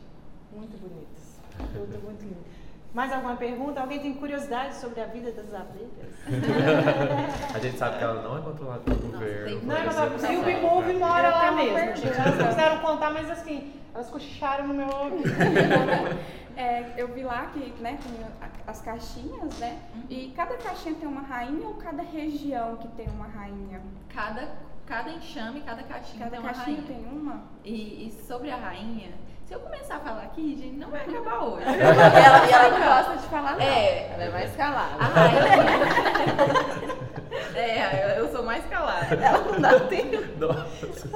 Muito 0.52 0.78
bonitos. 0.80 1.40
Tudo 1.72 2.00
muito 2.04 2.22
lindo. 2.22 2.44
Mais 2.92 3.12
alguma 3.12 3.36
pergunta? 3.36 3.80
Alguém 3.80 4.00
tem 4.00 4.14
curiosidade 4.14 4.74
sobre 4.74 5.00
a 5.00 5.06
vida 5.06 5.30
das 5.30 5.54
abelhas? 5.54 5.90
A 7.54 7.58
gente 7.60 7.78
sabe 7.78 7.98
que 7.98 8.04
ela 8.04 8.20
não 8.22 8.38
é 8.38 8.42
controlada 8.42 8.80
pelo 8.80 8.96
governo. 8.98 9.60
Não, 9.62 9.84
mas 9.84 9.94
parece- 9.94 10.14
a 10.26 10.28
Silvia 10.28 10.58
Move 10.58 10.92
mora 10.94 11.30
lá 11.30 11.52
mesmo, 11.52 11.96
gente. 11.96 12.18
Elas 12.18 12.36
não 12.38 12.48
quiseram 12.48 12.78
contar, 12.80 13.10
mas 13.10 13.30
assim, 13.30 13.72
elas 13.94 14.10
cochicharam 14.10 14.66
no 14.66 14.74
meu 14.74 14.88
ouvido. 14.88 15.30
É, 16.56 16.92
eu 16.98 17.08
vi 17.08 17.22
lá 17.22 17.46
que 17.46 17.72
né, 17.80 17.96
tem 18.02 18.26
as 18.66 18.82
caixinhas, 18.82 19.58
né? 19.58 19.78
Uhum. 19.94 20.02
E 20.10 20.30
cada 20.36 20.56
caixinha 20.58 20.94
tem 20.94 21.08
uma 21.08 21.22
rainha 21.22 21.66
ou 21.66 21.74
cada 21.74 22.02
região 22.02 22.76
que 22.76 22.88
tem 22.88 23.08
uma 23.08 23.26
rainha? 23.26 23.80
Cada, 24.12 24.46
cada 24.84 25.10
enxame, 25.10 25.62
cada 25.62 25.82
caixinha 25.84 26.18
Cada 26.24 26.30
tem 26.32 26.40
uma 26.40 26.52
caixinha 26.52 26.76
rainha. 26.82 26.86
tem 27.02 27.18
uma? 27.18 27.44
E, 27.64 28.08
e 28.08 28.12
sobre 28.26 28.50
a 28.50 28.56
rainha, 28.56 29.10
se 29.50 29.54
eu 29.56 29.60
começar 29.62 29.96
a 29.96 29.98
falar 29.98 30.22
aqui, 30.22 30.56
gente, 30.56 30.76
não 30.76 30.88
vai 30.90 31.00
acabar 31.00 31.42
hoje. 31.42 31.64
E 31.66 31.80
ela, 31.80 32.46
e 32.46 32.52
ela 32.52 32.70
não 32.70 32.86
gosta 32.86 33.16
de 33.16 33.26
falar 33.26 33.50
nada. 33.50 33.64
É. 33.64 34.12
Ela 34.14 34.22
é 34.22 34.30
mais 34.30 34.54
calada. 34.54 34.94
A 35.00 35.04
rainha. 35.06 37.00
É, 37.54 38.18
eu 38.18 38.28
sou 38.30 38.44
mais 38.44 38.64
calada. 38.66 39.14
Ela 39.14 39.38
não 39.38 39.60
dá 39.60 39.80
tempo. 39.80 40.16
Nossa. 40.38 41.08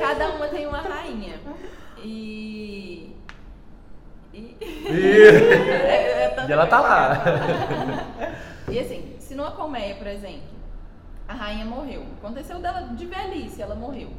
Cada 0.00 0.28
uma 0.30 0.48
tem 0.48 0.66
uma 0.66 0.80
rainha. 0.80 1.34
E. 2.02 3.14
E. 4.32 4.56
E, 4.60 4.88
É- 4.88 6.34
é 6.36 6.46
e 6.48 6.52
ela 6.52 6.66
tá 6.66 6.80
lá. 6.80 7.22
E 8.68 8.78
assim, 8.78 9.16
se 9.18 9.34
numa 9.34 9.50
colmeia, 9.52 9.94
por 9.96 10.06
exemplo, 10.06 10.48
a 11.26 11.34
rainha 11.34 11.64
morreu. 11.64 12.04
Aconteceu 12.18 12.58
dela 12.58 12.82
de 12.82 13.06
velhice, 13.06 13.62
ela 13.62 13.74
morreu. 13.74 14.10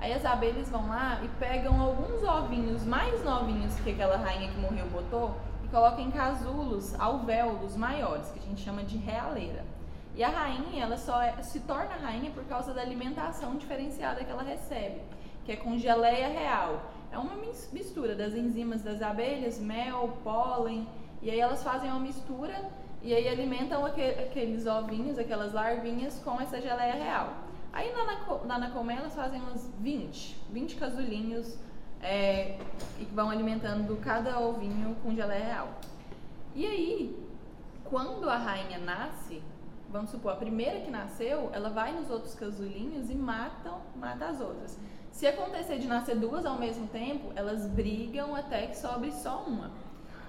Aí 0.00 0.12
as 0.12 0.24
abelhas 0.24 0.68
vão 0.70 0.88
lá 0.88 1.20
e 1.24 1.28
pegam 1.40 1.80
alguns 1.80 2.22
ovinhos 2.22 2.84
mais 2.84 3.22
novinhos 3.24 3.74
que 3.80 3.90
aquela 3.90 4.16
rainha 4.16 4.48
que 4.50 4.58
morreu 4.58 4.86
botou 4.86 5.34
e 5.64 5.68
colocam 5.68 6.00
em 6.00 6.10
casulos 6.10 6.98
alvéolos 6.98 7.76
maiores, 7.76 8.30
que 8.30 8.38
a 8.38 8.42
gente 8.42 8.62
chama 8.62 8.82
de 8.84 8.96
realeira. 8.96 9.64
E 10.14 10.22
a 10.22 10.28
rainha, 10.28 10.84
ela 10.84 10.96
só 10.96 11.20
é- 11.20 11.42
se 11.42 11.60
torna 11.60 11.94
rainha 11.96 12.30
por 12.30 12.44
causa 12.44 12.72
da 12.72 12.80
alimentação 12.80 13.56
diferenciada 13.56 14.24
que 14.24 14.30
ela 14.30 14.42
recebe, 14.42 15.00
que 15.44 15.52
é 15.52 15.56
com 15.56 15.76
geleia 15.76 16.28
real. 16.28 16.80
É 17.10 17.18
uma 17.18 17.34
mis- 17.34 17.68
mistura 17.72 18.14
das 18.14 18.34
enzimas 18.34 18.82
das 18.82 19.00
abelhas, 19.02 19.58
mel, 19.58 20.16
pólen, 20.22 20.88
e 21.22 21.30
aí 21.30 21.40
elas 21.40 21.62
fazem 21.62 21.90
uma 21.90 22.00
mistura 22.00 22.54
e 23.02 23.14
aí 23.14 23.28
alimentam 23.28 23.84
aque- 23.84 24.02
aqueles 24.26 24.66
ovinhos, 24.66 25.18
aquelas 25.18 25.52
larvinhas 25.52 26.20
com 26.24 26.40
essa 26.40 26.60
geleia 26.60 26.94
real. 26.94 27.28
Aí 27.72 27.92
na, 28.46 28.58
na 28.58 28.70
colmeia 28.70 29.00
elas 29.00 29.14
fazem 29.14 29.40
uns 29.42 29.68
20, 29.80 30.36
20 30.50 30.76
casulinhos 30.76 31.58
é, 32.02 32.58
e 32.98 33.04
vão 33.06 33.30
alimentando 33.30 33.96
cada 34.00 34.38
ovinho 34.38 34.96
com 35.02 35.14
geleia 35.14 35.44
real. 35.44 35.68
E 36.54 36.66
aí, 36.66 37.28
quando 37.84 38.28
a 38.28 38.36
rainha 38.36 38.78
nasce, 38.78 39.42
vamos 39.90 40.10
supor, 40.10 40.32
a 40.32 40.36
primeira 40.36 40.80
que 40.80 40.90
nasceu, 40.90 41.50
ela 41.52 41.70
vai 41.70 41.92
nos 41.92 42.10
outros 42.10 42.34
casulinhos 42.34 43.10
e 43.10 43.14
matam, 43.14 43.80
mata 43.96 44.26
as 44.26 44.40
outras. 44.40 44.78
Se 45.10 45.26
acontecer 45.26 45.78
de 45.78 45.86
nascer 45.86 46.16
duas 46.16 46.44
ao 46.46 46.58
mesmo 46.58 46.86
tempo, 46.88 47.32
elas 47.34 47.66
brigam 47.66 48.34
até 48.34 48.66
que 48.66 48.76
sobre 48.76 49.10
só 49.12 49.44
uma. 49.44 49.70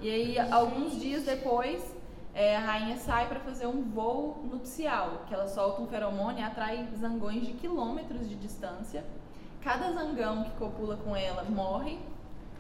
E 0.02 0.10
aí, 0.10 0.40
alguns 0.40 1.00
dias 1.00 1.24
depois, 1.24 1.96
é, 2.40 2.56
a 2.56 2.60
rainha 2.62 2.96
sai 2.96 3.28
para 3.28 3.42
fazer 3.42 3.68
um 3.68 3.82
voo 3.82 4.46
nupcial, 4.50 5.26
que 5.28 5.34
ela 5.34 5.46
solta 5.46 5.82
um 5.82 5.88
feromônio 5.88 6.40
e 6.40 6.42
atrai 6.42 6.88
zangões 6.98 7.46
de 7.46 7.52
quilômetros 7.52 8.30
de 8.30 8.36
distância. 8.36 9.04
Cada 9.62 9.92
zangão 9.92 10.46
que 10.46 10.52
copula 10.52 10.96
com 10.96 11.14
ela 11.14 11.44
morre 11.44 12.00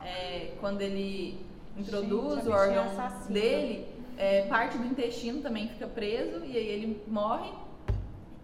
é, 0.04 0.52
quando 0.60 0.82
ele 0.82 1.40
introduz 1.78 2.40
Gente, 2.40 2.50
o 2.50 2.52
órgão 2.52 2.84
bichinha 2.84 3.06
assassina. 3.06 3.40
dele. 3.40 3.88
é, 4.18 4.42
parte 4.48 4.78
do 4.78 4.86
intestino 4.86 5.42
também 5.42 5.70
fica 5.70 5.88
preso 5.88 6.44
e 6.44 6.58
aí 6.58 6.68
ele 6.68 7.02
morre. 7.08 7.54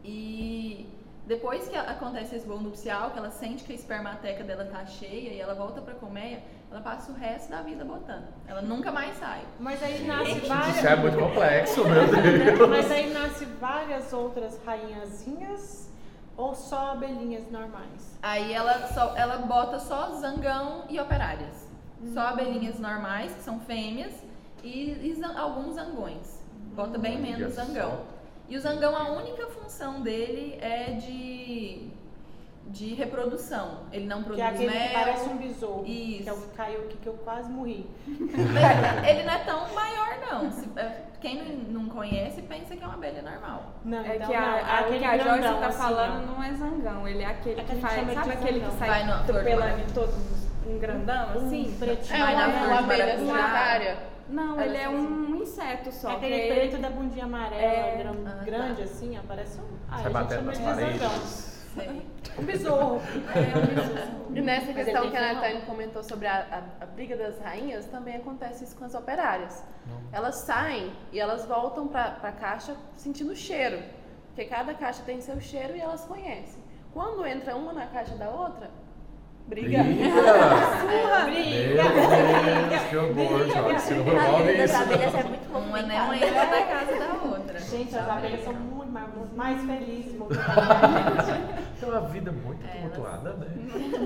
E 0.05 0.87
depois 1.27 1.67
que 1.67 1.75
acontece 1.75 2.35
esse 2.35 2.45
voo 2.47 2.59
nupcial, 2.61 3.11
que 3.11 3.17
ela 3.17 3.31
sente 3.31 3.63
que 3.63 3.71
a 3.71 3.75
espermateca 3.75 4.43
dela 4.43 4.65
tá 4.65 4.85
cheia 4.85 5.29
e 5.33 5.39
ela 5.39 5.55
volta 5.55 5.81
pra 5.81 5.93
colmeia, 5.95 6.41
ela 6.71 6.81
passa 6.81 7.11
o 7.11 7.15
resto 7.15 7.49
da 7.49 7.61
vida 7.61 7.83
botando. 7.83 8.25
Ela 8.47 8.61
nunca 8.61 8.91
mais 8.91 9.17
sai. 9.17 9.41
Mas 9.59 9.81
aí 9.81 10.05
nasce 10.05 10.31
Isso 10.37 10.45
é 10.45 10.49
várias. 10.49 10.99
muito 10.99 11.17
complexo, 11.17 11.83
meu 11.85 12.07
Deus. 12.07 12.69
Mas 12.69 12.91
aí 12.91 13.11
nasce 13.13 13.45
várias 13.45 14.13
outras 14.13 14.59
rainhazinhas 14.65 15.89
ou 16.37 16.53
só 16.53 16.91
abelhinhas 16.91 17.49
normais? 17.49 18.17
Aí 18.21 18.51
ela, 18.53 18.87
só, 18.93 19.15
ela 19.15 19.37
bota 19.37 19.79
só 19.79 20.11
zangão 20.19 20.83
e 20.89 20.99
operárias. 20.99 21.65
Só 22.13 22.19
abelhinhas 22.21 22.77
normais, 22.79 23.33
que 23.33 23.41
são 23.41 23.59
fêmeas, 23.61 24.11
e, 24.63 24.91
e 25.09 25.15
zan- 25.15 25.37
alguns 25.39 25.75
zangões. 25.75 26.39
Bota 26.75 26.97
bem 26.99 27.19
menos 27.19 27.53
só. 27.55 27.63
zangão. 27.63 28.01
E 28.49 28.55
o 28.57 28.59
zangão, 28.61 28.95
a 28.95 29.09
única 29.11 29.47
função 29.47 30.01
dele 30.01 30.57
é 30.61 30.91
de, 30.91 31.87
de 32.67 32.93
reprodução. 32.93 33.79
Ele 33.91 34.05
não 34.05 34.19
Que 34.19 34.23
produz 34.25 34.45
é 34.45 34.49
aquele 34.49 34.69
mel. 34.71 34.87
que 34.87 34.93
parece 34.93 35.29
um 35.29 35.37
besouro. 35.37 35.85
Isso. 35.87 36.23
Que 36.23 36.29
é 36.29 36.33
o 36.33 36.41
que 36.41 36.47
caiu 36.55 36.79
aqui 36.81 36.97
que 36.97 37.07
eu 37.07 37.13
quase 37.13 37.49
morri. 37.49 37.87
Mas 38.07 39.07
ele 39.09 39.23
não 39.23 39.33
é 39.33 39.39
tão 39.39 39.73
maior, 39.73 40.17
não. 40.31 40.51
Se- 40.51 40.69
é, 40.75 41.05
quem 41.19 41.41
não 41.69 41.87
conhece 41.87 42.41
pensa 42.43 42.75
que 42.75 42.83
é 42.83 42.85
uma 42.85 42.95
abelha 42.95 43.21
normal. 43.23 43.63
Não, 43.83 44.05
É 44.05 44.15
então 44.15 44.27
que 44.27 44.35
a, 44.35 44.41
não. 44.41 44.57
o 44.57 44.59
aquele 44.79 44.99
que 44.99 45.05
a 45.05 45.17
Joyce 45.17 45.23
grandão, 45.39 45.59
tá 45.59 45.67
assim, 45.67 45.77
falando 45.79 46.27
não 46.27 46.43
é 46.43 46.53
zangão, 46.53 47.07
ele 47.07 47.23
é 47.23 47.25
aquele 47.25 47.59
É 47.61 47.63
que 47.63 47.75
que 47.75 47.81
faz, 47.81 48.13
sabe 48.13 48.31
aquele 48.31 48.59
que 48.59 48.71
sai 48.77 49.01
atropelando 49.09 49.79
em 49.81 49.87
todos, 49.93 50.15
um 50.67 50.79
grandão 50.79 51.29
assim? 51.31 51.69
Um 51.69 51.77
pretinho. 51.79 52.23
É 52.23 52.23
uma, 52.35 52.49
flor 52.51 52.67
uma 52.67 52.77
de 52.77 52.83
abelha 53.01 53.17
solitária. 53.19 53.97
Não, 54.27 54.53
Ela 54.53 54.65
ele 54.65 54.77
é 54.77 54.89
um 54.89 55.35
inseto 55.35 55.91
só. 55.91 56.09
É 56.11 56.15
aquele 56.15 56.35
que 56.35 56.41
ele- 56.41 56.55
preto 56.69 56.81
da 56.81 56.89
bundinha 56.89 57.25
amarela, 57.25 57.61
É. 57.61 58.07
Ah, 58.07 58.29
tá. 58.37 58.43
grande 58.43 58.81
assim, 58.83 59.17
ó, 59.17 59.21
parece 59.27 59.59
um. 59.59 59.63
Ah, 59.89 59.97
Sai 59.97 59.99
a 59.99 60.03
gente 60.03 60.13
batendo 60.13 60.55
chama 60.55 60.69
nas 60.75 60.75
paredes. 60.99 61.55
Sei. 61.75 62.05
Um 62.39 62.43
besouro. 62.43 63.01
É 63.35 63.57
um 63.57 63.75
besouro. 63.75 64.15
E 64.35 64.41
nessa 64.41 64.73
questão 64.73 65.09
que 65.11 65.17
a. 65.17 65.33
Natália 65.33 65.61
comentou 65.61 66.01
sobre 66.03 66.27
a, 66.27 66.39
a- 66.51 66.83
a 66.83 66.85
briga 66.87 67.15
das 67.15 67.39
rainhas, 67.39 67.85
também 67.85 68.15
acontece 68.15 68.63
isso 68.63 68.75
com 68.75 68.83
as 68.85 68.95
operárias. 68.95 69.63
Não. 69.85 70.01
Elas 70.11 70.43
saem 70.45 70.91
e 71.13 71.19
elas 71.19 71.45
voltam 71.45 71.87
pra, 71.87 72.11
pra 72.11 72.31
caixa 72.31 72.75
sentindo 72.95 73.31
o 73.31 73.35
cheiro. 73.35 73.79
Porque 74.27 74.45
cada 74.49 74.73
caixa 74.73 75.03
tem 75.05 75.21
seu 75.21 75.39
cheiro 75.39 75.75
e 75.77 75.79
elas 75.79 76.03
conhecem. 76.05 76.63
Quando 76.93 77.25
entra 77.25 77.55
uma 77.55 77.71
na 77.73 77.85
caixa 77.85 78.15
da 78.15 78.29
outra, 78.29 78.69
briga. 79.47 79.83
Briga! 79.83 81.25
Briga. 81.25 81.83
Meu 81.93 82.65
Deus, 82.69 82.83
que 82.89 82.95
horror. 82.97 84.13
Não 84.13 84.19
A 84.19 84.27
envolve 84.27 84.43
vida 84.43 84.57
das 84.57 84.71
isso. 84.71 84.81
abelhas 84.83 85.15
é 85.15 85.23
muito 85.23 85.45
Uma 85.57 85.81
não 85.81 86.13
entra 86.13 86.45
da 86.45 86.61
casa 86.63 86.95
da 86.99 87.13
outra. 87.29 87.59
Gente, 87.59 87.95
as 87.97 88.09
abelhas 88.09 88.43
são 88.43 88.53
muito 88.53 88.91
mais, 88.91 89.07
mais 89.35 89.61
felizes. 89.65 90.13
muito 90.17 90.33
É 90.35 91.85
uma 91.85 92.01
vida 92.01 92.31
muito 92.31 92.65
É, 92.65 92.69
tumultuada, 92.77 93.33
né? 93.33 93.47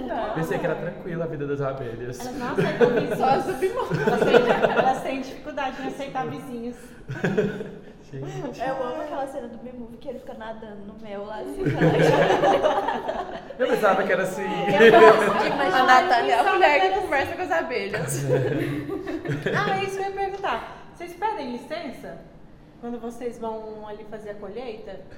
mais- 0.07 0.33
Pensei 0.35 0.59
que 0.59 0.65
era 0.65 0.75
tranquila 0.75 1.23
a 1.25 1.27
vida 1.27 1.47
das 1.47 1.61
abelhas. 1.61 2.19
Elas 2.19 2.35
não 2.37 2.51
aceitam 2.51 2.87
Só 3.17 3.37
vizinhos. 3.37 3.45
subimos. 3.45 4.07
Elas 4.07 4.19
têm, 4.19 4.77
elas 4.77 5.01
têm 5.03 5.21
dificuldade 5.21 5.81
em 5.81 5.87
aceitar 5.87 6.27
vizinhos. 6.27 6.75
Gente. 8.11 8.59
Eu 8.59 8.83
amo 8.83 9.01
aquela 9.03 9.27
cena 9.27 9.47
do 9.47 9.57
B-Movie 9.59 9.97
que 9.97 10.09
ele 10.09 10.19
fica 10.19 10.33
nadando 10.33 10.83
no 10.87 10.95
mel 10.99 11.25
lá 11.25 11.37
assim. 11.41 11.61
Eu 13.59 13.67
pensava 13.67 14.03
que 14.03 14.11
era 14.11 14.23
assim. 14.23 14.45
A. 14.45 15.83
Natália 15.83 16.33
é 16.35 16.39
a 16.39 16.53
mulher 16.53 16.81
que 16.81 16.99
conversa 16.99 17.35
com 17.35 17.41
as 17.43 17.51
abelhas. 17.51 18.25
Ah, 19.55 19.83
isso 19.83 19.97
que 19.97 20.03
eu 20.03 20.09
ia 20.09 20.11
perguntar. 20.11 20.77
Vocês 20.95 21.13
pedem 21.13 21.51
licença 21.51 22.17
quando 22.81 22.99
vocês 22.99 23.37
vão 23.37 23.87
ali 23.87 24.03
fazer 24.09 24.31
a 24.31 24.35
colheita? 24.35 25.01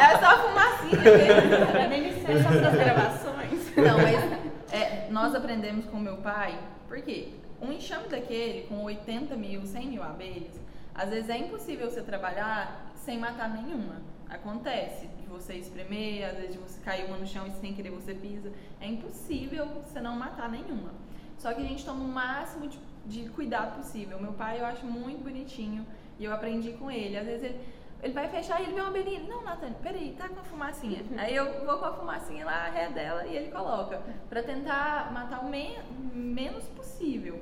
É 0.00 0.18
só 0.18 0.26
a 0.26 0.38
fumacinha. 0.38 1.02
mesmo. 1.02 1.72
Pedem 1.72 2.08
licença 2.08 2.48
pra 2.48 2.70
gravações. 2.70 3.76
Não, 3.76 3.98
mas 3.98 4.72
é, 4.72 5.08
nós 5.10 5.34
aprendemos 5.34 5.84
com 5.86 5.98
meu 5.98 6.16
pai, 6.18 6.58
porque 6.88 7.34
um 7.60 7.72
enxame 7.72 8.08
daquele 8.08 8.66
com 8.66 8.82
80 8.84 9.34
mil, 9.36 9.64
100 9.64 9.86
mil 9.88 10.02
abelhas, 10.02 10.60
às 10.94 11.10
vezes 11.10 11.28
é 11.28 11.38
impossível 11.38 11.90
você 11.90 12.02
trabalhar 12.02 12.92
sem 12.94 13.18
matar 13.18 13.48
nenhuma. 13.50 14.00
Acontece 14.28 15.06
de 15.06 15.26
você 15.26 15.54
espremer, 15.54 16.26
às 16.28 16.36
vezes 16.36 16.52
de 16.52 16.58
você 16.58 16.80
cair 16.80 17.06
uma 17.06 17.16
no 17.16 17.26
chão 17.26 17.46
e 17.46 17.50
sem 17.60 17.74
querer 17.74 17.90
você 17.90 18.14
pisa. 18.14 18.52
É 18.80 18.86
impossível 18.86 19.66
você 19.84 20.00
não 20.00 20.16
matar 20.16 20.50
nenhuma. 20.50 20.90
Só 21.38 21.52
que 21.52 21.60
a 21.60 21.64
gente 21.64 21.84
toma 21.84 22.02
o 22.02 22.08
máximo 22.08 22.66
de, 22.66 22.78
de 23.04 23.28
cuidado 23.30 23.76
possível. 23.76 24.20
Meu 24.20 24.32
pai 24.32 24.60
eu 24.60 24.66
acho 24.66 24.86
muito 24.86 25.22
bonitinho 25.22 25.86
e 26.18 26.24
eu 26.24 26.32
aprendi 26.32 26.72
com 26.72 26.90
ele. 26.90 27.16
Às 27.16 27.26
vezes 27.26 27.44
ele, 27.44 27.60
ele 28.02 28.12
vai 28.12 28.28
fechar 28.28 28.60
e 28.60 28.64
ele 28.64 28.74
vê 28.74 28.80
uma 28.80 28.90
abelhinha. 28.90 29.20
Não, 29.28 29.42
Nathan, 29.42 29.72
peraí, 29.82 30.14
tá 30.18 30.28
com 30.28 30.40
a 30.40 30.44
fumacinha. 30.44 31.02
Aí 31.16 31.34
eu 31.34 31.64
vou 31.64 31.78
com 31.78 31.84
a 31.84 31.92
fumacinha 31.92 32.44
lá, 32.44 32.66
a 32.66 32.70
ré 32.70 32.88
dela, 32.90 33.26
e 33.26 33.36
ele 33.36 33.50
coloca. 33.50 34.00
Pra 34.28 34.42
tentar 34.42 35.12
matar 35.12 35.40
o 35.40 35.48
men 35.48 35.78
menos 36.12 36.64
possível. 36.68 37.40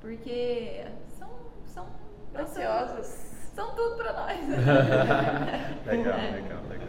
Porque 0.00 0.84
são. 1.18 1.28
são 1.66 1.86
Ansiosas. 2.34 3.36
São 3.54 3.74
tudo 3.74 3.96
pra 3.96 4.12
nós. 4.12 4.38
legal, 5.86 6.18
legal, 6.18 6.62
legal. 6.68 6.88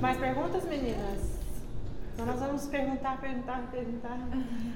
Mais 0.00 0.18
perguntas, 0.18 0.64
meninas? 0.64 1.34
Então 2.12 2.26
nós 2.26 2.38
vamos 2.38 2.66
perguntar, 2.66 3.20
perguntar, 3.20 3.62
perguntar. 3.70 4.18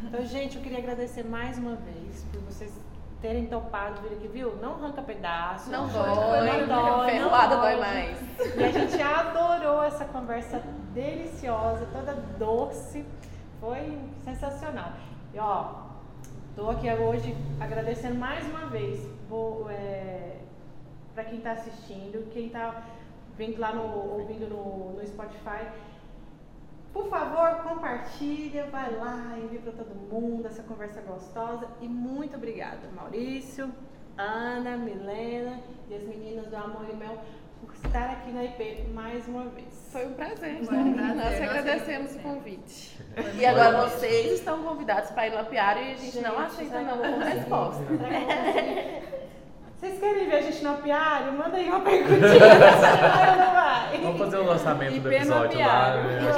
Então, 0.04 0.24
gente, 0.24 0.56
eu 0.56 0.62
queria 0.62 0.78
agradecer 0.78 1.24
mais 1.24 1.58
uma 1.58 1.76
vez 1.76 2.24
por 2.32 2.40
vocês 2.42 2.72
terem 3.20 3.46
topado 3.46 4.00
vir 4.02 4.16
aqui, 4.16 4.28
viu? 4.28 4.56
Não 4.56 4.74
arranca 4.74 5.02
pedaço. 5.02 5.70
Não 5.70 5.88
dói. 5.88 6.66
não 6.66 6.66
dói. 6.66 7.10
Ferroada 7.10 7.54
não 7.56 7.62
dói 7.62 7.76
mais. 7.76 8.18
E 8.56 8.64
a 8.64 8.70
gente 8.70 9.02
adorou 9.02 9.82
essa 9.82 10.04
conversa 10.04 10.62
deliciosa, 10.94 11.86
toda 11.92 12.14
doce. 12.38 13.04
Foi 13.60 13.98
sensacional. 14.24 14.92
E 15.34 15.38
ó, 15.38 15.74
tô 16.54 16.70
aqui 16.70 16.88
hoje 16.90 17.36
agradecendo 17.60 18.14
mais 18.14 18.46
uma 18.46 18.66
vez 18.66 19.18
vou, 19.28 19.70
é, 19.70 20.38
para 21.14 21.24
quem 21.24 21.40
tá 21.40 21.52
assistindo, 21.52 22.30
quem 22.32 22.48
tá 22.48 22.82
vendo 23.36 23.58
lá 23.58 23.72
no, 23.72 24.18
ouvindo 24.18 24.48
no, 24.48 24.94
no 24.94 25.06
Spotify. 25.06 25.68
Por 26.98 27.08
favor, 27.08 27.62
compartilha, 27.62 28.66
vai 28.72 28.92
lá, 28.96 29.36
envia 29.38 29.60
para 29.60 29.70
todo 29.70 29.94
mundo 29.94 30.48
essa 30.48 30.64
conversa 30.64 31.00
gostosa. 31.02 31.68
E 31.80 31.86
muito 31.86 32.34
obrigada, 32.36 32.88
Maurício, 32.92 33.72
Ana, 34.16 34.76
Milena 34.76 35.60
e 35.88 35.94
as 35.94 36.02
meninas 36.02 36.48
do 36.48 36.56
Amor 36.56 36.90
e 36.90 36.96
Mel 36.96 37.16
por 37.60 37.72
estar 37.72 38.10
aqui 38.10 38.32
na 38.32 38.42
IP 38.46 38.88
mais 38.92 39.28
uma 39.28 39.44
vez. 39.44 39.88
Foi 39.92 40.06
um 40.08 40.14
prazer. 40.14 40.64
Foi 40.64 40.76
um 40.76 40.92
prazer. 40.92 41.14
Nós 41.14 41.24
Nós 41.24 41.40
agradecemos 41.40 41.46
o 41.46 42.18
agradecemos. 42.18 42.22
convite. 42.22 43.00
E 43.38 43.46
agora 43.46 43.88
vocês 43.88 44.32
estão 44.32 44.64
convidados 44.64 45.10
para 45.12 45.28
ir 45.28 45.30
no 45.30 45.38
apiário 45.38 45.84
e 45.84 45.92
a 45.92 45.94
gente, 45.94 46.18
não 46.20 46.30
Gente, 46.32 46.46
aceita 46.46 46.80
não 46.80 46.98
que 46.98 47.06
eu 47.06 47.12
como 47.12 47.24
resposta. 47.24 47.84
Vocês 49.78 50.00
querem 50.00 50.28
ver 50.28 50.36
a 50.36 50.40
gente 50.42 50.64
no 50.64 50.70
apiário? 50.72 51.32
Manda 51.34 51.56
aí 51.56 51.68
uma 51.68 51.80
perguntinha. 51.82 52.28
Vai? 53.52 53.98
Vamos 54.02 54.18
fazer 54.18 54.36
o 54.38 54.44
lançamento 54.44 54.90
do 54.90 54.96
IP 55.12 55.16
episódio 55.16 55.58
lá. 55.60 55.94
né? 55.94 56.32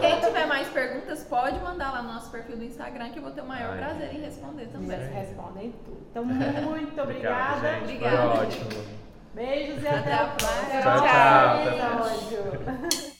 Que 0.00 0.08
Quem 0.08 0.20
tiver 0.20 0.46
mais 0.46 0.68
perguntas, 0.68 1.22
pode 1.24 1.58
mandar 1.60 1.92
lá 1.92 2.02
no 2.02 2.12
nosso 2.14 2.30
perfil 2.30 2.56
do 2.56 2.64
Instagram 2.64 3.10
que 3.10 3.18
eu 3.18 3.22
vou 3.22 3.32
ter 3.32 3.42
o 3.42 3.46
maior 3.46 3.72
Ai. 3.72 3.78
prazer 3.78 4.14
em 4.14 4.20
responder 4.22 4.66
também. 4.68 4.96
Vocês 4.98 5.12
respondem 5.12 5.74
tudo. 5.84 5.98
Então, 6.10 6.24
muito 6.64 7.00
obrigada. 7.02 7.78
Obrigada. 7.82 8.16
Foi 8.16 8.46
ótimo. 8.46 9.00
Beijos 9.34 9.82
e 9.82 9.86
até, 9.86 9.98
Até 9.98 10.14
a 10.14 10.26
próxima. 10.26 10.82
próxima. 10.82 11.06
Tchau, 11.06 11.06
tchau. 11.06 12.08
Episódio. 12.08 13.10